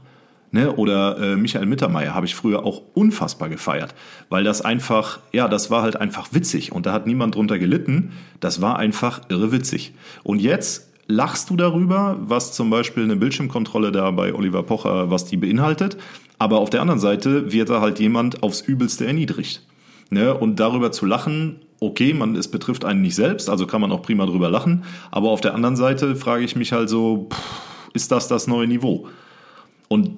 Ne? 0.51 0.73
Oder 0.75 1.19
äh, 1.19 1.37
Michael 1.37 1.67
Mittermeier 1.67 2.15
habe 2.15 2.27
ich 2.27 2.35
früher 2.35 2.65
auch 2.65 2.83
unfassbar 2.95 3.49
gefeiert, 3.49 3.95
weil 4.31 4.45
das 4.45 4.63
einfach, 4.63 5.21
ja, 5.33 5.47
das 5.47 5.71
war 5.71 5.83
halt 5.83 5.97
einfach 5.97 6.29
witzig 6.33 6.73
und 6.73 6.87
da 6.87 6.93
hat 6.93 7.07
niemand 7.07 7.35
drunter 7.35 7.59
gelitten. 7.59 8.13
Das 8.41 8.63
war 8.63 8.79
einfach 8.79 9.21
irre 9.29 9.53
witzig. 9.53 9.93
Und 10.25 10.41
jetzt 10.41 10.89
lachst 11.07 11.51
du 11.51 11.57
darüber, 11.57 12.17
was 12.21 12.53
zum 12.53 12.71
Beispiel 12.71 13.05
eine 13.05 13.17
Bildschirmkontrolle 13.17 13.93
da 13.93 14.11
bei 14.11 14.35
Oliver 14.35 14.63
Pocher, 14.63 15.11
was 15.11 15.27
die 15.27 15.37
beinhaltet. 15.37 15.97
Aber 16.39 16.59
auf 16.59 16.71
der 16.71 16.81
anderen 16.81 17.01
Seite 17.01 17.53
wird 17.53 17.69
da 17.69 17.81
halt 17.81 17.99
jemand 17.99 18.43
aufs 18.43 18.61
Übelste 18.61 19.07
erniedrigt. 19.07 19.67
Ne? 20.11 20.33
Und 20.35 20.61
darüber 20.61 20.93
zu 20.93 21.05
lachen, 21.05 21.61
okay, 21.81 22.15
man, 22.15 22.37
es 22.37 22.49
betrifft 22.49 22.85
einen 22.85 23.03
nicht 23.03 23.15
selbst, 23.15 23.51
also 23.51 23.67
kann 23.67 23.81
man 23.81 23.93
auch 23.93 24.03
prima 24.03 24.27
drüber 24.27 24.49
lachen. 24.49 24.85
Aber 25.11 25.31
auf 25.31 25.41
der 25.41 25.55
anderen 25.55 25.77
Seite 25.77 26.17
frage 26.17 26.45
ich 26.45 26.57
mich 26.57 26.73
halt 26.73 26.89
so, 26.89 27.29
pff, 27.31 27.91
ist 27.93 28.13
das 28.13 28.29
das 28.29 28.47
neue 28.47 28.67
Niveau? 28.67 29.09
Und 29.89 30.11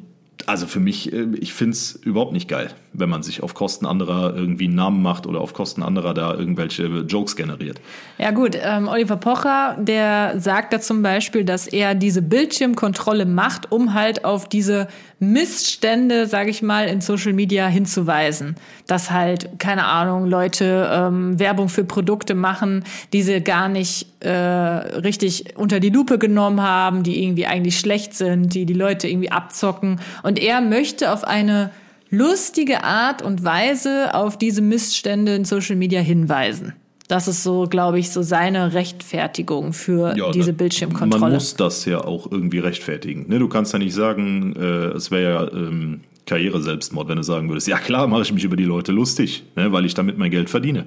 Also 0.50 0.66
für 0.66 0.80
mich, 0.80 1.12
äh, 1.12 1.28
ich 1.38 1.52
find's 1.52 1.92
überhaupt 2.02 2.32
nicht 2.32 2.48
geil, 2.48 2.74
wenn 2.92 3.09
man 3.09 3.22
sich 3.22 3.42
auf 3.42 3.55
Kosten 3.55 3.87
anderer 3.87 4.35
irgendwie 4.35 4.64
einen 4.66 4.74
Namen 4.74 5.03
macht 5.03 5.26
oder 5.26 5.40
auf 5.40 5.55
Kosten 5.55 5.83
anderer 5.83 6.12
da 6.12 6.35
irgendwelche 6.35 6.87
Jokes 7.07 7.37
generiert. 7.37 7.81
Ja 8.18 8.33
gut, 8.33 8.57
ähm, 8.61 8.88
Oliver 8.88 9.16
Pocher, 9.16 9.76
der 9.79 10.40
sagt 10.40 10.72
da 10.72 10.81
zum 10.81 11.03
Beispiel, 11.03 11.44
dass 11.44 11.66
er 11.66 11.94
diese 11.94 12.22
Bildschirmkontrolle 12.22 13.26
macht, 13.26 13.70
um 13.70 13.94
halt 13.94 14.24
auf 14.24 14.48
diese 14.48 14.88
Missstände, 15.20 16.26
sage 16.26 16.50
ich 16.50 16.62
mal, 16.62 16.87
in 16.88 17.00
Social 17.00 17.33
Media 17.33 17.66
hinzuweisen. 17.66 18.57
Dass 18.87 19.11
halt, 19.11 19.59
keine 19.59 19.85
Ahnung, 19.85 20.26
Leute 20.26 20.88
ähm, 20.90 21.38
Werbung 21.38 21.68
für 21.68 21.85
Produkte 21.85 22.35
machen, 22.35 22.85
die 23.12 23.22
sie 23.22 23.40
gar 23.40 23.68
nicht 23.68 24.07
äh, 24.20 24.31
richtig 24.31 25.57
unter 25.57 25.79
die 25.79 25.90
Lupe 25.90 26.18
genommen 26.18 26.62
haben, 26.62 27.03
die 27.03 27.22
irgendwie 27.22 27.46
eigentlich 27.46 27.79
schlecht 27.79 28.14
sind, 28.14 28.55
die 28.55 28.66
die 28.66 28.74
Leute 28.74 29.09
irgendwie 29.09 29.31
abzocken. 29.31 30.00
Und 30.22 30.38
er 30.38 30.61
möchte 30.61 31.12
auf 31.12 31.24
eine 31.24 31.70
lustige 32.11 32.85
Art 32.85 33.23
und 33.23 33.44
Weise 33.44 34.14
auf 34.14 34.37
diese 34.37 34.62
Missstände 34.62 35.35
in 35.35 35.44
Social 35.44 35.77
Media 35.77 36.01
hinweisen. 36.01 36.75
Das 37.09 37.27
ist 37.27 37.42
so, 37.42 37.66
glaube 37.68 37.99
ich, 37.99 38.11
so 38.11 38.23
seine 38.23 38.73
Rechtfertigung 38.73 39.73
für 39.73 40.16
Ja, 40.16 40.31
diese 40.31 40.53
Bildschirmkontrolle. 40.53 41.20
Man 41.20 41.33
muss 41.33 41.57
das 41.57 41.85
ja 41.85 42.05
auch 42.05 42.31
irgendwie 42.31 42.61
rechtfertigen. 42.61 43.29
Ne, 43.29 43.40
du 43.40 43.49
kannst 43.49 43.73
ja 43.73 43.81
nicht 43.81 43.94
sagen, 43.94 44.55
äh, 44.55 44.94
es 44.94 45.11
wäre 45.11 45.23
ja 45.33 45.53
ähm, 45.53 46.03
Karriere-Selbstmord, 46.27 47.09
wenn 47.09 47.16
du 47.16 47.25
sagen 47.25 47.49
würdest, 47.49 47.66
ja 47.66 47.79
klar 47.79 48.07
mache 48.07 48.23
ich 48.23 48.33
mich 48.33 48.44
über 48.44 48.55
die 48.55 48.64
Leute 48.64 48.92
lustig, 48.92 49.42
ne, 49.57 49.73
weil 49.73 49.87
ich 49.87 49.94
damit 49.94 50.18
mein 50.18 50.31
Geld 50.31 50.51
verdiene. 50.51 50.85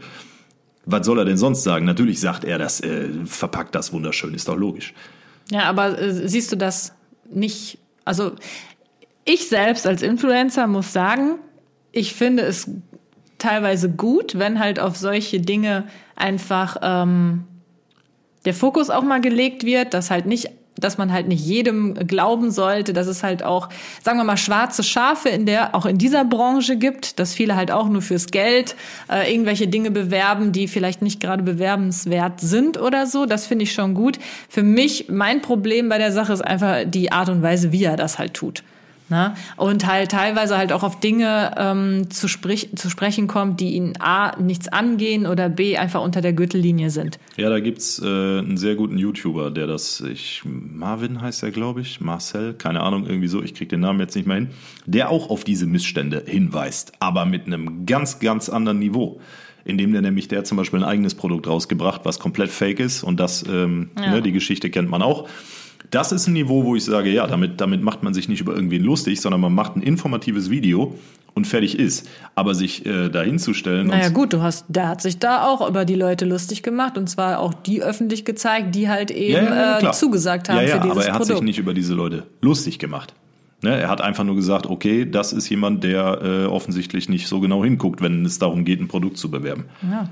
Was 0.85 1.05
soll 1.05 1.19
er 1.19 1.25
denn 1.25 1.37
sonst 1.37 1.63
sagen? 1.63 1.85
Natürlich 1.85 2.21
sagt 2.21 2.45
er, 2.45 2.57
das 2.57 2.79
äh, 2.79 3.09
verpackt 3.25 3.75
das 3.75 3.91
wunderschön, 3.91 4.33
ist 4.33 4.47
doch 4.47 4.57
logisch. 4.57 4.93
Ja, 5.51 5.63
aber 5.63 5.99
äh, 5.99 6.27
siehst 6.27 6.53
du 6.53 6.55
das 6.55 6.93
nicht? 7.29 7.79
Also 8.05 8.31
ich 9.25 9.47
selbst 9.47 9.87
als 9.87 10.01
Influencer 10.01 10.67
muss 10.67 10.93
sagen, 10.93 11.35
ich 11.91 12.13
finde 12.13 12.43
es 12.43 12.69
teilweise 13.37 13.89
gut, 13.89 14.37
wenn 14.37 14.59
halt 14.59 14.79
auf 14.79 14.97
solche 14.97 15.39
Dinge 15.39 15.85
einfach 16.15 16.77
ähm, 16.81 17.45
der 18.45 18.53
Fokus 18.53 18.89
auch 18.89 19.03
mal 19.03 19.21
gelegt 19.21 19.65
wird, 19.65 19.93
dass 19.93 20.11
halt 20.11 20.25
nicht 20.25 20.49
dass 20.75 20.97
man 20.97 21.11
halt 21.11 21.27
nicht 21.27 21.45
jedem 21.45 21.93
glauben 21.93 22.51
sollte, 22.51 22.93
dass 22.93 23.07
es 23.07 23.23
halt 23.23 23.43
auch, 23.43 23.69
sagen 24.01 24.17
wir 24.17 24.23
mal, 24.23 24.37
schwarze 24.37 24.83
Schafe 24.83 25.29
in 25.29 25.45
der, 25.45 25.75
auch 25.75 25.85
in 25.85 25.97
dieser 25.97 26.25
Branche 26.25 26.77
gibt, 26.77 27.19
dass 27.19 27.33
viele 27.33 27.55
halt 27.55 27.71
auch 27.71 27.87
nur 27.87 28.01
fürs 28.01 28.27
Geld 28.27 28.75
äh, 29.09 29.31
irgendwelche 29.31 29.67
Dinge 29.67 29.91
bewerben, 29.91 30.51
die 30.51 30.67
vielleicht 30.67 31.01
nicht 31.01 31.19
gerade 31.19 31.43
bewerbenswert 31.43 32.41
sind 32.41 32.79
oder 32.79 33.05
so. 33.05 33.25
Das 33.25 33.45
finde 33.45 33.63
ich 33.63 33.73
schon 33.73 33.93
gut. 33.93 34.17
Für 34.49 34.63
mich, 34.63 35.09
mein 35.09 35.41
Problem 35.41 35.89
bei 35.89 35.97
der 35.97 36.11
Sache 36.11 36.33
ist 36.33 36.41
einfach 36.41 36.79
die 36.85 37.11
Art 37.11 37.29
und 37.29 37.41
Weise, 37.41 37.71
wie 37.71 37.83
er 37.83 37.95
das 37.95 38.17
halt 38.17 38.33
tut. 38.33 38.63
Ne? 39.09 39.35
Und 39.57 39.85
halt 39.85 40.11
teilweise 40.11 40.57
halt 40.57 40.71
auch 40.71 40.81
auf 40.81 40.99
Dinge 40.99 41.53
ähm, 41.57 42.09
zu, 42.09 42.27
sprich, 42.27 42.69
zu 42.75 42.89
sprechen 42.89 43.27
kommt, 43.27 43.59
die 43.59 43.71
ihn 43.75 43.93
A 43.99 44.39
nichts 44.39 44.69
angehen 44.69 45.25
oder 45.27 45.49
B 45.49 45.77
einfach 45.77 46.01
unter 46.01 46.21
der 46.21 46.33
Gürtellinie 46.33 46.89
sind. 46.89 47.19
Ja, 47.35 47.49
da 47.49 47.59
gibt's 47.59 47.99
äh, 47.99 48.05
einen 48.05 48.57
sehr 48.57 48.75
guten 48.75 48.97
YouTuber, 48.97 49.51
der 49.51 49.67
das, 49.67 49.99
ich, 50.01 50.41
Marvin 50.45 51.21
heißt 51.21 51.43
er, 51.43 51.51
glaube 51.51 51.81
ich, 51.81 51.99
Marcel, 52.01 52.53
keine 52.53 52.81
Ahnung, 52.81 53.05
irgendwie 53.05 53.27
so, 53.27 53.43
ich 53.43 53.53
krieg 53.53 53.69
den 53.69 53.81
Namen 53.81 53.99
jetzt 53.99 54.15
nicht 54.15 54.25
mehr 54.25 54.37
hin, 54.37 54.49
der 54.85 55.09
auch 55.09 55.29
auf 55.29 55.43
diese 55.43 55.65
Missstände 55.67 56.23
hinweist, 56.25 56.93
aber 56.99 57.25
mit 57.25 57.45
einem 57.45 57.85
ganz, 57.85 58.19
ganz 58.19 58.49
anderen 58.49 58.79
Niveau. 58.79 59.19
Indem 59.65 59.93
der 59.93 60.01
nämlich, 60.01 60.27
der 60.27 60.43
zum 60.43 60.57
Beispiel 60.57 60.79
ein 60.79 60.85
eigenes 60.85 61.15
Produkt 61.15 61.47
rausgebracht, 61.47 62.01
was 62.03 62.19
komplett 62.19 62.49
fake 62.49 62.81
ist 62.81 63.01
und 63.01 63.19
das, 63.19 63.45
ähm, 63.47 63.91
Ja. 63.97 64.11
ne, 64.11 64.21
die 64.21 64.33
Geschichte 64.33 64.69
kennt 64.69 64.89
man 64.89 65.01
auch. 65.01 65.27
Das 65.93 66.11
ist 66.11 66.27
ein 66.27 66.33
Niveau, 66.33 66.63
wo 66.63 66.75
ich 66.75 66.85
sage, 66.85 67.11
ja, 67.11 67.27
damit, 67.27 67.61
damit 67.61 67.83
macht 67.83 68.01
man 68.01 68.13
sich 68.13 68.27
nicht 68.27 68.41
über 68.41 68.55
irgendwen 68.55 68.83
lustig, 68.83 69.21
sondern 69.21 69.41
man 69.41 69.53
macht 69.53 69.75
ein 69.75 69.83
informatives 69.83 70.49
Video 70.49 70.95
und 71.35 71.45
fertig 71.45 71.77
ist. 71.77 72.09
Aber 72.33 72.55
sich 72.55 72.85
äh, 72.85 73.09
da 73.09 73.21
hinzustellen 73.21 73.87
Naja 73.87 74.07
und 74.07 74.13
gut, 74.13 74.33
du 74.33 74.41
hast, 74.41 74.65
der 74.69 74.87
hat 74.87 75.01
sich 75.01 75.19
da 75.19 75.45
auch 75.45 75.67
über 75.67 75.85
die 75.85 75.95
Leute 75.95 76.25
lustig 76.25 76.63
gemacht 76.63 76.97
und 76.97 77.09
zwar 77.09 77.39
auch 77.39 77.53
die 77.53 77.83
öffentlich 77.83 78.25
gezeigt, 78.25 78.73
die 78.73 78.89
halt 78.89 79.11
eben 79.11 79.45
äh, 79.45 79.77
klar. 79.79 79.91
zugesagt 79.91 80.49
haben 80.49 80.57
ja, 80.57 80.63
ja, 80.63 80.75
für 80.75 80.81
dieses 80.81 80.91
aber 80.91 81.05
er 81.05 81.13
hat 81.13 81.19
Produkt. 81.19 81.37
sich 81.37 81.45
nicht 81.45 81.59
über 81.59 81.75
diese 81.75 81.93
Leute 81.93 82.23
lustig 82.41 82.79
gemacht. 82.79 83.13
Ne, 83.63 83.79
er 83.79 83.87
hat 83.87 84.01
einfach 84.01 84.25
nur 84.25 84.35
gesagt, 84.35 84.65
okay, 84.65 85.09
das 85.09 85.31
ist 85.31 85.47
jemand, 85.47 85.85
der 85.85 86.19
äh, 86.21 86.45
offensichtlich 86.47 87.07
nicht 87.07 87.27
so 87.27 87.39
genau 87.39 87.63
hinguckt, 87.63 88.01
wenn 88.01 88.25
es 88.25 88.37
darum 88.37 88.65
geht, 88.65 88.81
ein 88.81 88.89
Produkt 88.89 89.17
zu 89.17 89.31
bewerben. 89.31 89.63
Ja. 89.89 90.09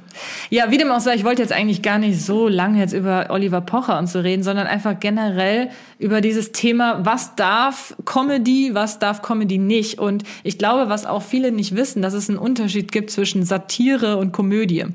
ja, 0.49 0.71
wie 0.71 0.77
dem 0.77 0.89
auch 0.89 1.01
sei, 1.01 1.15
ich 1.15 1.25
wollte 1.25 1.41
jetzt 1.41 1.51
eigentlich 1.51 1.81
gar 1.81 1.97
nicht 1.97 2.21
so 2.21 2.47
lange 2.47 2.79
jetzt 2.79 2.93
über 2.93 3.27
Oliver 3.29 3.59
Pocher 3.59 3.99
und 3.99 4.07
so 4.07 4.21
reden, 4.21 4.41
sondern 4.41 4.67
einfach 4.67 4.97
generell 5.01 5.69
über 5.99 6.21
dieses 6.21 6.53
Thema, 6.53 7.05
was 7.05 7.35
darf 7.35 7.93
Comedy, 8.05 8.71
was 8.73 8.99
darf 8.99 9.21
Comedy 9.21 9.57
nicht. 9.57 9.99
Und 9.99 10.23
ich 10.43 10.57
glaube, 10.57 10.89
was 10.89 11.05
auch 11.05 11.21
viele 11.21 11.51
nicht 11.51 11.75
wissen, 11.75 12.01
dass 12.01 12.13
es 12.13 12.29
einen 12.29 12.39
Unterschied 12.39 12.93
gibt 12.93 13.11
zwischen 13.11 13.43
Satire 13.43 14.15
und 14.15 14.31
Komödie. 14.31 14.85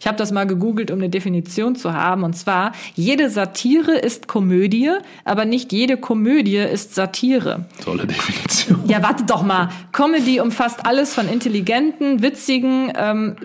Ich 0.00 0.06
habe 0.06 0.16
das 0.16 0.32
mal 0.32 0.46
gegoogelt, 0.46 0.90
um 0.90 1.00
eine 1.00 1.10
Definition 1.10 1.76
zu 1.76 1.92
haben. 1.92 2.22
Und 2.22 2.34
zwar, 2.34 2.72
jede 2.94 3.28
Satire 3.28 3.92
ist 3.92 4.26
Komödie, 4.26 4.90
aber 5.26 5.44
nicht 5.44 5.70
jede 5.72 5.98
Komödie 5.98 6.56
ist 6.56 6.94
Satire. 6.94 7.66
Tolle 7.84 8.05
Definition. 8.08 8.82
Ja, 8.86 9.02
warte 9.02 9.24
doch 9.24 9.42
mal. 9.42 9.68
Comedy 9.92 10.40
umfasst 10.40 10.86
alles 10.86 11.14
von 11.14 11.28
intelligenten, 11.28 12.22
witzigen, 12.22 12.92
ähm, 12.96 13.36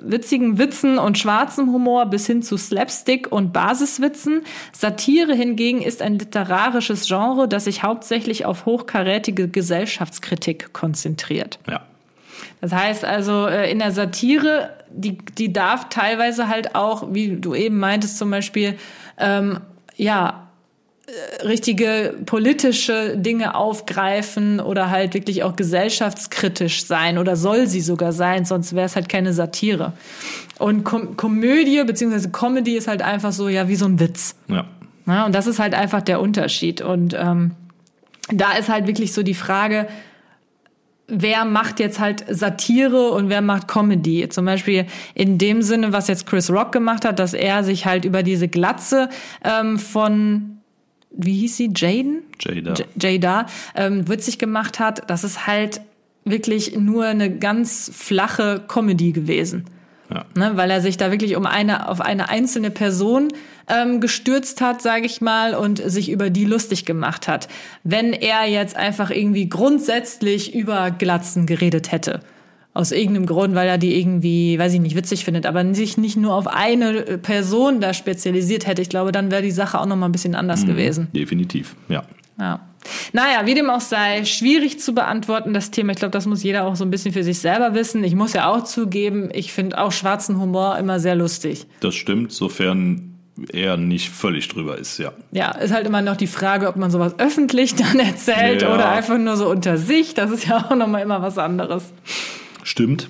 witzigen 0.00 0.58
Witzen 0.58 0.98
und 0.98 1.18
schwarzem 1.18 1.72
Humor 1.72 2.06
bis 2.06 2.26
hin 2.26 2.42
zu 2.42 2.56
Slapstick 2.56 3.30
und 3.30 3.52
Basiswitzen. 3.52 4.42
Satire 4.72 5.34
hingegen 5.34 5.82
ist 5.82 6.02
ein 6.02 6.18
literarisches 6.18 7.06
Genre, 7.06 7.48
das 7.48 7.64
sich 7.64 7.82
hauptsächlich 7.82 8.44
auf 8.44 8.66
hochkarätige 8.66 9.48
Gesellschaftskritik 9.48 10.72
konzentriert. 10.72 11.58
Ja. 11.68 11.80
Das 12.60 12.72
heißt 12.72 13.04
also, 13.04 13.46
äh, 13.46 13.70
in 13.70 13.78
der 13.78 13.92
Satire, 13.92 14.70
die, 14.90 15.18
die 15.18 15.52
darf 15.52 15.88
teilweise 15.88 16.48
halt 16.48 16.74
auch, 16.74 17.08
wie 17.12 17.36
du 17.36 17.54
eben 17.54 17.78
meintest 17.78 18.18
zum 18.18 18.30
Beispiel, 18.30 18.76
ähm, 19.18 19.60
ja, 19.96 20.47
richtige 21.44 22.14
politische 22.26 23.16
Dinge 23.16 23.54
aufgreifen 23.54 24.60
oder 24.60 24.90
halt 24.90 25.14
wirklich 25.14 25.42
auch 25.42 25.56
gesellschaftskritisch 25.56 26.84
sein 26.84 27.16
oder 27.16 27.34
soll 27.36 27.66
sie 27.66 27.80
sogar 27.80 28.12
sein, 28.12 28.44
sonst 28.44 28.74
wäre 28.74 28.86
es 28.86 28.94
halt 28.94 29.08
keine 29.08 29.32
Satire. 29.32 29.94
Und 30.58 30.84
Kom 30.84 31.16
Komödie 31.16 31.82
beziehungsweise 31.84 32.30
Comedy 32.30 32.76
ist 32.76 32.88
halt 32.88 33.02
einfach 33.02 33.32
so, 33.32 33.48
ja, 33.48 33.68
wie 33.68 33.76
so 33.76 33.86
ein 33.86 34.00
Witz. 34.00 34.36
Ja. 34.48 34.64
Ja, 35.06 35.24
und 35.24 35.34
das 35.34 35.46
ist 35.46 35.58
halt 35.58 35.74
einfach 35.74 36.02
der 36.02 36.20
Unterschied. 36.20 36.82
Und 36.82 37.16
ähm, 37.18 37.52
da 38.30 38.52
ist 38.52 38.68
halt 38.68 38.86
wirklich 38.86 39.14
so 39.14 39.22
die 39.22 39.32
Frage, 39.32 39.88
wer 41.06 41.46
macht 41.46 41.80
jetzt 41.80 41.98
halt 41.98 42.26
Satire 42.28 43.12
und 43.12 43.30
wer 43.30 43.40
macht 43.40 43.68
Comedy? 43.68 44.28
Zum 44.28 44.44
Beispiel 44.44 44.84
in 45.14 45.38
dem 45.38 45.62
Sinne, 45.62 45.94
was 45.94 46.08
jetzt 46.08 46.26
Chris 46.26 46.50
Rock 46.50 46.72
gemacht 46.72 47.06
hat, 47.06 47.18
dass 47.18 47.32
er 47.32 47.64
sich 47.64 47.86
halt 47.86 48.04
über 48.04 48.22
diese 48.22 48.48
Glatze 48.48 49.08
ähm, 49.42 49.78
von, 49.78 50.57
wie 51.18 51.34
hieß 51.40 51.56
sie, 51.58 51.70
Jaden? 51.76 52.22
Jada. 52.40 52.72
J- 52.72 52.86
Jada 53.02 53.46
ähm, 53.74 54.08
witzig 54.08 54.38
gemacht 54.38 54.80
hat, 54.80 55.10
das 55.10 55.24
ist 55.24 55.46
halt 55.46 55.82
wirklich 56.24 56.76
nur 56.76 57.04
eine 57.04 57.36
ganz 57.36 57.90
flache 57.94 58.62
Comedy 58.66 59.12
gewesen. 59.12 59.64
Ja. 60.10 60.24
Ne, 60.34 60.52
weil 60.56 60.70
er 60.70 60.80
sich 60.80 60.96
da 60.96 61.10
wirklich 61.10 61.36
um 61.36 61.44
eine 61.44 61.86
auf 61.90 62.00
eine 62.00 62.30
einzelne 62.30 62.70
Person 62.70 63.28
ähm, 63.68 64.00
gestürzt 64.00 64.62
hat, 64.62 64.80
sage 64.80 65.04
ich 65.04 65.20
mal, 65.20 65.54
und 65.54 65.82
sich 65.84 66.10
über 66.10 66.30
die 66.30 66.46
lustig 66.46 66.86
gemacht 66.86 67.28
hat. 67.28 67.46
Wenn 67.84 68.14
er 68.14 68.46
jetzt 68.46 68.74
einfach 68.74 69.10
irgendwie 69.10 69.50
grundsätzlich 69.50 70.54
über 70.54 70.90
Glatzen 70.90 71.44
geredet 71.44 71.92
hätte, 71.92 72.20
aus 72.78 72.92
irgendeinem 72.92 73.26
Grund, 73.26 73.56
weil 73.56 73.66
er 73.68 73.76
die 73.76 73.98
irgendwie, 73.98 74.56
weiß 74.56 74.72
ich 74.72 74.80
nicht, 74.80 74.94
witzig 74.94 75.24
findet, 75.24 75.46
aber 75.46 75.74
sich 75.74 75.98
nicht 75.98 76.16
nur 76.16 76.32
auf 76.34 76.46
eine 76.46 77.18
Person 77.18 77.80
da 77.80 77.92
spezialisiert 77.92 78.68
hätte, 78.68 78.82
ich 78.82 78.88
glaube, 78.88 79.10
dann 79.10 79.32
wäre 79.32 79.42
die 79.42 79.50
Sache 79.50 79.80
auch 79.80 79.86
noch 79.86 79.96
mal 79.96 80.06
ein 80.06 80.12
bisschen 80.12 80.36
anders 80.36 80.64
gewesen. 80.64 81.08
Definitiv, 81.12 81.74
ja. 81.88 82.04
Ja. 82.38 82.60
Naja, 83.12 83.46
wie 83.46 83.54
dem 83.54 83.68
auch 83.68 83.80
sei, 83.80 84.24
schwierig 84.24 84.78
zu 84.78 84.94
beantworten, 84.94 85.52
das 85.52 85.72
Thema. 85.72 85.90
Ich 85.90 85.98
glaube, 85.98 86.12
das 86.12 86.26
muss 86.26 86.44
jeder 86.44 86.66
auch 86.66 86.76
so 86.76 86.84
ein 86.84 86.90
bisschen 86.92 87.12
für 87.12 87.24
sich 87.24 87.40
selber 87.40 87.74
wissen. 87.74 88.04
Ich 88.04 88.14
muss 88.14 88.32
ja 88.32 88.48
auch 88.48 88.62
zugeben, 88.62 89.28
ich 89.32 89.52
finde 89.52 89.76
auch 89.78 89.90
schwarzen 89.90 90.38
Humor 90.40 90.78
immer 90.78 91.00
sehr 91.00 91.16
lustig. 91.16 91.66
Das 91.80 91.96
stimmt, 91.96 92.30
sofern 92.30 93.16
er 93.52 93.76
nicht 93.76 94.08
völlig 94.10 94.46
drüber 94.46 94.78
ist, 94.78 94.98
ja. 94.98 95.12
Ja, 95.32 95.50
ist 95.50 95.72
halt 95.72 95.86
immer 95.86 96.00
noch 96.02 96.16
die 96.16 96.26
Frage, 96.28 96.68
ob 96.68 96.76
man 96.76 96.92
sowas 96.92 97.16
öffentlich 97.18 97.74
dann 97.74 97.98
erzählt 97.98 98.62
Ja. 98.62 98.72
oder 98.72 98.88
einfach 98.90 99.18
nur 99.18 99.36
so 99.36 99.50
unter 99.50 99.78
sich. 99.78 100.14
Das 100.14 100.30
ist 100.30 100.46
ja 100.46 100.58
auch 100.70 100.76
nochmal 100.76 101.02
immer 101.02 101.20
was 101.22 101.38
anderes. 101.38 101.92
Stimmt. 102.68 103.08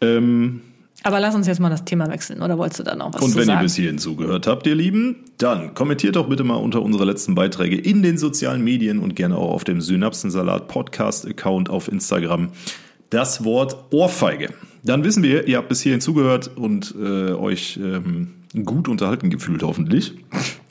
Ähm, 0.00 0.60
Aber 1.02 1.18
lass 1.18 1.34
uns 1.34 1.48
jetzt 1.48 1.58
mal 1.58 1.68
das 1.68 1.84
Thema 1.84 2.08
wechseln, 2.08 2.42
oder 2.42 2.58
wolltest 2.58 2.78
du 2.78 2.84
da 2.84 2.94
noch 2.94 3.12
was 3.12 3.20
und 3.20 3.34
wenn 3.34 3.46
sagen? 3.46 3.58
ihr 3.58 3.62
bis 3.64 3.74
hierhin 3.74 3.98
zugehört 3.98 4.46
habt, 4.46 4.68
ihr 4.68 4.76
Lieben, 4.76 5.16
dann 5.38 5.74
kommentiert 5.74 6.14
doch 6.14 6.28
bitte 6.28 6.44
mal 6.44 6.54
unter 6.54 6.80
unsere 6.80 7.04
letzten 7.04 7.34
Beiträge 7.34 7.76
in 7.76 8.02
den 8.02 8.18
sozialen 8.18 8.62
Medien 8.62 9.00
und 9.00 9.16
gerne 9.16 9.36
auch 9.36 9.50
auf 9.50 9.64
dem 9.64 9.80
Synapsensalat 9.80 10.68
Podcast 10.68 11.26
Account 11.26 11.68
auf 11.68 11.88
Instagram 11.88 12.50
das 13.10 13.42
Wort 13.42 13.76
Ohrfeige. 13.90 14.50
Dann 14.84 15.02
wissen 15.02 15.24
wir, 15.24 15.48
ihr 15.48 15.56
habt 15.56 15.68
bis 15.68 15.82
hierhin 15.82 16.00
zugehört 16.00 16.48
und 16.56 16.94
äh, 16.96 17.32
euch 17.32 17.80
ähm, 17.82 18.34
gut 18.64 18.86
unterhalten 18.86 19.28
gefühlt 19.28 19.64
hoffentlich. 19.64 20.14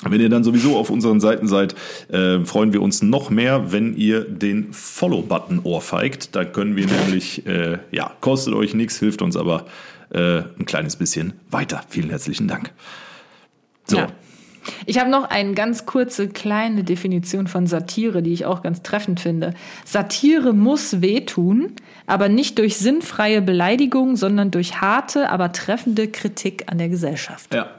Wenn 0.04 0.22
ihr 0.22 0.30
dann 0.30 0.44
sowieso 0.44 0.78
auf 0.78 0.90
unseren 0.92 1.20
Seiten 1.20 1.48
seid, 1.48 1.76
äh, 2.10 2.46
freuen 2.46 2.72
wir 2.72 2.82
uns 2.82 3.02
noch 3.02 3.32
mehr, 3.32 3.72
wenn 3.72 3.96
ihr 3.96 4.26
den 4.26 4.72
Follow-Button 4.72 5.62
ohrfeigt. 5.64 6.36
Da 6.36 6.46
können 6.46 6.76
wir 6.76 6.86
nämlich, 6.86 7.48
äh, 7.48 7.80
ja, 7.92 8.12
kostet 8.22 8.54
euch 8.54 8.76
nichts, 8.76 9.00
hilft 9.00 9.24
uns 9.24 9.36
aber 9.36 9.66
äh, 10.12 10.44
ein 10.60 10.66
kleines 10.66 10.98
bisschen 10.98 11.34
weiter. 11.50 11.82
Vielen 11.90 12.10
herzlichen 12.10 12.48
Dank. 12.48 12.72
So. 13.86 13.98
Ja. 13.98 14.08
Ich 14.86 15.00
habe 15.00 15.10
noch 15.10 15.24
eine 15.30 15.54
ganz 15.54 15.86
kurze 15.86 16.28
kleine 16.28 16.84
Definition 16.84 17.48
von 17.48 17.68
Satire, 17.68 18.22
die 18.22 18.34
ich 18.34 18.46
auch 18.46 18.62
ganz 18.62 18.84
treffend 18.84 19.20
finde. 19.20 19.54
Satire 19.86 20.54
muss 20.54 21.02
wehtun, 21.02 21.72
aber 22.06 22.30
nicht 22.30 22.60
durch 22.60 22.78
sinnfreie 22.78 23.42
Beleidigung, 23.42 24.16
sondern 24.18 24.52
durch 24.52 24.82
harte, 24.82 25.30
aber 25.30 25.54
treffende 25.54 26.10
Kritik 26.10 26.66
an 26.68 26.78
der 26.78 26.90
Gesellschaft. 26.90 27.54
Ja. 27.54 27.70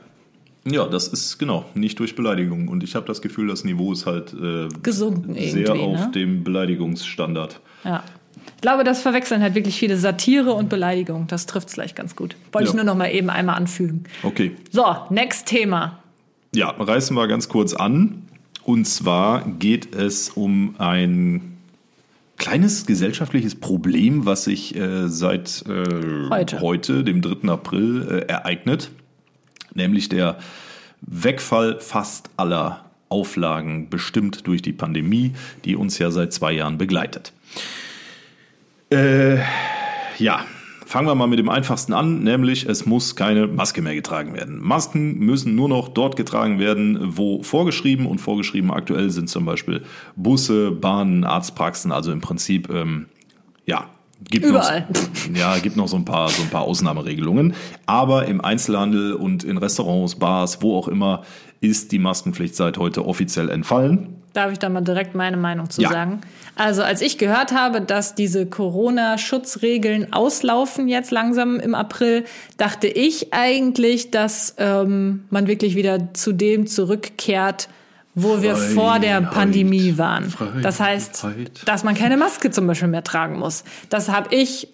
Ja, 0.65 0.87
das 0.87 1.09
ist 1.09 1.39
genau, 1.39 1.65
nicht 1.75 1.99
durch 1.99 2.15
Beleidigung. 2.15 2.69
Und 2.69 2.83
ich 2.83 2.95
habe 2.95 3.07
das 3.07 3.23
Gefühl, 3.23 3.49
das 3.49 3.65
Niveau 3.65 3.93
ist 3.93 4.07
halt 4.07 4.35
äh, 4.35 4.69
Gesunken 4.83 5.35
sehr 5.35 5.69
irgendwie, 5.69 5.81
auf 5.81 6.01
ne? 6.07 6.11
dem 6.15 6.45
Beleidigungsstandard. 6.45 7.61
Ja. 7.85 8.03
Ich 8.57 8.63
glaube, 8.63 8.83
das 8.83 9.03
verwechseln 9.03 9.41
halt 9.41 9.55
wirklich 9.55 9.79
viele 9.79 9.97
Satire 9.97 10.53
und 10.53 10.69
Beleidigung. 10.69 11.27
Das 11.29 11.47
trifft 11.47 11.69
es 11.69 11.75
gleich 11.75 11.95
ganz 11.95 12.17
gut. 12.17 12.37
Wollte 12.53 12.67
Ja. 12.67 12.71
ich 12.71 12.77
nur 12.77 12.85
noch 12.85 12.97
mal 12.97 13.09
eben 13.11 13.31
einmal 13.31 13.57
anfügen. 13.57 14.05
Okay. 14.23 14.57
So, 14.71 14.85
next 15.11 15.47
Thema. 15.47 16.03
Ja, 16.55 16.71
reißen 16.71 17.17
wir 17.17 17.29
ganz 17.29 17.49
kurz 17.49 17.73
an. 17.75 18.23
Und 18.65 18.87
zwar 18.87 19.47
geht 19.59 19.95
es 19.95 20.31
um 20.31 20.75
ein 20.79 21.57
kleines 22.37 22.87
gesellschaftliches 22.87 23.55
Problem, 23.55 24.27
was 24.27 24.45
sich 24.45 24.75
äh, 24.77 25.09
seit 25.09 25.65
äh, 25.69 26.29
Heute. 26.61 27.05
dem 27.05 27.21
3. 27.23 27.49
April, 27.49 28.07
äh, 28.09 28.31
ereignet. 28.33 28.91
Nämlich 29.75 30.09
der 30.09 30.39
Wegfall 31.01 31.81
fast 31.81 32.31
aller 32.37 32.85
Auflagen, 33.09 33.89
bestimmt 33.89 34.47
durch 34.47 34.63
die 34.63 34.73
Pandemie, 34.73 35.33
die 35.65 35.77
uns 35.77 35.99
ja 35.99 36.11
seit 36.11 36.33
zwei 36.33 36.53
Jahren 36.53 36.79
begleitet. 36.79 37.33
Äh, 38.91 39.39
ja, 40.19 40.45
fangen 40.89 41.07
wir 41.07 41.15
mal 41.15 41.27
mit 41.27 41.39
dem 41.39 41.49
einfachsten 41.49 41.93
an, 41.93 42.23
nämlich 42.23 42.67
es 42.67 42.87
muss 42.87 43.15
keine 43.15 43.47
Maske 43.47 43.83
mehr 43.83 43.95
getragen 43.95 44.35
werden. 44.35 44.59
Masken 44.63 45.19
müssen 45.19 45.55
nur 45.55 45.69
noch 45.69 45.89
dort 45.89 46.17
getragen 46.17 46.59
werden, 46.59 46.99
wo 47.17 47.43
vorgeschrieben 47.43 48.07
und 48.07 48.21
vorgeschrieben 48.21 48.71
aktuell 48.71 49.11
sind 49.11 49.29
zum 49.29 49.45
Beispiel 49.45 49.83
Busse, 50.17 50.71
Bahnen, 50.71 51.25
Arztpraxen, 51.25 51.93
also 51.93 52.11
im 52.11 52.21
Prinzip, 52.21 52.71
ähm, 52.71 53.07
ja. 53.67 53.91
Gibt 54.31 54.45
Überall. 54.45 54.87
Noch, 54.89 55.37
ja, 55.37 55.59
gibt 55.59 55.77
noch 55.77 55.89
so 55.89 55.97
ein 55.97 56.05
paar, 56.05 56.29
so 56.29 56.43
ein 56.43 56.51
paar 56.51 56.63
Ausnahmeregelungen. 56.63 57.55
Aber 57.87 58.27
im 58.27 58.41
Einzelhandel 58.41 59.15
und 59.15 59.45
in 59.45 59.59
Restaurants, 59.59 60.17
Bars, 60.17 60.61
wo 60.61 60.77
auch 60.77 60.89
immer, 60.89 61.23
ist 61.61 61.93
die 61.93 61.99
Maskenpflicht 61.99 62.55
seit 62.55 62.79
heute 62.79 63.05
offiziell 63.07 63.49
entfallen. 63.49 64.15
Darf 64.33 64.53
ich 64.53 64.59
da 64.59 64.69
mal 64.69 64.83
direkt 64.83 65.15
meine 65.15 65.37
Meinung 65.37 65.71
zu 65.71 65.81
Ja. 65.83 65.89
sagen? 65.89 66.21
Also, 66.55 66.83
als 66.83 67.01
ich 67.01 67.19
gehört 67.19 67.53
habe, 67.53 67.81
dass 67.81 68.15
diese 68.15 68.47
Corona-Schutzregeln 68.47 70.13
auslaufen 70.13 70.89
jetzt 70.89 71.11
langsam 71.11 71.59
im 71.59 71.75
April, 71.75 72.25
dachte 72.57 72.87
ich 72.89 73.33
eigentlich, 73.33 74.11
dass 74.11 74.55
ähm, 74.59 75.25
man 75.31 75.47
wirklich 75.47 75.75
wieder 75.77 76.13
zu 76.15 76.33
dem 76.33 76.67
zurückkehrt, 76.67 77.69
wo 78.23 78.43
wir 78.43 78.57
vor 78.57 78.99
der 78.99 79.21
Pandemie 79.21 79.99
waren. 79.99 80.31
Freiheit, 80.31 80.65
das 80.65 80.81
heißt, 80.81 81.17
Freiheit. 81.19 81.63
dass 81.67 81.85
man 81.85 81.95
keine 81.95 82.17
Maske 82.17 82.51
zum 82.51 82.67
Beispiel 82.67 82.89
mehr 82.89 83.05
tragen 83.05 83.39
muss. 83.39 83.65
Das 83.89 84.09
habe 84.09 84.35
ich 84.35 84.69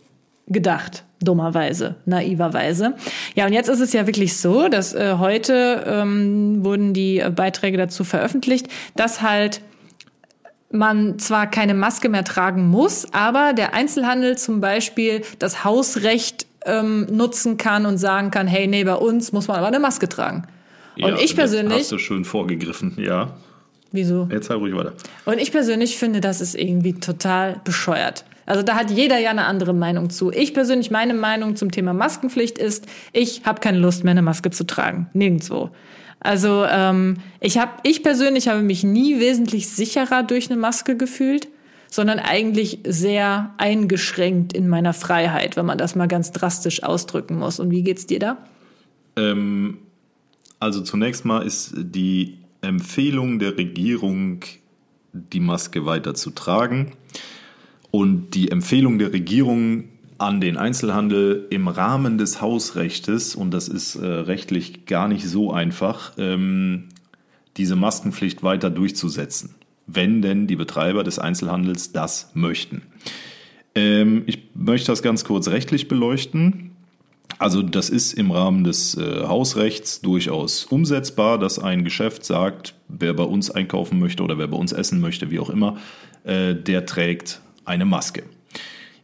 gedacht, 0.46 1.04
dummerweise, 1.20 1.96
naiverweise. 2.04 2.94
Ja, 3.34 3.46
und 3.46 3.52
jetzt 3.52 3.68
ist 3.68 3.80
es 3.80 3.92
ja 3.92 4.06
wirklich 4.06 4.36
so, 4.36 4.68
dass 4.68 4.94
äh, 4.94 5.16
heute 5.18 5.84
ähm, 5.86 6.64
wurden 6.64 6.92
die 6.92 7.24
Beiträge 7.34 7.78
dazu 7.78 8.04
veröffentlicht, 8.04 8.68
dass 8.94 9.22
halt 9.22 9.60
man 10.70 11.18
zwar 11.18 11.46
keine 11.46 11.74
Maske 11.74 12.08
mehr 12.08 12.24
tragen 12.24 12.68
muss, 12.68 13.06
aber 13.12 13.52
der 13.52 13.74
Einzelhandel 13.74 14.36
zum 14.36 14.60
Beispiel 14.60 15.22
das 15.38 15.64
Hausrecht 15.64 16.46
ähm, 16.66 17.06
nutzen 17.10 17.56
kann 17.56 17.86
und 17.86 17.98
sagen 17.98 18.30
kann, 18.30 18.46
hey, 18.46 18.66
nee, 18.66 18.84
bei 18.84 18.94
uns 18.94 19.32
muss 19.32 19.48
man 19.48 19.58
aber 19.58 19.68
eine 19.68 19.78
Maske 19.78 20.08
tragen. 20.08 20.46
Und 20.96 21.02
Ja, 21.02 21.14
ich 21.14 21.20
jetzt 21.22 21.36
persönlich, 21.36 21.80
Hast 21.80 21.92
du 21.92 21.98
schön 21.98 22.24
vorgegriffen, 22.24 22.94
ja. 22.98 23.36
wieso? 23.92 24.28
Jetzt 24.30 24.50
halt 24.50 24.60
ruhig 24.60 24.74
weiter. 24.74 24.92
Und 25.24 25.38
ich 25.38 25.52
persönlich 25.52 25.98
finde, 25.98 26.20
das 26.20 26.40
ist 26.40 26.54
irgendwie 26.54 26.94
total 26.94 27.60
bescheuert. 27.64 28.24
Also 28.46 28.62
da 28.62 28.74
hat 28.74 28.90
jeder 28.90 29.18
ja 29.18 29.30
eine 29.30 29.46
andere 29.46 29.72
Meinung 29.72 30.10
zu. 30.10 30.30
Ich 30.30 30.52
persönlich, 30.52 30.90
meine 30.90 31.14
Meinung 31.14 31.56
zum 31.56 31.70
Thema 31.70 31.94
Maskenpflicht 31.94 32.58
ist, 32.58 32.86
ich 33.12 33.42
habe 33.44 33.60
keine 33.60 33.78
Lust 33.78 34.04
mehr, 34.04 34.12
eine 34.12 34.22
Maske 34.22 34.50
zu 34.50 34.66
tragen. 34.66 35.08
Nirgendwo. 35.14 35.70
Also 36.20 36.64
ähm, 36.64 37.18
ich 37.40 37.58
habe, 37.58 37.72
ich 37.82 38.02
persönlich 38.02 38.48
habe 38.48 38.62
mich 38.62 38.84
nie 38.84 39.20
wesentlich 39.20 39.68
sicherer 39.68 40.22
durch 40.22 40.50
eine 40.50 40.58
Maske 40.58 40.96
gefühlt, 40.96 41.48
sondern 41.90 42.18
eigentlich 42.18 42.80
sehr 42.86 43.54
eingeschränkt 43.56 44.52
in 44.52 44.68
meiner 44.68 44.94
Freiheit, 44.94 45.56
wenn 45.56 45.66
man 45.66 45.78
das 45.78 45.94
mal 45.94 46.08
ganz 46.08 46.32
drastisch 46.32 46.82
ausdrücken 46.82 47.38
muss. 47.38 47.60
Und 47.60 47.70
wie 47.70 47.82
geht's 47.82 48.06
dir 48.06 48.18
da? 48.18 48.38
Ähm, 49.16 49.78
also 50.64 50.80
zunächst 50.80 51.26
mal 51.26 51.40
ist 51.40 51.74
die 51.76 52.38
Empfehlung 52.62 53.38
der 53.38 53.58
Regierung, 53.58 54.40
die 55.12 55.40
Maske 55.40 55.84
weiter 55.84 56.14
zu 56.14 56.30
tragen. 56.30 56.92
Und 57.90 58.30
die 58.30 58.50
Empfehlung 58.50 58.98
der 58.98 59.12
Regierung 59.12 59.84
an 60.16 60.40
den 60.40 60.56
Einzelhandel 60.56 61.46
im 61.50 61.68
Rahmen 61.68 62.16
des 62.16 62.40
Hausrechtes, 62.40 63.34
und 63.34 63.52
das 63.52 63.68
ist 63.68 63.96
äh, 63.96 64.06
rechtlich 64.06 64.86
gar 64.86 65.06
nicht 65.06 65.28
so 65.28 65.52
einfach, 65.52 66.12
ähm, 66.16 66.88
diese 67.58 67.76
Maskenpflicht 67.76 68.42
weiter 68.42 68.70
durchzusetzen, 68.70 69.54
wenn 69.86 70.22
denn 70.22 70.46
die 70.46 70.56
Betreiber 70.56 71.04
des 71.04 71.18
Einzelhandels 71.18 71.92
das 71.92 72.30
möchten. 72.32 72.82
Ähm, 73.74 74.22
ich 74.26 74.48
möchte 74.54 74.86
das 74.86 75.02
ganz 75.02 75.24
kurz 75.24 75.48
rechtlich 75.48 75.88
beleuchten. 75.88 76.63
Also 77.38 77.62
das 77.62 77.90
ist 77.90 78.12
im 78.12 78.30
Rahmen 78.30 78.64
des 78.64 78.96
äh, 78.96 79.24
Hausrechts 79.26 80.00
durchaus 80.00 80.64
umsetzbar, 80.64 81.38
dass 81.38 81.58
ein 81.58 81.84
Geschäft 81.84 82.24
sagt, 82.24 82.74
wer 82.88 83.12
bei 83.14 83.24
uns 83.24 83.50
einkaufen 83.50 83.98
möchte 83.98 84.22
oder 84.22 84.38
wer 84.38 84.46
bei 84.48 84.56
uns 84.56 84.72
essen 84.72 85.00
möchte, 85.00 85.30
wie 85.30 85.40
auch 85.40 85.50
immer, 85.50 85.76
äh, 86.24 86.54
der 86.54 86.86
trägt 86.86 87.40
eine 87.64 87.84
Maske. 87.84 88.22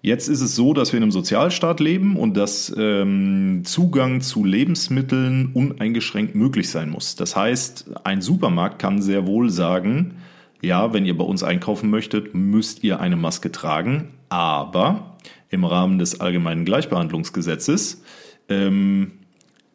Jetzt 0.03 0.29
ist 0.29 0.41
es 0.41 0.57
so, 0.57 0.73
dass 0.73 0.93
wir 0.93 0.97
in 0.97 1.03
einem 1.03 1.13
Sozialstaat 1.13 1.79
leben 1.79 2.17
und 2.17 2.35
dass 2.35 2.75
ähm, 2.79 3.63
Zugang 3.65 4.23
zu 4.23 4.45
Lebensmitteln 4.45 5.51
uneingeschränkt 5.53 6.35
möglich 6.35 6.71
sein 6.71 6.89
muss. 6.89 7.17
Das 7.17 7.37
heißt, 7.37 7.91
ein 8.05 8.23
Supermarkt 8.23 8.79
kann 8.79 9.03
sehr 9.03 9.27
wohl 9.27 9.51
sagen, 9.51 10.15
ja, 10.63 10.95
wenn 10.95 11.05
ihr 11.05 11.17
bei 11.17 11.25
uns 11.25 11.43
einkaufen 11.43 11.91
möchtet, 11.91 12.35
müsst 12.35 12.83
ihr 12.83 13.01
eine 13.01 13.17
Maske 13.17 13.53
tragen, 13.53 14.09
aber 14.31 15.17
im 15.51 15.65
Rahmen 15.65 15.99
des 15.99 16.21
allgemeinen 16.21 16.65
Gleichbehandlungsgesetzes 16.65 18.03
ähm, 18.49 19.13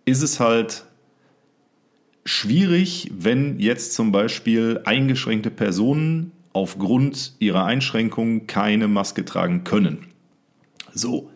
ist 0.05 0.21
es 0.21 0.39
halt 0.39 0.85
schwierig, 2.25 3.11
wenn 3.15 3.59
jetzt 3.59 3.93
zum 3.93 4.11
Beispiel 4.11 4.81
eingeschränkte 4.85 5.51
Personen 5.51 6.31
aufgrund 6.53 7.33
ihrer 7.39 7.65
Einschränkungen 7.65 8.47
keine 8.47 8.87
Maske 8.87 9.25
tragen 9.25 9.63
können. 9.63 10.07
So, 10.93 11.29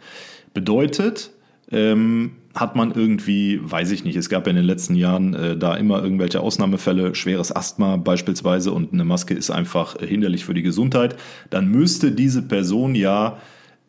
bedeutet, 0.53 1.31
ähm, 1.71 2.31
hat 2.55 2.75
man 2.75 2.91
irgendwie, 2.91 3.59
weiß 3.61 3.91
ich 3.91 4.03
nicht, 4.03 4.15
es 4.15 4.29
gab 4.29 4.47
ja 4.47 4.51
in 4.51 4.55
den 4.55 4.65
letzten 4.65 4.95
Jahren 4.95 5.33
äh, 5.33 5.57
da 5.57 5.75
immer 5.75 6.01
irgendwelche 6.01 6.39
Ausnahmefälle, 6.39 7.13
schweres 7.13 7.55
Asthma 7.55 7.97
beispielsweise 7.97 8.71
und 8.71 8.91
eine 8.91 9.05
Maske 9.05 9.33
ist 9.33 9.51
einfach 9.51 10.01
äh, 10.01 10.07
hinderlich 10.07 10.45
für 10.45 10.53
die 10.53 10.63
Gesundheit, 10.63 11.15
dann 11.49 11.69
müsste 11.69 12.11
diese 12.11 12.41
Person 12.41 12.95
ja 12.95 13.37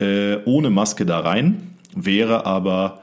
äh, 0.01 0.38
ohne 0.44 0.70
Maske 0.70 1.07
da 1.07 1.20
rein, 1.20 1.76
wäre 1.94 2.46
aber 2.46 3.01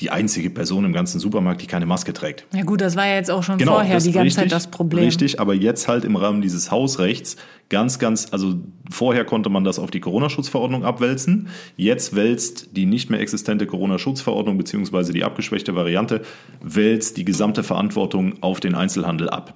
die 0.00 0.10
einzige 0.10 0.50
Person 0.50 0.84
im 0.84 0.92
ganzen 0.92 1.20
Supermarkt, 1.20 1.62
die 1.62 1.66
keine 1.66 1.86
Maske 1.86 2.12
trägt. 2.12 2.44
Ja 2.52 2.64
gut, 2.64 2.82
das 2.82 2.96
war 2.96 3.06
ja 3.06 3.14
jetzt 3.14 3.30
auch 3.30 3.42
schon 3.42 3.56
Genau, 3.56 3.74
vorher 3.74 3.98
die 3.98 4.12
ganze 4.12 4.26
richtig, 4.26 4.34
Zeit 4.34 4.52
das 4.52 4.66
Problem. 4.66 5.04
Richtig, 5.04 5.40
aber 5.40 5.54
jetzt 5.54 5.88
halt 5.88 6.04
im 6.04 6.16
Rahmen 6.16 6.42
dieses 6.42 6.70
Hausrechts 6.70 7.36
ganz, 7.70 7.98
ganz, 7.98 8.28
also 8.30 8.56
vorher 8.90 9.24
konnte 9.24 9.48
man 9.48 9.64
das 9.64 9.78
auf 9.78 9.90
die 9.90 10.00
Corona-Schutzverordnung 10.00 10.84
abwälzen. 10.84 11.48
Jetzt 11.76 12.14
wälzt 12.14 12.76
die 12.76 12.84
nicht 12.84 13.08
mehr 13.08 13.20
existente 13.20 13.66
Corona-Schutzverordnung 13.66 14.58
beziehungsweise 14.58 15.14
die 15.14 15.24
abgeschwächte 15.24 15.74
Variante 15.74 16.20
wälzt 16.62 17.16
die 17.16 17.24
gesamte 17.24 17.62
Verantwortung 17.62 18.34
auf 18.42 18.60
den 18.60 18.74
Einzelhandel 18.74 19.30
ab. 19.30 19.54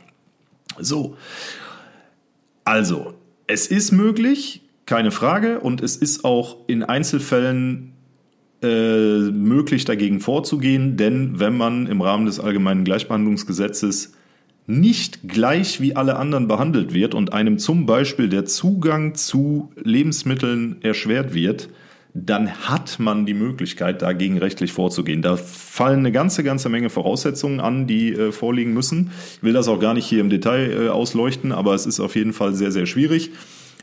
So. 0.79 1.17
Also, 2.65 3.13
es 3.47 3.67
ist 3.67 3.93
möglich, 3.93 4.63
keine 4.91 5.13
Frage, 5.13 5.61
und 5.61 5.83
es 5.83 5.95
ist 5.95 6.25
auch 6.25 6.57
in 6.67 6.83
Einzelfällen 6.83 7.93
äh, 8.61 9.31
möglich 9.31 9.85
dagegen 9.85 10.19
vorzugehen, 10.19 10.97
denn 10.97 11.39
wenn 11.39 11.57
man 11.57 11.87
im 11.87 12.01
Rahmen 12.01 12.27
des 12.27 12.41
allgemeinen 12.41 12.83
Gleichbehandlungsgesetzes 12.83 14.15
nicht 14.67 15.29
gleich 15.29 15.81
wie 15.81 15.95
alle 15.95 16.17
anderen 16.17 16.49
behandelt 16.49 16.93
wird 16.93 17.15
und 17.15 17.33
einem 17.33 17.59
zum 17.59 17.87
Beispiel 17.87 18.29
der 18.29 18.47
Zugang 18.47 19.15
zu 19.15 19.71
Lebensmitteln 19.81 20.83
erschwert 20.83 21.35
wird, 21.35 21.69
dann 22.13 22.51
hat 22.51 22.99
man 22.99 23.27
die 23.27 23.35
Möglichkeit, 23.35 24.03
dagegen 24.03 24.39
rechtlich 24.39 24.73
vorzugehen. 24.73 25.23
Da 25.23 25.37
fallen 25.37 26.01
eine 26.01 26.11
ganze, 26.11 26.43
ganze 26.43 26.69
Menge 26.69 26.91
Voraussetzungen 26.91 27.61
an, 27.61 27.87
die 27.87 28.13
äh, 28.13 28.33
vorliegen 28.33 28.75
müssen. 28.75 29.13
Ich 29.37 29.43
will 29.45 29.53
das 29.53 29.69
auch 29.69 29.79
gar 29.79 29.95
nicht 29.95 30.07
hier 30.07 30.21
im 30.21 30.31
Detail 30.31 30.87
äh, 30.87 30.89
ausleuchten, 30.89 31.53
aber 31.53 31.75
es 31.75 31.87
ist 31.87 32.01
auf 32.01 32.17
jeden 32.17 32.33
Fall 32.33 32.55
sehr, 32.55 32.73
sehr 32.73 32.87
schwierig. 32.87 33.31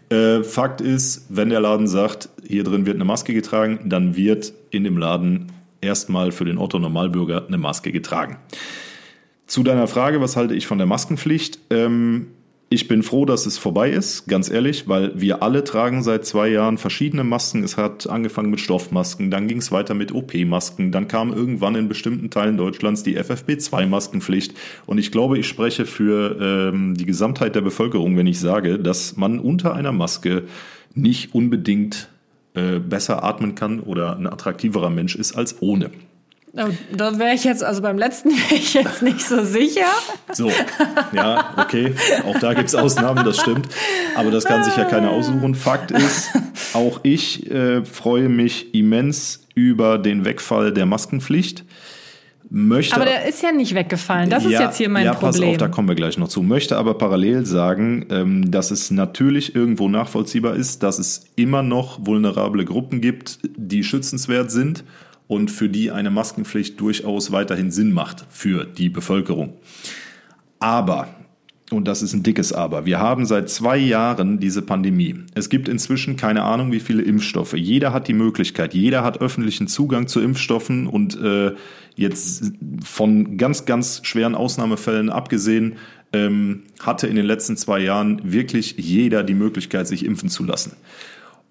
Äh, 0.09 0.43
Fakt 0.43 0.81
ist, 0.81 1.25
wenn 1.29 1.49
der 1.49 1.59
Laden 1.59 1.87
sagt, 1.87 2.29
hier 2.45 2.63
drin 2.63 2.85
wird 2.85 2.95
eine 2.95 3.05
Maske 3.05 3.33
getragen, 3.33 3.79
dann 3.85 4.15
wird 4.15 4.53
in 4.69 4.83
dem 4.83 4.97
Laden 4.97 5.51
erstmal 5.81 6.31
für 6.31 6.45
den 6.45 6.57
Otto 6.57 6.79
Normalbürger 6.79 7.45
eine 7.47 7.57
Maske 7.57 7.91
getragen. 7.91 8.37
Zu 9.47 9.63
deiner 9.63 9.87
Frage, 9.87 10.21
was 10.21 10.35
halte 10.35 10.55
ich 10.55 10.67
von 10.67 10.77
der 10.77 10.87
Maskenpflicht? 10.87 11.59
Ähm, 11.69 12.27
ich 12.69 12.89
bin 12.89 13.01
froh, 13.01 13.23
dass 13.23 13.45
es 13.45 13.57
vorbei 13.57 13.91
ist, 13.91 14.27
ganz 14.27 14.49
ehrlich, 14.49 14.89
weil 14.89 15.13
wir 15.15 15.41
alle 15.41 15.63
tragen 15.63 16.03
seit 16.03 16.25
zwei 16.25 16.49
Jahren 16.49 16.77
verschiedene 16.77 17.23
Masken. 17.23 17.63
Es 17.63 17.77
hat 17.77 18.09
angefangen 18.09 18.49
mit 18.49 18.59
Stoffmasken, 18.59 19.31
dann 19.31 19.47
ging 19.47 19.59
es 19.59 19.71
weiter 19.71 19.93
mit 19.93 20.13
OP-Masken, 20.13 20.91
dann 20.91 21.07
kam 21.07 21.31
irgendwann 21.31 21.75
in 21.75 21.87
bestimmten 21.87 22.29
Teilen 22.29 22.57
Deutschlands 22.57 23.03
die 23.03 23.17
FFP2-Maskenpflicht. 23.17 24.53
Und 24.85 24.97
ich 24.97 25.13
glaube, 25.13 25.37
ich 25.37 25.47
spreche 25.47 25.85
für 25.85 26.37
ähm, 26.73 26.95
die 26.95 27.05
Gesamtheit 27.05 27.55
der 27.55 27.61
Bevölkerung, 27.61 28.17
wenn 28.17 28.27
ich 28.27 28.39
sage, 28.39 28.79
dass 28.79 29.15
man 29.15 29.39
unter 29.39 29.73
einer 29.73 29.93
Maske 29.93 30.43
nicht 30.93 31.33
unbedingt 31.33 32.09
äh, 32.53 32.79
besser 32.79 33.23
atmen 33.23 33.55
kann 33.55 33.79
oder 33.79 34.17
ein 34.17 34.27
attraktiverer 34.27 34.89
Mensch 34.89 35.15
ist 35.15 35.37
als 35.37 35.61
ohne. 35.61 35.89
Da 36.91 37.19
wäre 37.19 37.35
ich 37.35 37.43
jetzt, 37.43 37.63
also 37.63 37.81
beim 37.81 37.97
letzten 37.97 38.29
wäre 38.49 38.55
ich 38.55 38.73
jetzt 38.73 39.01
nicht 39.01 39.21
so 39.21 39.43
sicher. 39.43 39.85
So, 40.33 40.51
ja, 41.13 41.53
okay. 41.57 41.93
Auch 42.25 42.39
da 42.39 42.53
gibt 42.53 42.69
es 42.69 42.75
Ausnahmen, 42.75 43.23
das 43.23 43.37
stimmt. 43.37 43.67
Aber 44.15 44.31
das 44.31 44.45
kann 44.45 44.63
sich 44.63 44.75
ja 44.75 44.85
keiner 44.85 45.11
aussuchen. 45.11 45.53
Fakt 45.55 45.91
ist, 45.91 46.31
auch 46.73 46.99
ich 47.03 47.49
äh, 47.51 47.85
freue 47.85 48.27
mich 48.29 48.73
immens 48.73 49.45
über 49.53 49.97
den 49.97 50.25
Wegfall 50.25 50.73
der 50.73 50.85
Maskenpflicht. 50.85 51.63
Möchte, 52.49 52.95
aber 52.95 53.03
der 53.03 53.27
ist 53.27 53.43
ja 53.43 53.51
nicht 53.51 53.75
weggefallen. 53.75 54.29
Das 54.29 54.43
ja, 54.43 54.51
ist 54.51 54.59
jetzt 54.59 54.77
hier 54.77 54.87
mein 54.87 55.03
ja, 55.03 55.13
Problem. 55.13 55.31
Pass 55.31 55.41
auf, 55.41 55.57
da 55.57 55.67
kommen 55.67 55.89
wir 55.89 55.95
gleich 55.95 56.17
noch 56.17 56.29
zu. 56.29 56.41
Möchte 56.41 56.77
aber 56.77 56.93
parallel 56.93 57.45
sagen, 57.45 58.05
ähm, 58.09 58.49
dass 58.49 58.71
es 58.71 58.89
natürlich 58.89 59.53
irgendwo 59.53 59.89
nachvollziehbar 59.89 60.55
ist, 60.55 60.81
dass 60.81 60.97
es 60.97 61.25
immer 61.35 61.61
noch 61.61 61.99
vulnerable 62.05 62.63
Gruppen 62.63 63.01
gibt, 63.01 63.39
die 63.57 63.83
schützenswert 63.83 64.49
sind 64.49 64.85
und 65.27 65.51
für 65.51 65.69
die 65.69 65.91
eine 65.91 66.09
Maskenpflicht 66.09 66.79
durchaus 66.79 67.31
weiterhin 67.31 67.71
Sinn 67.71 67.91
macht 67.91 68.25
für 68.29 68.65
die 68.65 68.89
Bevölkerung. 68.89 69.53
Aber, 70.59 71.09
und 71.69 71.85
das 71.87 72.01
ist 72.01 72.13
ein 72.13 72.23
dickes 72.23 72.53
Aber, 72.53 72.85
wir 72.85 72.99
haben 72.99 73.25
seit 73.25 73.49
zwei 73.49 73.77
Jahren 73.77 74.39
diese 74.39 74.61
Pandemie. 74.61 75.15
Es 75.35 75.49
gibt 75.49 75.67
inzwischen 75.67 76.15
keine 76.15 76.43
Ahnung, 76.43 76.71
wie 76.71 76.79
viele 76.79 77.03
Impfstoffe. 77.03 77.53
Jeder 77.53 77.93
hat 77.93 78.07
die 78.07 78.13
Möglichkeit, 78.13 78.73
jeder 78.73 79.03
hat 79.03 79.19
öffentlichen 79.19 79.67
Zugang 79.67 80.07
zu 80.07 80.21
Impfstoffen 80.21 80.87
und 80.87 81.19
äh, 81.21 81.53
jetzt 81.95 82.53
von 82.83 83.37
ganz, 83.37 83.65
ganz 83.65 84.01
schweren 84.03 84.35
Ausnahmefällen 84.35 85.09
abgesehen, 85.09 85.75
ähm, 86.13 86.63
hatte 86.79 87.07
in 87.07 87.17
den 87.17 87.25
letzten 87.25 87.57
zwei 87.57 87.79
Jahren 87.79 88.21
wirklich 88.31 88.75
jeder 88.77 89.23
die 89.23 89.33
Möglichkeit, 89.33 89.87
sich 89.87 90.05
impfen 90.05 90.29
zu 90.29 90.45
lassen. 90.45 90.73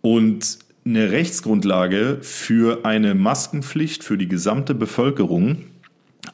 Und 0.00 0.58
eine 0.87 1.11
Rechtsgrundlage 1.11 2.18
für 2.22 2.84
eine 2.84 3.14
Maskenpflicht 3.14 4.05
für 4.05 4.16
die 4.16 4.28
gesamte 4.28 4.74
Bevölkerung 4.74 5.64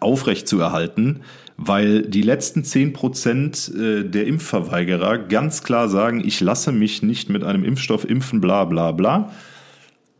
aufrechtzuerhalten, 0.00 1.20
weil 1.56 2.02
die 2.02 2.22
letzten 2.22 2.62
zehn 2.64 2.92
Prozent 2.92 3.72
äh, 3.74 4.04
der 4.04 4.26
Impfverweigerer 4.26 5.18
ganz 5.18 5.62
klar 5.62 5.88
sagen, 5.88 6.22
ich 6.24 6.40
lasse 6.40 6.70
mich 6.70 7.02
nicht 7.02 7.30
mit 7.30 7.44
einem 7.44 7.64
Impfstoff 7.64 8.08
impfen, 8.08 8.40
bla 8.40 8.64
bla 8.64 8.92
bla. 8.92 9.30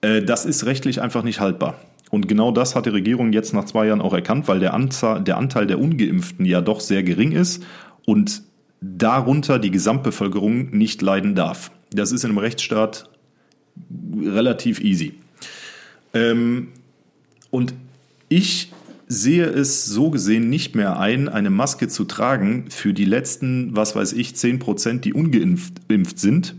Äh, 0.01 0.23
das 0.23 0.47
ist 0.47 0.65
rechtlich 0.65 1.03
einfach 1.03 1.25
nicht 1.25 1.41
haltbar. 1.41 1.79
Und 2.11 2.29
genau 2.29 2.53
das 2.53 2.75
hat 2.75 2.87
die 2.87 2.91
Regierung 2.91 3.33
jetzt 3.33 3.55
nach 3.55 3.65
zwei 3.65 3.87
Jahren 3.87 4.03
auch 4.03 4.13
erkannt, 4.13 4.49
weil 4.49 4.61
der, 4.61 4.75
Anzahl, 4.75 5.23
der 5.23 5.37
Anteil 5.37 5.67
der 5.67 5.79
Ungeimpften 5.79 6.45
ja 6.45 6.61
doch 6.61 6.81
sehr 6.81 7.03
gering 7.03 7.33
ist 7.33 7.65
und 8.07 8.43
darunter 8.81 9.59
die 9.59 9.71
Gesamtbevölkerung 9.71 10.71
nicht 10.71 11.01
leiden 11.03 11.35
darf. 11.35 11.71
Das 11.91 12.13
ist 12.13 12.25
in 12.25 12.31
einem 12.31 12.39
Rechtsstaat 12.39 13.09
relativ 14.23 14.81
easy. 14.81 15.15
Ähm, 16.15 16.69
und 17.51 17.75
ich 18.29 18.73
sehe 19.09 19.45
es 19.45 19.85
so 19.85 20.11
gesehen 20.11 20.49
nicht 20.49 20.75
mehr 20.75 20.99
ein, 20.99 21.29
eine 21.29 21.51
Maske 21.51 21.89
zu 21.89 22.05
tragen 22.05 22.67
für 22.71 22.95
die 22.95 23.05
letzten, 23.05 23.77
was 23.77 23.95
weiß 23.95 24.15
ich, 24.15 24.37
10 24.37 24.59
Prozent, 24.59 25.05
die 25.05 25.13
ungeimpft 25.13 26.19
sind, 26.19 26.55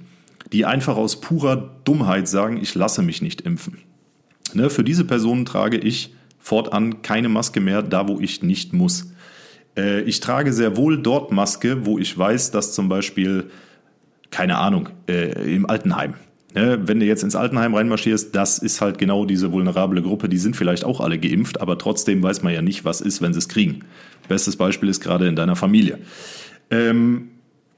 die 0.52 0.66
einfach 0.66 0.96
aus 0.96 1.20
purer 1.20 1.72
Dummheit 1.84 2.28
sagen, 2.28 2.60
ich 2.62 2.76
lasse 2.76 3.02
mich 3.02 3.22
nicht 3.22 3.42
impfen. 3.42 3.80
Ne, 4.54 4.70
für 4.70 4.84
diese 4.84 5.04
Personen 5.04 5.46
trage 5.46 5.78
ich 5.78 6.14
fortan 6.38 7.02
keine 7.02 7.30
Maske 7.30 7.60
mehr, 7.60 7.82
da 7.82 8.08
wo 8.08 8.20
ich 8.20 8.44
nicht 8.44 8.74
muss. 8.74 9.12
Äh, 9.76 10.02
ich 10.02 10.20
trage 10.20 10.54
sehr 10.54 10.78
wohl 10.78 11.02
dort 11.02 11.32
Maske, 11.32 11.86
wo 11.86 11.98
ich 11.98 12.16
weiß, 12.16 12.52
dass 12.52 12.74
zum 12.74 12.90
Beispiel, 12.90 13.50
keine 14.30 14.58
Ahnung, 14.58 14.90
äh, 15.08 15.56
im 15.56 15.68
Altenheim, 15.68 16.14
Ne, 16.56 16.80
wenn 16.88 17.00
du 17.00 17.06
jetzt 17.06 17.24
ins 17.24 17.36
Altenheim 17.36 17.74
reinmarschierst, 17.74 18.36
das 18.36 18.60
ist 18.60 18.80
halt 18.80 19.00
genau 19.00 19.26
diese 19.26 19.52
vulnerable 19.52 20.02
Gruppe. 20.04 20.30
Die 20.30 20.38
sind 20.38 20.56
vielleicht 20.56 20.86
auch 20.86 21.02
alle 21.02 21.18
geimpft, 21.18 21.62
aber 21.62 21.80
trotzdem 21.80 22.22
weiß 22.22 22.44
man 22.44 22.54
ja 22.54 22.62
nicht, 22.62 22.86
was 22.86 23.02
ist, 23.02 23.22
wenn 23.22 23.34
sie 23.34 23.40
es 23.40 23.50
kriegen. 23.50 23.80
Bestes 24.28 24.56
Beispiel 24.56 24.90
ist 24.90 25.02
gerade 25.02 25.28
in 25.28 25.36
deiner 25.36 25.56
Familie. 25.56 25.98
Ähm, 26.70 27.30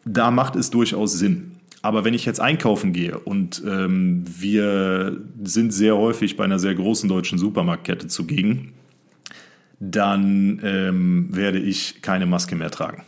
da 0.03 0.29
macht 0.29 0.57
es 0.57 0.71
durchaus 0.71 1.13
Sinn. 1.13 1.53
Aber 1.81 2.03
wenn 2.03 2.13
ich 2.13 2.25
jetzt 2.25 2.41
einkaufen 2.41 2.93
gehe 2.93 3.17
und 3.19 3.63
ähm, 3.65 4.25
wir 4.27 5.21
sind 5.43 5.71
sehr 5.71 5.95
häufig 5.95 6.35
bei 6.35 6.43
einer 6.43 6.59
sehr 6.59 6.75
großen 6.75 7.07
deutschen 7.07 7.37
Supermarktkette 7.37 8.07
zugegen, 8.07 8.73
dann 9.79 10.59
ähm, 10.63 11.27
werde 11.31 11.59
ich 11.59 12.01
keine 12.01 12.25
Maske 12.25 12.55
mehr 12.55 12.71
tragen. 12.71 13.03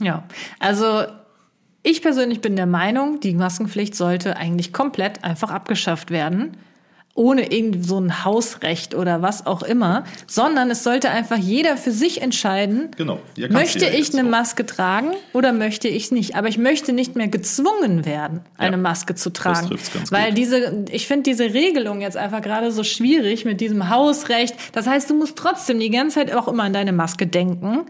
Ja, 0.00 0.24
also 0.58 1.04
ich 1.82 2.02
persönlich 2.02 2.40
bin 2.40 2.56
der 2.56 2.66
Meinung, 2.66 3.20
die 3.20 3.34
Maskenpflicht 3.34 3.94
sollte 3.94 4.36
eigentlich 4.36 4.72
komplett 4.72 5.24
einfach 5.24 5.50
abgeschafft 5.50 6.10
werden. 6.10 6.56
Ohne 7.14 7.50
irgendwie 7.52 7.82
so 7.82 7.98
ein 7.98 8.24
Hausrecht 8.24 8.94
oder 8.94 9.22
was 9.22 9.44
auch 9.44 9.64
immer, 9.64 10.04
sondern 10.28 10.70
es 10.70 10.84
sollte 10.84 11.10
einfach 11.10 11.36
jeder 11.36 11.76
für 11.76 11.90
sich 11.90 12.22
entscheiden, 12.22 12.92
genau. 12.96 13.18
möchte 13.50 13.88
ich 13.88 14.16
eine 14.16 14.22
Maske 14.22 14.64
tragen 14.64 15.10
oder 15.32 15.52
möchte 15.52 15.88
ich 15.88 16.12
nicht. 16.12 16.36
Aber 16.36 16.46
ich 16.46 16.58
möchte 16.58 16.92
nicht 16.92 17.16
mehr 17.16 17.26
gezwungen 17.26 18.06
werden, 18.06 18.42
eine 18.56 18.76
ja, 18.76 18.82
Maske 18.82 19.16
zu 19.16 19.30
tragen. 19.30 19.76
Weil 20.10 20.28
gut. 20.28 20.38
diese, 20.38 20.84
ich 20.92 21.08
finde 21.08 21.24
diese 21.24 21.54
Regelung 21.54 22.00
jetzt 22.00 22.16
einfach 22.16 22.40
gerade 22.40 22.70
so 22.70 22.84
schwierig 22.84 23.44
mit 23.44 23.60
diesem 23.60 23.90
Hausrecht. 23.90 24.54
Das 24.70 24.86
heißt, 24.86 25.10
du 25.10 25.14
musst 25.14 25.36
trotzdem 25.36 25.80
die 25.80 25.90
ganze 25.90 26.20
Zeit 26.20 26.32
auch 26.32 26.46
immer 26.46 26.62
an 26.62 26.72
deine 26.72 26.92
Maske 26.92 27.26
denken. 27.26 27.80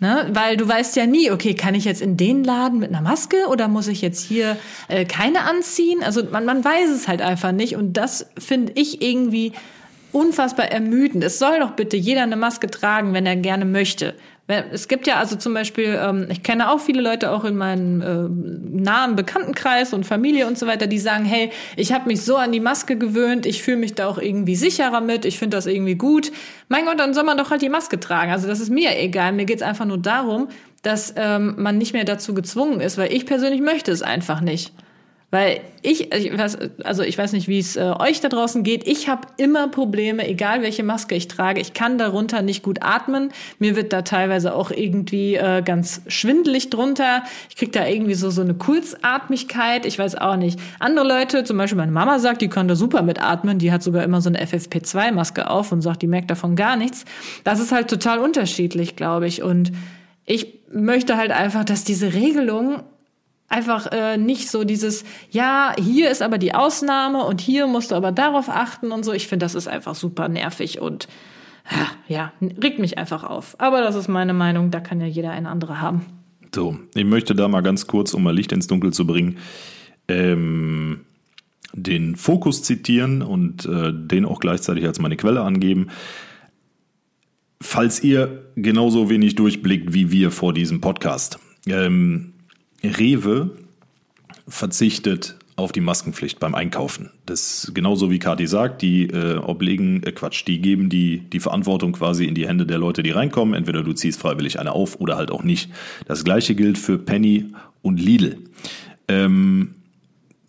Ne? 0.00 0.30
Weil 0.32 0.56
du 0.56 0.66
weißt 0.66 0.96
ja 0.96 1.04
nie, 1.04 1.30
okay, 1.30 1.54
kann 1.54 1.74
ich 1.74 1.84
jetzt 1.84 2.00
in 2.00 2.16
den 2.16 2.42
Laden 2.42 2.78
mit 2.78 2.88
einer 2.88 3.02
Maske 3.02 3.46
oder 3.50 3.68
muss 3.68 3.86
ich 3.86 4.00
jetzt 4.00 4.24
hier 4.24 4.56
äh, 4.88 5.04
keine 5.04 5.42
anziehen? 5.42 6.02
Also 6.02 6.24
man, 6.24 6.46
man 6.46 6.64
weiß 6.64 6.88
es 6.88 7.06
halt 7.06 7.20
einfach 7.20 7.52
nicht 7.52 7.76
und 7.76 7.92
das 7.92 8.26
finde 8.38 8.72
ich 8.76 9.02
irgendwie 9.02 9.52
unfassbar 10.12 10.72
ermüdend. 10.72 11.22
Es 11.22 11.38
soll 11.38 11.60
doch 11.60 11.72
bitte 11.72 11.98
jeder 11.98 12.22
eine 12.22 12.36
Maske 12.36 12.68
tragen, 12.68 13.12
wenn 13.12 13.26
er 13.26 13.36
gerne 13.36 13.66
möchte. 13.66 14.14
Es 14.72 14.88
gibt 14.88 15.06
ja 15.06 15.16
also 15.16 15.36
zum 15.36 15.54
Beispiel, 15.54 15.98
ähm, 16.00 16.26
ich 16.30 16.42
kenne 16.42 16.70
auch 16.70 16.80
viele 16.80 17.00
Leute 17.00 17.30
auch 17.30 17.44
in 17.44 17.56
meinem 17.56 18.00
äh, 18.00 18.80
nahen 18.82 19.16
Bekanntenkreis 19.16 19.92
und 19.92 20.04
Familie 20.04 20.46
und 20.46 20.58
so 20.58 20.66
weiter, 20.66 20.86
die 20.86 20.98
sagen, 20.98 21.24
hey, 21.24 21.50
ich 21.76 21.92
habe 21.92 22.06
mich 22.06 22.22
so 22.22 22.36
an 22.36 22.52
die 22.52 22.60
Maske 22.60 22.96
gewöhnt, 22.96 23.46
ich 23.46 23.62
fühle 23.62 23.76
mich 23.76 23.94
da 23.94 24.06
auch 24.06 24.18
irgendwie 24.18 24.56
sicherer 24.56 25.00
mit, 25.00 25.24
ich 25.24 25.38
finde 25.38 25.56
das 25.56 25.66
irgendwie 25.66 25.94
gut. 25.94 26.32
Mein 26.68 26.84
Gott, 26.84 26.98
dann 26.98 27.14
soll 27.14 27.24
man 27.24 27.36
doch 27.38 27.50
halt 27.50 27.62
die 27.62 27.68
Maske 27.68 28.00
tragen. 28.00 28.32
Also 28.32 28.48
das 28.48 28.60
ist 28.60 28.70
mir 28.70 28.98
egal. 28.98 29.32
Mir 29.32 29.44
geht's 29.44 29.62
einfach 29.62 29.84
nur 29.84 29.98
darum, 29.98 30.48
dass 30.82 31.14
ähm, 31.16 31.54
man 31.58 31.78
nicht 31.78 31.92
mehr 31.92 32.04
dazu 32.04 32.34
gezwungen 32.34 32.80
ist, 32.80 32.98
weil 32.98 33.12
ich 33.12 33.26
persönlich 33.26 33.60
möchte 33.60 33.92
es 33.92 34.02
einfach 34.02 34.40
nicht. 34.40 34.72
Weil 35.30 35.60
ich, 35.82 36.12
ich 36.12 36.36
weiß, 36.36 36.58
also 36.82 37.04
ich 37.04 37.16
weiß 37.16 37.32
nicht, 37.34 37.46
wie 37.46 37.60
es 37.60 37.76
äh, 37.76 37.94
euch 37.98 38.20
da 38.20 38.28
draußen 38.28 38.64
geht. 38.64 38.86
Ich 38.88 39.08
habe 39.08 39.28
immer 39.36 39.68
Probleme, 39.68 40.26
egal 40.26 40.62
welche 40.62 40.82
Maske 40.82 41.14
ich 41.14 41.28
trage. 41.28 41.60
Ich 41.60 41.72
kann 41.72 41.98
darunter 41.98 42.42
nicht 42.42 42.64
gut 42.64 42.82
atmen. 42.82 43.30
Mir 43.60 43.76
wird 43.76 43.92
da 43.92 44.02
teilweise 44.02 44.54
auch 44.54 44.72
irgendwie 44.72 45.36
äh, 45.36 45.62
ganz 45.62 46.02
schwindelig 46.08 46.70
drunter. 46.70 47.22
Ich 47.48 47.54
krieg 47.54 47.72
da 47.72 47.86
irgendwie 47.86 48.14
so 48.14 48.30
so 48.30 48.42
eine 48.42 48.54
Kurzatmigkeit. 48.54 49.86
Ich 49.86 50.00
weiß 50.00 50.16
auch 50.16 50.36
nicht. 50.36 50.58
Andere 50.80 51.06
Leute, 51.06 51.44
zum 51.44 51.56
Beispiel 51.58 51.78
meine 51.78 51.92
Mama 51.92 52.18
sagt, 52.18 52.42
die 52.42 52.48
kann 52.48 52.66
da 52.66 52.74
super 52.74 53.02
mit 53.02 53.22
atmen. 53.22 53.60
Die 53.60 53.70
hat 53.70 53.84
sogar 53.84 54.02
immer 54.02 54.20
so 54.20 54.30
eine 54.30 54.44
FFP2-Maske 54.44 55.48
auf 55.48 55.70
und 55.70 55.80
sagt, 55.80 56.02
die 56.02 56.08
merkt 56.08 56.32
davon 56.32 56.56
gar 56.56 56.76
nichts. 56.76 57.04
Das 57.44 57.60
ist 57.60 57.70
halt 57.70 57.88
total 57.88 58.18
unterschiedlich, 58.18 58.96
glaube 58.96 59.28
ich. 59.28 59.44
Und 59.44 59.70
ich 60.26 60.60
möchte 60.72 61.16
halt 61.16 61.30
einfach, 61.30 61.64
dass 61.64 61.84
diese 61.84 62.14
Regelung 62.14 62.82
einfach 63.50 63.88
äh, 63.92 64.16
nicht 64.16 64.48
so 64.48 64.64
dieses, 64.64 65.04
ja, 65.30 65.74
hier 65.78 66.10
ist 66.10 66.22
aber 66.22 66.38
die 66.38 66.54
Ausnahme 66.54 67.24
und 67.24 67.40
hier 67.42 67.66
musst 67.66 67.90
du 67.90 67.96
aber 67.96 68.12
darauf 68.12 68.48
achten 68.48 68.92
und 68.92 69.04
so. 69.04 69.12
Ich 69.12 69.26
finde, 69.28 69.44
das 69.44 69.54
ist 69.54 69.68
einfach 69.68 69.94
super 69.94 70.28
nervig 70.28 70.80
und 70.80 71.08
ja, 72.08 72.32
regt 72.40 72.78
mich 72.78 72.96
einfach 72.96 73.24
auf. 73.24 73.56
Aber 73.58 73.82
das 73.82 73.96
ist 73.96 74.08
meine 74.08 74.32
Meinung, 74.32 74.70
da 74.70 74.80
kann 74.80 75.00
ja 75.00 75.06
jeder 75.06 75.32
eine 75.32 75.48
andere 75.50 75.80
haben. 75.80 76.06
So, 76.54 76.78
ich 76.94 77.04
möchte 77.04 77.34
da 77.34 77.48
mal 77.48 77.60
ganz 77.60 77.86
kurz, 77.86 78.14
um 78.14 78.22
mal 78.22 78.34
Licht 78.34 78.52
ins 78.52 78.66
Dunkel 78.66 78.92
zu 78.92 79.06
bringen, 79.06 79.38
ähm, 80.08 81.04
den 81.72 82.16
Fokus 82.16 82.62
zitieren 82.62 83.22
und 83.22 83.66
äh, 83.66 83.92
den 83.92 84.24
auch 84.24 84.40
gleichzeitig 84.40 84.84
als 84.86 84.98
meine 84.98 85.16
Quelle 85.16 85.42
angeben. 85.42 85.88
Falls 87.60 88.02
ihr 88.02 88.52
genauso 88.56 89.10
wenig 89.10 89.34
durchblickt 89.34 89.92
wie 89.92 90.10
wir 90.10 90.30
vor 90.30 90.52
diesem 90.52 90.80
Podcast. 90.80 91.38
Ähm, 91.66 92.29
Rewe 92.82 93.50
verzichtet 94.48 95.36
auf 95.56 95.72
die 95.72 95.80
Maskenpflicht 95.80 96.40
beim 96.40 96.54
Einkaufen. 96.54 97.10
Das 97.26 97.70
genauso 97.74 98.10
wie 98.10 98.18
Kati 98.18 98.46
sagt, 98.46 98.82
die 98.82 99.04
äh, 99.04 99.36
obliegen, 99.36 100.02
äh, 100.02 100.12
Quatsch, 100.12 100.46
die 100.46 100.60
geben 100.60 100.88
die, 100.88 101.18
die 101.18 101.40
Verantwortung 101.40 101.92
quasi 101.92 102.24
in 102.24 102.34
die 102.34 102.48
Hände 102.48 102.66
der 102.66 102.78
Leute, 102.78 103.02
die 103.02 103.10
reinkommen. 103.10 103.54
Entweder 103.54 103.82
du 103.82 103.92
ziehst 103.92 104.20
freiwillig 104.20 104.58
eine 104.58 104.72
auf 104.72 104.98
oder 105.00 105.16
halt 105.16 105.30
auch 105.30 105.42
nicht. 105.42 105.70
Das 106.06 106.24
gleiche 106.24 106.54
gilt 106.54 106.78
für 106.78 106.98
Penny 106.98 107.52
und 107.82 108.00
Lidl. 108.00 108.38
Ähm, 109.08 109.74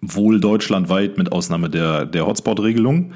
wohl 0.01 0.39
deutschlandweit 0.39 1.17
mit 1.17 1.31
Ausnahme 1.31 1.69
der, 1.69 2.05
der 2.05 2.25
Hotspot-Regelung. 2.25 3.13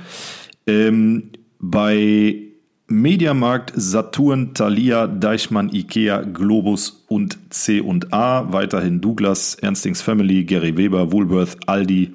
Ähm, 0.67 1.29
bei 1.59 2.44
Mediamarkt, 2.87 3.73
Saturn, 3.75 4.53
Thalia, 4.53 5.07
Deichmann, 5.07 5.73
Ikea, 5.73 6.21
Globus 6.21 7.03
und 7.07 7.37
C&A, 7.49 8.53
weiterhin 8.53 9.01
Douglas, 9.01 9.55
Ernstings 9.55 10.01
Family, 10.01 10.43
Gary 10.43 10.77
Weber, 10.77 11.11
Woolworth, 11.11 11.57
Aldi 11.65 12.13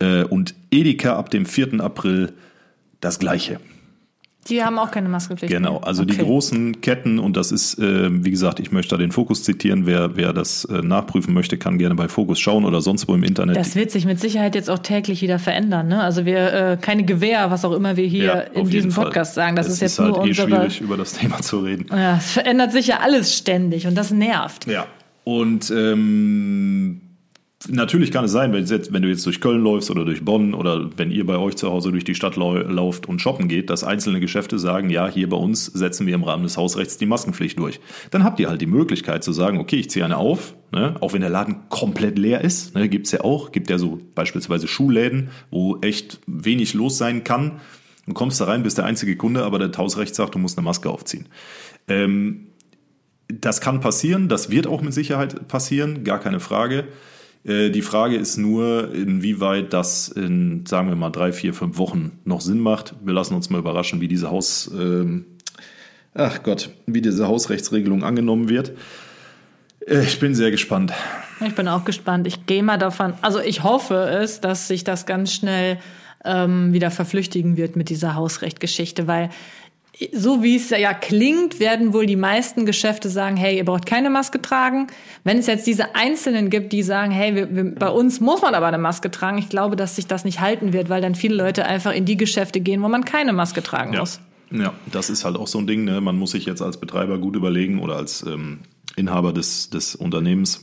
äh, 0.00 0.24
und 0.24 0.54
Edeka 0.72 1.16
ab 1.16 1.30
dem 1.30 1.46
4. 1.46 1.80
April 1.80 2.32
das 3.00 3.20
gleiche. 3.20 3.60
Die 4.48 4.64
haben 4.64 4.78
auch 4.78 4.90
keine 4.90 5.08
Maskepflicht. 5.10 5.52
Genau, 5.52 5.78
also 5.78 6.04
die 6.04 6.14
Okay. 6.14 6.22
großen 6.24 6.80
Ketten 6.80 7.18
und 7.18 7.36
das 7.36 7.52
ist, 7.52 7.78
äh, 7.78 8.08
wie 8.24 8.30
gesagt, 8.30 8.58
ich 8.58 8.72
möchte 8.72 8.94
da 8.94 8.96
den 8.96 9.12
Fokus 9.12 9.42
zitieren. 9.44 9.84
Wer, 9.84 10.16
wer 10.16 10.32
das 10.32 10.64
äh, 10.64 10.80
nachprüfen 10.80 11.34
möchte, 11.34 11.58
kann 11.58 11.76
gerne 11.76 11.94
bei 11.94 12.08
Fokus 12.08 12.40
schauen 12.40 12.64
oder 12.64 12.80
sonst 12.80 13.06
wo 13.06 13.14
im 13.14 13.22
Internet. 13.22 13.56
Das 13.56 13.76
wird 13.76 13.90
sich 13.90 14.06
mit 14.06 14.18
Sicherheit 14.18 14.54
jetzt 14.54 14.70
auch 14.70 14.78
täglich 14.78 15.20
wieder 15.20 15.38
verändern. 15.38 15.88
Ne? 15.88 16.02
Also 16.02 16.24
wir 16.24 16.52
äh, 16.54 16.78
keine 16.80 17.04
Gewehr, 17.04 17.50
was 17.50 17.66
auch 17.66 17.72
immer 17.72 17.96
wir 17.98 18.06
hier 18.06 18.24
Ja, 18.24 18.40
in 18.40 18.70
diesem 18.70 18.90
Fall. 18.92 19.04
Podcast 19.04 19.34
sagen. 19.34 19.56
Das 19.56 19.66
es 19.66 19.74
ist 19.74 19.80
jetzt 19.82 19.98
halt 19.98 20.08
nur 20.14 20.24
eh 20.24 20.28
unsere. 20.28 20.48
schwierig, 20.48 20.80
über 20.80 20.96
das 20.96 21.12
Thema 21.18 21.40
zu 21.42 21.58
reden. 21.60 21.86
Ja, 21.90 22.16
es 22.16 22.32
verändert 22.32 22.72
sich 22.72 22.86
ja 22.86 23.00
alles 23.00 23.36
ständig 23.36 23.86
und 23.86 23.94
das 23.94 24.10
nervt. 24.10 24.66
Ja. 24.66 24.86
Und 25.24 25.70
ähm, 25.70 27.02
natürlich 27.68 28.10
kann 28.10 28.24
es 28.24 28.32
sein, 28.32 28.52
wenn, 28.52 29.02
du 29.02 29.08
jetzt 29.08 29.26
durch 29.26 29.40
Köln 29.40 29.62
läufst 29.62 29.90
oder 29.90 30.04
durch 30.04 30.24
Bonn 30.24 30.54
oder 30.54 30.90
wenn 30.96 31.10
ihr 31.10 31.26
bei 31.26 31.36
euch 31.36 31.56
zu 31.56 31.70
Hause 31.70 31.90
durch 31.90 32.04
die 32.04 32.14
Stadt 32.14 32.36
lau 32.36 32.54
lauft 32.56 33.06
und 33.08 33.20
shoppen 33.20 33.48
geht, 33.48 33.68
dass 33.68 33.84
einzelne 33.84 34.20
Geschäfte 34.20 34.58
sagen, 34.58 34.88
ja, 34.88 35.08
hier 35.08 35.28
bei 35.28 35.36
uns 35.36 35.66
setzen 35.66 36.06
wir 36.06 36.14
im 36.14 36.24
Rahmen 36.24 36.44
des 36.44 36.56
Hausrechts 36.56 36.96
die 36.96 37.06
Maskenpflicht 37.06 37.58
durch. 37.58 37.80
Dann 38.10 38.24
habt 38.24 38.40
ihr 38.40 38.48
halt 38.48 38.60
die 38.60 38.66
Möglichkeit 38.66 39.22
zu 39.22 39.32
sagen, 39.32 39.58
okay, 39.58 39.76
ich 39.76 39.90
ziehe 39.90 40.04
eine 40.04 40.16
auf, 40.16 40.54
ne, 40.72 40.94
auch 41.00 41.12
wenn 41.12 41.20
der 41.20 41.30
Laden 41.30 41.68
komplett 41.68 42.18
leer 42.18 42.40
ist, 42.40 42.74
ne, 42.74 42.88
gibt's 42.88 43.12
ja 43.12 43.20
auch, 43.20 43.52
gibt 43.52 43.68
ja 43.68 43.78
so 43.78 44.00
beispielsweise 44.14 44.66
Schuhläden, 44.66 45.28
wo 45.50 45.78
echt 45.82 46.20
wenig 46.26 46.72
los 46.74 46.96
sein 46.96 47.24
kann. 47.24 47.60
Du 48.06 48.14
kommst 48.14 48.40
da 48.40 48.46
rein, 48.46 48.62
bist 48.62 48.78
der 48.78 48.86
einzige 48.86 49.16
Kunde, 49.16 49.44
aber 49.44 49.58
das 49.58 49.76
Hausrecht 49.76 50.14
sagt, 50.14 50.34
du 50.34 50.38
musst 50.38 50.56
eine 50.56 50.64
Maske 50.64 50.88
aufziehen. 50.88 51.26
Ähm, 51.88 52.46
das 53.28 53.60
kann 53.60 53.80
passieren, 53.80 54.28
das 54.28 54.50
wird 54.50 54.66
auch 54.66 54.82
mit 54.82 54.94
Sicherheit 54.94 55.46
passieren, 55.46 56.04
gar 56.04 56.18
keine 56.18 56.40
Frage. 56.40 56.88
Äh, 57.44 57.70
Die 57.70 57.82
Frage 57.82 58.16
ist 58.16 58.36
nur, 58.36 58.92
inwieweit 58.94 59.72
das 59.72 60.08
in, 60.08 60.64
sagen 60.66 60.88
wir 60.88 60.96
mal, 60.96 61.10
drei, 61.10 61.32
vier, 61.32 61.54
fünf 61.54 61.78
Wochen 61.78 62.18
noch 62.24 62.40
Sinn 62.40 62.58
macht. 62.60 62.94
Wir 63.02 63.14
lassen 63.14 63.34
uns 63.34 63.50
mal 63.50 63.58
überraschen, 63.58 64.00
wie 64.00 64.08
diese 64.08 64.30
Haus, 64.30 64.70
ähm, 64.74 65.24
ach 66.14 66.42
Gott, 66.42 66.70
wie 66.86 67.00
diese 67.00 67.28
Hausrechtsregelung 67.28 68.04
angenommen 68.04 68.48
wird. 68.48 68.72
Äh, 69.86 70.02
Ich 70.02 70.18
bin 70.20 70.34
sehr 70.34 70.50
gespannt. 70.50 70.92
Ich 71.44 71.54
bin 71.54 71.68
auch 71.68 71.84
gespannt. 71.84 72.26
Ich 72.26 72.44
gehe 72.46 72.62
mal 72.62 72.76
davon, 72.76 73.14
also 73.22 73.40
ich 73.40 73.62
hoffe 73.62 73.94
es, 73.94 74.40
dass 74.40 74.68
sich 74.68 74.84
das 74.84 75.06
ganz 75.06 75.32
schnell 75.32 75.78
ähm, 76.22 76.74
wieder 76.74 76.90
verflüchtigen 76.90 77.56
wird 77.56 77.76
mit 77.76 77.88
dieser 77.88 78.14
Hausrechtgeschichte, 78.14 79.06
weil 79.06 79.30
so 80.12 80.42
wie 80.42 80.56
es 80.56 80.70
ja 80.70 80.94
klingt, 80.94 81.60
werden 81.60 81.92
wohl 81.92 82.06
die 82.06 82.16
meisten 82.16 82.64
Geschäfte 82.66 83.08
sagen, 83.08 83.36
hey, 83.36 83.56
ihr 83.56 83.64
braucht 83.64 83.86
keine 83.86 84.08
Maske 84.10 84.40
tragen. 84.40 84.86
Wenn 85.24 85.38
es 85.38 85.46
jetzt 85.46 85.66
diese 85.66 85.94
Einzelnen 85.94 86.48
gibt, 86.50 86.72
die 86.72 86.82
sagen, 86.82 87.10
hey, 87.12 87.34
wir, 87.34 87.54
wir, 87.54 87.74
bei 87.74 87.88
uns 87.88 88.20
muss 88.20 88.40
man 88.42 88.54
aber 88.54 88.66
eine 88.66 88.78
Maske 88.78 89.10
tragen, 89.10 89.38
ich 89.38 89.48
glaube, 89.48 89.76
dass 89.76 89.96
sich 89.96 90.06
das 90.06 90.24
nicht 90.24 90.40
halten 90.40 90.72
wird, 90.72 90.88
weil 90.88 91.02
dann 91.02 91.14
viele 91.14 91.34
Leute 91.34 91.66
einfach 91.66 91.92
in 91.92 92.04
die 92.06 92.16
Geschäfte 92.16 92.60
gehen, 92.60 92.82
wo 92.82 92.88
man 92.88 93.04
keine 93.04 93.32
Maske 93.32 93.62
tragen 93.62 93.92
Ja. 93.92 94.00
muss. 94.00 94.20
ja, 94.50 94.72
das 94.90 95.10
ist 95.10 95.24
halt 95.24 95.36
auch 95.36 95.46
so 95.48 95.58
ein 95.58 95.66
Ding. 95.66 95.84
Ne? 95.84 96.00
Man 96.00 96.16
muss 96.16 96.30
sich 96.32 96.46
jetzt 96.46 96.62
als 96.62 96.78
Betreiber 96.78 97.18
gut 97.18 97.36
überlegen 97.36 97.78
oder 97.80 97.96
als 97.96 98.24
ähm, 98.26 98.60
Inhaber 98.96 99.32
des, 99.32 99.70
des 99.70 99.94
Unternehmens, 99.94 100.62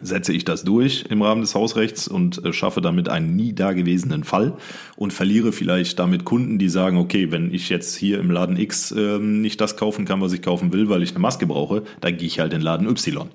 setze 0.00 0.32
ich 0.32 0.44
das 0.44 0.64
durch 0.64 1.04
im 1.08 1.22
Rahmen 1.22 1.40
des 1.40 1.54
Hausrechts 1.54 2.08
und 2.08 2.44
äh, 2.44 2.52
schaffe 2.52 2.80
damit 2.80 3.08
einen 3.08 3.36
nie 3.36 3.52
dagewesenen 3.52 4.24
Fall 4.24 4.56
und 4.96 5.12
verliere 5.12 5.52
vielleicht 5.52 5.98
damit 5.98 6.24
Kunden, 6.24 6.58
die 6.58 6.68
sagen, 6.68 6.98
okay, 6.98 7.30
wenn 7.30 7.52
ich 7.52 7.68
jetzt 7.68 7.96
hier 7.96 8.18
im 8.20 8.30
Laden 8.30 8.56
X 8.56 8.92
ähm, 8.92 9.40
nicht 9.40 9.60
das 9.60 9.76
kaufen 9.76 10.04
kann, 10.04 10.20
was 10.20 10.32
ich 10.32 10.42
kaufen 10.42 10.72
will, 10.72 10.88
weil 10.88 11.02
ich 11.02 11.10
eine 11.10 11.20
Maske 11.20 11.46
brauche, 11.46 11.82
dann 12.00 12.16
gehe 12.16 12.26
ich 12.26 12.40
halt 12.40 12.52
in 12.52 12.60
Laden 12.60 12.88
Y. 12.88 13.28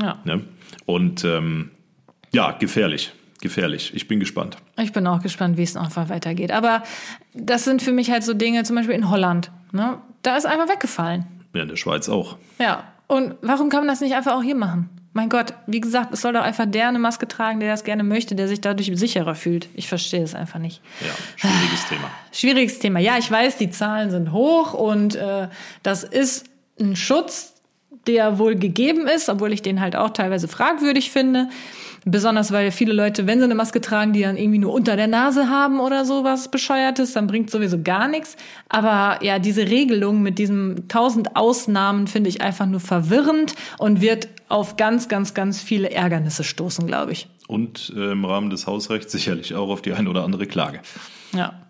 Ja. 0.00 0.18
Ne? 0.24 0.42
Und 0.84 1.24
ähm, 1.24 1.70
ja, 2.32 2.52
gefährlich. 2.52 3.12
Gefährlich. 3.40 3.92
Ich 3.94 4.08
bin 4.08 4.18
gespannt. 4.18 4.56
Ich 4.78 4.92
bin 4.92 5.06
auch 5.06 5.22
gespannt, 5.22 5.56
wie 5.56 5.62
es 5.62 5.74
noch 5.74 5.94
weitergeht. 5.96 6.52
Aber 6.52 6.82
das 7.34 7.64
sind 7.64 7.82
für 7.82 7.92
mich 7.92 8.10
halt 8.10 8.24
so 8.24 8.34
Dinge, 8.34 8.64
zum 8.64 8.76
Beispiel 8.76 8.94
in 8.94 9.10
Holland. 9.10 9.50
Ne? 9.72 9.98
Da 10.22 10.36
ist 10.36 10.46
einfach 10.46 10.68
weggefallen. 10.68 11.26
Ja, 11.54 11.62
in 11.62 11.68
der 11.68 11.76
Schweiz 11.76 12.08
auch. 12.08 12.38
Ja. 12.58 12.84
Und 13.06 13.34
warum 13.40 13.68
kann 13.68 13.80
man 13.80 13.88
das 13.88 14.00
nicht 14.00 14.14
einfach 14.14 14.34
auch 14.34 14.42
hier 14.42 14.56
machen? 14.56 14.90
Mein 15.12 15.30
Gott, 15.30 15.54
wie 15.66 15.80
gesagt, 15.80 16.12
es 16.12 16.20
soll 16.20 16.34
doch 16.34 16.42
einfach 16.42 16.66
der 16.66 16.88
eine 16.88 16.98
Maske 16.98 17.26
tragen, 17.26 17.58
der 17.58 17.70
das 17.70 17.84
gerne 17.84 18.02
möchte, 18.02 18.34
der 18.34 18.48
sich 18.48 18.60
dadurch 18.60 18.90
sicherer 18.94 19.34
fühlt. 19.34 19.68
Ich 19.74 19.88
verstehe 19.88 20.22
es 20.22 20.34
einfach 20.34 20.58
nicht. 20.58 20.82
Ja, 21.00 21.12
schwieriges 21.36 21.88
Thema. 21.88 22.10
Schwieriges 22.32 22.78
Thema. 22.80 23.00
Ja, 23.00 23.16
ich 23.16 23.30
weiß, 23.30 23.56
die 23.56 23.70
Zahlen 23.70 24.10
sind 24.10 24.32
hoch 24.32 24.74
und 24.74 25.14
äh, 25.14 25.48
das 25.82 26.04
ist 26.04 26.44
ein 26.78 26.96
Schutz, 26.96 27.54
der 28.06 28.38
wohl 28.38 28.56
gegeben 28.56 29.06
ist, 29.06 29.28
obwohl 29.28 29.52
ich 29.52 29.62
den 29.62 29.80
halt 29.80 29.96
auch 29.96 30.10
teilweise 30.10 30.48
fragwürdig 30.48 31.10
finde. 31.10 31.48
Besonders 32.08 32.52
weil 32.52 32.70
viele 32.70 32.92
Leute, 32.92 33.26
wenn 33.26 33.40
sie 33.40 33.44
eine 33.44 33.56
Maske 33.56 33.80
tragen, 33.80 34.12
die 34.12 34.22
dann 34.22 34.36
irgendwie 34.36 34.60
nur 34.60 34.72
unter 34.72 34.94
der 34.94 35.08
Nase 35.08 35.50
haben 35.50 35.80
oder 35.80 36.04
sowas 36.04 36.52
Bescheuertes, 36.52 37.14
dann 37.14 37.26
bringt 37.26 37.50
sowieso 37.50 37.82
gar 37.82 38.06
nichts. 38.06 38.36
Aber 38.68 39.18
ja, 39.24 39.40
diese 39.40 39.62
Regelung 39.62 40.22
mit 40.22 40.38
diesen 40.38 40.86
tausend 40.86 41.34
Ausnahmen 41.34 42.06
finde 42.06 42.30
ich 42.30 42.42
einfach 42.42 42.66
nur 42.66 42.78
verwirrend 42.78 43.56
und 43.78 44.00
wird 44.00 44.28
auf 44.48 44.76
ganz, 44.76 45.08
ganz, 45.08 45.34
ganz 45.34 45.60
viele 45.60 45.90
Ärgernisse 45.90 46.44
stoßen, 46.44 46.86
glaube 46.86 47.10
ich. 47.10 47.28
Und 47.48 47.92
äh, 47.96 48.12
im 48.12 48.24
Rahmen 48.24 48.50
des 48.50 48.68
Hausrechts 48.68 49.10
sicherlich 49.10 49.56
auch 49.56 49.68
auf 49.68 49.82
die 49.82 49.92
ein 49.92 50.06
oder 50.06 50.22
andere 50.22 50.46
Klage. 50.46 50.82
Ja. 51.32 51.65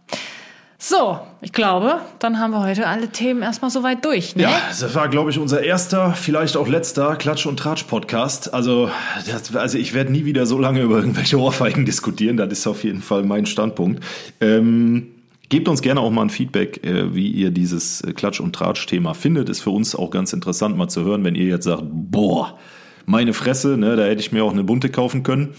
So, 0.78 1.18
ich 1.40 1.52
glaube, 1.52 2.00
dann 2.18 2.38
haben 2.38 2.50
wir 2.50 2.60
heute 2.60 2.86
alle 2.86 3.08
Themen 3.08 3.42
erstmal 3.42 3.70
soweit 3.70 4.04
durch. 4.04 4.36
Ne? 4.36 4.42
Ja, 4.42 4.60
das 4.68 4.94
war, 4.94 5.08
glaube 5.08 5.30
ich, 5.30 5.38
unser 5.38 5.62
erster, 5.62 6.12
vielleicht 6.12 6.56
auch 6.56 6.68
letzter 6.68 7.16
Klatsch- 7.16 7.46
und 7.46 7.58
Tratsch-Podcast. 7.58 8.52
Also, 8.52 8.90
das, 9.26 9.56
also 9.56 9.78
ich 9.78 9.94
werde 9.94 10.12
nie 10.12 10.26
wieder 10.26 10.44
so 10.44 10.58
lange 10.58 10.82
über 10.82 10.98
irgendwelche 10.98 11.38
Ohrfeigen 11.38 11.84
diskutieren. 11.86 12.36
Das 12.36 12.52
ist 12.52 12.66
auf 12.66 12.84
jeden 12.84 13.00
Fall 13.00 13.22
mein 13.22 13.46
Standpunkt. 13.46 14.04
Ähm, 14.42 15.08
gebt 15.48 15.66
uns 15.68 15.80
gerne 15.80 16.00
auch 16.00 16.10
mal 16.10 16.22
ein 16.22 16.30
Feedback, 16.30 16.84
äh, 16.84 17.14
wie 17.14 17.30
ihr 17.30 17.50
dieses 17.50 18.02
äh, 18.02 18.12
Klatsch- 18.12 18.40
und 18.40 18.54
Tratsch-Thema 18.54 19.14
findet. 19.14 19.48
Ist 19.48 19.60
für 19.60 19.70
uns 19.70 19.96
auch 19.96 20.10
ganz 20.10 20.34
interessant 20.34 20.76
mal 20.76 20.88
zu 20.88 21.04
hören, 21.04 21.24
wenn 21.24 21.36
ihr 21.36 21.46
jetzt 21.46 21.64
sagt, 21.64 21.84
boah, 21.86 22.58
meine 23.06 23.32
Fresse, 23.32 23.78
ne, 23.78 23.96
da 23.96 24.04
hätte 24.04 24.20
ich 24.20 24.32
mir 24.32 24.44
auch 24.44 24.52
eine 24.52 24.64
bunte 24.64 24.90
kaufen 24.90 25.22
können. 25.22 25.54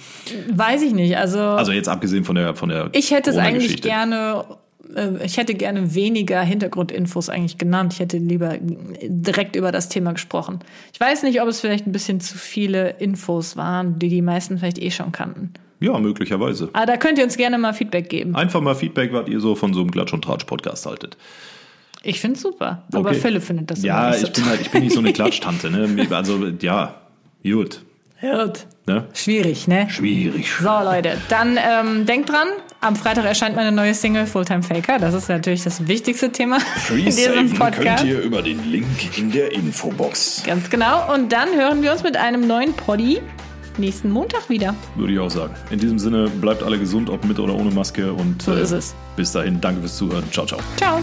Weiß 0.53 0.83
ich 0.83 0.93
nicht. 0.93 1.17
Also, 1.17 1.39
Also 1.39 1.71
jetzt 1.71 1.89
abgesehen 1.89 2.23
von 2.23 2.35
der 2.35 2.53
von 2.55 2.69
der 2.69 2.89
ich 2.91 3.11
hätte 3.11 3.29
es 3.31 3.37
eigentlich 3.37 3.81
gerne, 3.81 4.43
ich 5.23 5.37
hätte 5.37 5.53
gerne 5.53 5.93
weniger 5.95 6.41
Hintergrundinfos 6.41 7.29
eigentlich 7.29 7.57
genannt. 7.57 7.93
Ich 7.93 7.99
hätte 7.99 8.17
lieber 8.17 8.57
direkt 8.61 9.55
über 9.55 9.71
das 9.71 9.89
Thema 9.89 10.13
gesprochen. 10.13 10.59
Ich 10.93 10.99
weiß 10.99 11.23
nicht, 11.23 11.41
ob 11.41 11.47
es 11.47 11.59
vielleicht 11.59 11.87
ein 11.87 11.91
bisschen 11.91 12.19
zu 12.19 12.37
viele 12.37 12.91
Infos 12.99 13.57
waren, 13.57 13.99
die 13.99 14.09
die 14.09 14.21
meisten 14.21 14.57
vielleicht 14.57 14.81
eh 14.81 14.91
schon 14.91 15.11
kannten. 15.11 15.53
Ja, 15.79 15.97
möglicherweise. 15.99 16.69
Aber 16.73 16.85
da 16.85 16.97
könnt 16.97 17.17
ihr 17.19 17.23
uns 17.23 17.37
gerne 17.37 17.57
mal 17.57 17.73
Feedback 17.73 18.09
geben. 18.09 18.35
Einfach 18.35 18.61
mal 18.61 18.75
Feedback, 18.75 19.13
was 19.13 19.27
ihr 19.27 19.39
so 19.39 19.55
von 19.55 19.73
so 19.73 19.81
einem 19.81 19.91
Klatsch- 19.91 20.13
und 20.13 20.23
Tratsch-Podcast 20.23 20.85
haltet. 20.85 21.17
Ich 22.03 22.19
finde 22.19 22.35
es 22.37 22.41
super. 22.41 22.83
Aber 22.93 23.09
Okay. 23.09 23.19
Philipp 23.19 23.43
findet 23.43 23.69
das 23.69 23.83
Ja, 23.83 24.09
nicht 24.09 24.19
so 24.21 24.27
ich 24.27 24.33
bin 24.33 24.45
halt, 24.45 24.61
ich 24.61 24.71
bin 24.71 24.83
nicht 24.83 24.93
so 24.93 24.99
eine 24.99 25.13
Klatschtante, 25.13 25.69
ne? 25.69 26.07
Also, 26.11 26.47
ja, 26.61 26.95
gut. 27.43 27.81
Gut. 28.21 28.65
Ne? 28.87 29.05
Schwierig, 29.13 29.67
ne? 29.67 29.87
Schwierig. 29.89 30.51
So, 30.59 30.69
Leute, 30.83 31.17
dann 31.29 31.57
ähm, 31.57 32.05
denkt 32.05 32.29
dran, 32.29 32.47
am 32.81 32.95
Freitag 32.95 33.25
erscheint 33.25 33.55
meine 33.55 33.71
neue 33.71 33.93
Single 33.93 34.25
Fulltime 34.27 34.63
Faker. 34.63 34.99
Das 34.99 35.13
ist 35.13 35.29
natürlich 35.29 35.63
das 35.63 35.87
wichtigste 35.87 36.31
Thema 36.31 36.59
in 36.89 37.05
diesem 37.05 37.53
Podcast. 37.53 38.03
ihr 38.03 38.21
über 38.21 38.41
den 38.41 38.69
Link 38.71 38.85
in 39.17 39.31
der 39.31 39.51
Infobox. 39.53 40.43
Ganz 40.45 40.69
genau. 40.69 41.13
Und 41.13 41.31
dann 41.31 41.49
hören 41.55 41.81
wir 41.81 41.91
uns 41.91 42.03
mit 42.03 42.15
einem 42.17 42.47
neuen 42.47 42.73
Poddy 42.73 43.21
nächsten 43.77 44.09
Montag 44.09 44.49
wieder. 44.49 44.73
Würde 44.95 45.13
ich 45.13 45.19
auch 45.19 45.29
sagen. 45.29 45.53
In 45.69 45.79
diesem 45.79 45.99
Sinne, 45.99 46.27
bleibt 46.29 46.63
alle 46.63 46.79
gesund, 46.79 47.09
ob 47.09 47.23
mit 47.25 47.39
oder 47.39 47.53
ohne 47.55 47.69
Maske. 47.71 48.11
Und 48.11 48.41
So 48.41 48.53
ist 48.53 48.71
es. 48.71 48.95
bis 49.15 49.31
dahin, 49.31 49.61
danke 49.61 49.81
fürs 49.81 49.97
Zuhören. 49.97 50.23
Ciao, 50.31 50.45
ciao. 50.45 50.59
Ciao. 50.77 50.99